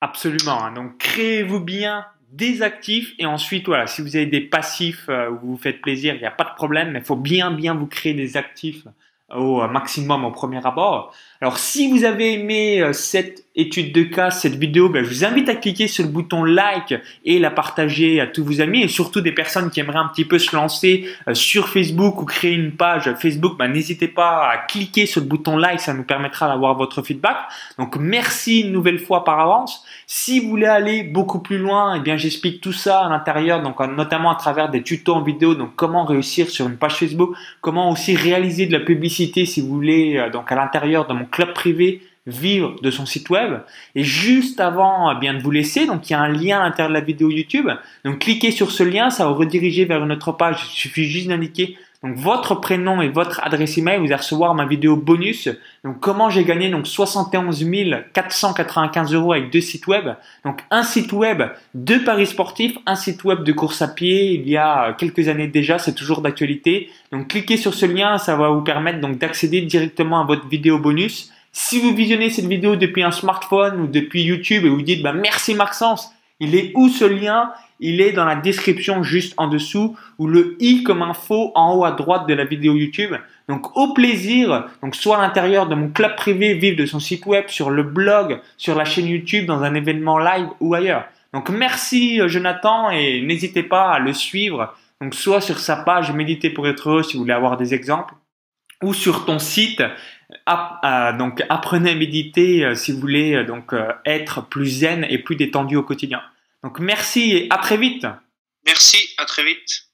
Absolument. 0.00 0.64
Hein. 0.64 0.72
Donc, 0.72 0.98
créez-vous 0.98 1.60
bien 1.60 2.06
des 2.30 2.62
actifs 2.62 3.14
et 3.18 3.26
ensuite, 3.26 3.66
voilà, 3.66 3.86
si 3.86 4.02
vous 4.02 4.14
avez 4.14 4.26
des 4.26 4.42
passifs 4.42 5.08
euh, 5.08 5.30
où 5.30 5.38
vous 5.38 5.50
vous 5.52 5.62
faites 5.62 5.80
plaisir, 5.80 6.14
il 6.14 6.20
n'y 6.20 6.26
a 6.26 6.30
pas 6.30 6.44
de 6.44 6.54
problème, 6.54 6.90
mais 6.90 6.98
il 6.98 7.04
faut 7.04 7.16
bien, 7.16 7.50
bien 7.50 7.74
vous 7.74 7.86
créer 7.86 8.14
des 8.14 8.36
actifs 8.36 8.84
au 9.30 9.66
maximum 9.68 10.24
au 10.24 10.30
premier 10.30 10.64
abord. 10.66 11.14
Alors 11.40 11.58
si 11.58 11.88
vous 11.88 12.02
avez 12.02 12.32
aimé 12.32 12.80
euh, 12.80 12.92
cette 12.92 13.44
étude 13.54 13.92
de 13.92 14.02
cas, 14.02 14.32
cette 14.32 14.56
vidéo, 14.56 14.88
ben, 14.88 15.04
je 15.04 15.08
vous 15.08 15.24
invite 15.24 15.48
à 15.48 15.54
cliquer 15.54 15.86
sur 15.86 16.02
le 16.02 16.10
bouton 16.10 16.42
like 16.42 16.94
et 17.24 17.38
la 17.38 17.52
partager 17.52 18.20
à 18.20 18.26
tous 18.26 18.44
vos 18.44 18.60
amis 18.60 18.82
et 18.82 18.88
surtout 18.88 19.20
des 19.20 19.30
personnes 19.30 19.70
qui 19.70 19.78
aimeraient 19.78 19.98
un 19.98 20.08
petit 20.08 20.24
peu 20.24 20.40
se 20.40 20.54
lancer 20.56 21.08
euh, 21.28 21.34
sur 21.34 21.68
Facebook 21.68 22.20
ou 22.20 22.24
créer 22.24 22.54
une 22.54 22.72
page 22.72 23.12
Facebook, 23.20 23.56
ben, 23.56 23.68
n'hésitez 23.68 24.08
pas 24.08 24.50
à 24.50 24.58
cliquer 24.58 25.06
sur 25.06 25.20
le 25.20 25.28
bouton 25.28 25.56
like, 25.56 25.78
ça 25.78 25.94
nous 25.94 26.02
permettra 26.02 26.48
d'avoir 26.48 26.76
votre 26.76 27.02
feedback. 27.02 27.36
Donc 27.78 27.94
merci 27.96 28.62
une 28.62 28.72
nouvelle 28.72 28.98
fois 28.98 29.22
par 29.22 29.38
avance. 29.38 29.84
Si 30.08 30.40
vous 30.40 30.48
voulez 30.48 30.66
aller 30.66 31.04
beaucoup 31.04 31.38
plus 31.38 31.58
loin, 31.58 31.94
eh 31.96 32.00
bien 32.00 32.16
j'explique 32.16 32.60
tout 32.60 32.72
ça 32.72 33.06
à 33.06 33.08
l'intérieur, 33.08 33.62
donc 33.62 33.78
notamment 33.96 34.32
à 34.32 34.36
travers 34.36 34.70
des 34.70 34.82
tutos 34.82 35.14
en 35.14 35.22
vidéo, 35.22 35.54
donc 35.54 35.76
comment 35.76 36.04
réussir 36.04 36.50
sur 36.50 36.66
une 36.66 36.78
page 36.78 36.94
Facebook, 36.94 37.36
comment 37.60 37.90
aussi 37.90 38.16
réaliser 38.16 38.66
de 38.66 38.72
la 38.72 38.84
publicité 38.84 39.46
si 39.46 39.60
vous 39.60 39.68
voulez, 39.68 40.16
euh, 40.16 40.30
donc 40.30 40.50
à 40.50 40.56
l'intérieur 40.56 41.06
de 41.06 41.12
mon 41.12 41.27
club 41.30 41.52
privé 41.52 42.02
vivre 42.26 42.76
de 42.82 42.90
son 42.90 43.06
site 43.06 43.30
web. 43.30 43.60
Et 43.94 44.04
juste 44.04 44.60
avant 44.60 45.10
eh 45.10 45.18
bien 45.18 45.34
de 45.34 45.42
vous 45.42 45.50
laisser, 45.50 45.86
donc 45.86 46.08
il 46.08 46.12
y 46.12 46.16
a 46.16 46.20
un 46.20 46.28
lien 46.28 46.60
à 46.60 46.64
l'intérieur 46.64 46.90
de 46.90 46.94
la 46.94 47.00
vidéo 47.00 47.30
YouTube. 47.30 47.68
Donc 48.04 48.18
cliquez 48.20 48.50
sur 48.50 48.70
ce 48.70 48.82
lien, 48.82 49.10
ça 49.10 49.24
va 49.24 49.32
vous 49.32 49.38
rediriger 49.38 49.84
vers 49.84 50.04
une 50.04 50.12
autre 50.12 50.32
page. 50.32 50.60
Il 50.70 50.76
suffit 50.76 51.04
juste 51.04 51.28
d'indiquer 51.28 51.76
donc 52.04 52.16
votre 52.16 52.54
prénom 52.54 53.02
et 53.02 53.08
votre 53.08 53.40
adresse 53.42 53.76
email, 53.76 53.98
vous 53.98 54.06
allez 54.06 54.14
recevoir 54.14 54.54
ma 54.54 54.66
vidéo 54.66 54.96
bonus. 54.96 55.48
Donc 55.82 55.98
comment 55.98 56.30
j'ai 56.30 56.44
gagné? 56.44 56.70
Donc 56.70 56.86
71 56.86 57.66
495 58.12 59.14
euros 59.14 59.32
avec 59.32 59.50
deux 59.50 59.60
sites 59.60 59.88
web. 59.88 60.10
Donc 60.44 60.62
un 60.70 60.84
site 60.84 61.12
web 61.12 61.42
de 61.74 61.96
paris 61.96 62.28
sportifs, 62.28 62.78
un 62.86 62.94
site 62.94 63.24
web 63.24 63.42
de 63.42 63.52
course 63.52 63.82
à 63.82 63.88
pied. 63.88 64.34
Il 64.34 64.48
y 64.48 64.56
a 64.56 64.92
quelques 64.92 65.26
années 65.26 65.48
déjà, 65.48 65.80
c'est 65.80 65.94
toujours 65.94 66.20
d'actualité. 66.20 66.88
Donc 67.10 67.28
cliquez 67.28 67.56
sur 67.56 67.74
ce 67.74 67.86
lien, 67.86 68.18
ça 68.18 68.36
va 68.36 68.48
vous 68.50 68.62
permettre 68.62 69.00
donc 69.00 69.18
d'accéder 69.18 69.62
directement 69.62 70.20
à 70.20 70.24
votre 70.24 70.46
vidéo 70.46 70.78
bonus. 70.78 71.32
Si 71.50 71.80
vous 71.80 71.92
visionnez 71.92 72.30
cette 72.30 72.46
vidéo 72.46 72.76
depuis 72.76 73.02
un 73.02 73.10
smartphone 73.10 73.80
ou 73.80 73.86
depuis 73.88 74.22
YouTube 74.22 74.64
et 74.64 74.68
vous 74.68 74.82
dites 74.82 75.02
bah 75.02 75.12
merci 75.12 75.54
Maxence, 75.54 76.12
il 76.38 76.54
est 76.54 76.70
où 76.76 76.88
ce 76.88 77.04
lien? 77.04 77.50
Il 77.80 78.00
est 78.00 78.12
dans 78.12 78.24
la 78.24 78.34
description 78.34 79.02
juste 79.02 79.34
en 79.36 79.46
dessous 79.46 79.96
ou 80.18 80.26
le 80.26 80.56
i 80.60 80.82
comme 80.82 81.02
info 81.02 81.52
en 81.54 81.76
haut 81.76 81.84
à 81.84 81.92
droite 81.92 82.28
de 82.28 82.34
la 82.34 82.44
vidéo 82.44 82.74
YouTube. 82.74 83.14
Donc 83.48 83.76
au 83.76 83.94
plaisir, 83.94 84.66
donc 84.82 84.94
soit 84.94 85.18
à 85.18 85.22
l'intérieur 85.22 85.68
de 85.68 85.74
mon 85.74 85.88
club 85.88 86.16
privé, 86.16 86.54
vive 86.54 86.76
de 86.76 86.86
son 86.86 87.00
site 87.00 87.24
web, 87.26 87.44
sur 87.48 87.70
le 87.70 87.82
blog, 87.82 88.40
sur 88.56 88.74
la 88.74 88.84
chaîne 88.84 89.06
YouTube, 89.06 89.46
dans 89.46 89.62
un 89.62 89.74
événement 89.74 90.18
live 90.18 90.48
ou 90.60 90.74
ailleurs. 90.74 91.04
Donc 91.32 91.50
merci 91.50 92.20
euh, 92.20 92.28
Jonathan 92.28 92.90
et 92.90 93.20
n'hésitez 93.22 93.62
pas 93.62 93.92
à 93.92 93.98
le 93.98 94.12
suivre. 94.12 94.74
Donc 95.00 95.14
soit 95.14 95.40
sur 95.40 95.58
sa 95.58 95.76
page 95.76 96.12
Méditer 96.12 96.50
pour 96.50 96.66
être 96.66 96.88
heureux 96.88 97.02
si 97.02 97.14
vous 97.14 97.22
voulez 97.22 97.32
avoir 97.32 97.56
des 97.56 97.74
exemples, 97.74 98.14
ou 98.82 98.92
sur 98.92 99.24
ton 99.24 99.38
site 99.38 99.82
euh, 100.48 101.16
donc 101.16 101.42
apprenez 101.48 101.92
à 101.92 101.94
méditer 101.94 102.64
euh, 102.64 102.74
si 102.74 102.92
vous 102.92 103.00
voulez 103.00 103.44
donc 103.44 103.74
être 104.04 104.46
plus 104.46 104.66
zen 104.66 105.06
et 105.08 105.18
plus 105.18 105.36
détendu 105.36 105.76
au 105.76 105.82
quotidien. 105.82 106.20
Donc 106.62 106.80
merci 106.80 107.32
et 107.32 107.46
à 107.50 107.58
très 107.58 107.76
vite. 107.76 108.06
Merci, 108.66 109.14
à 109.16 109.24
très 109.24 109.44
vite. 109.44 109.87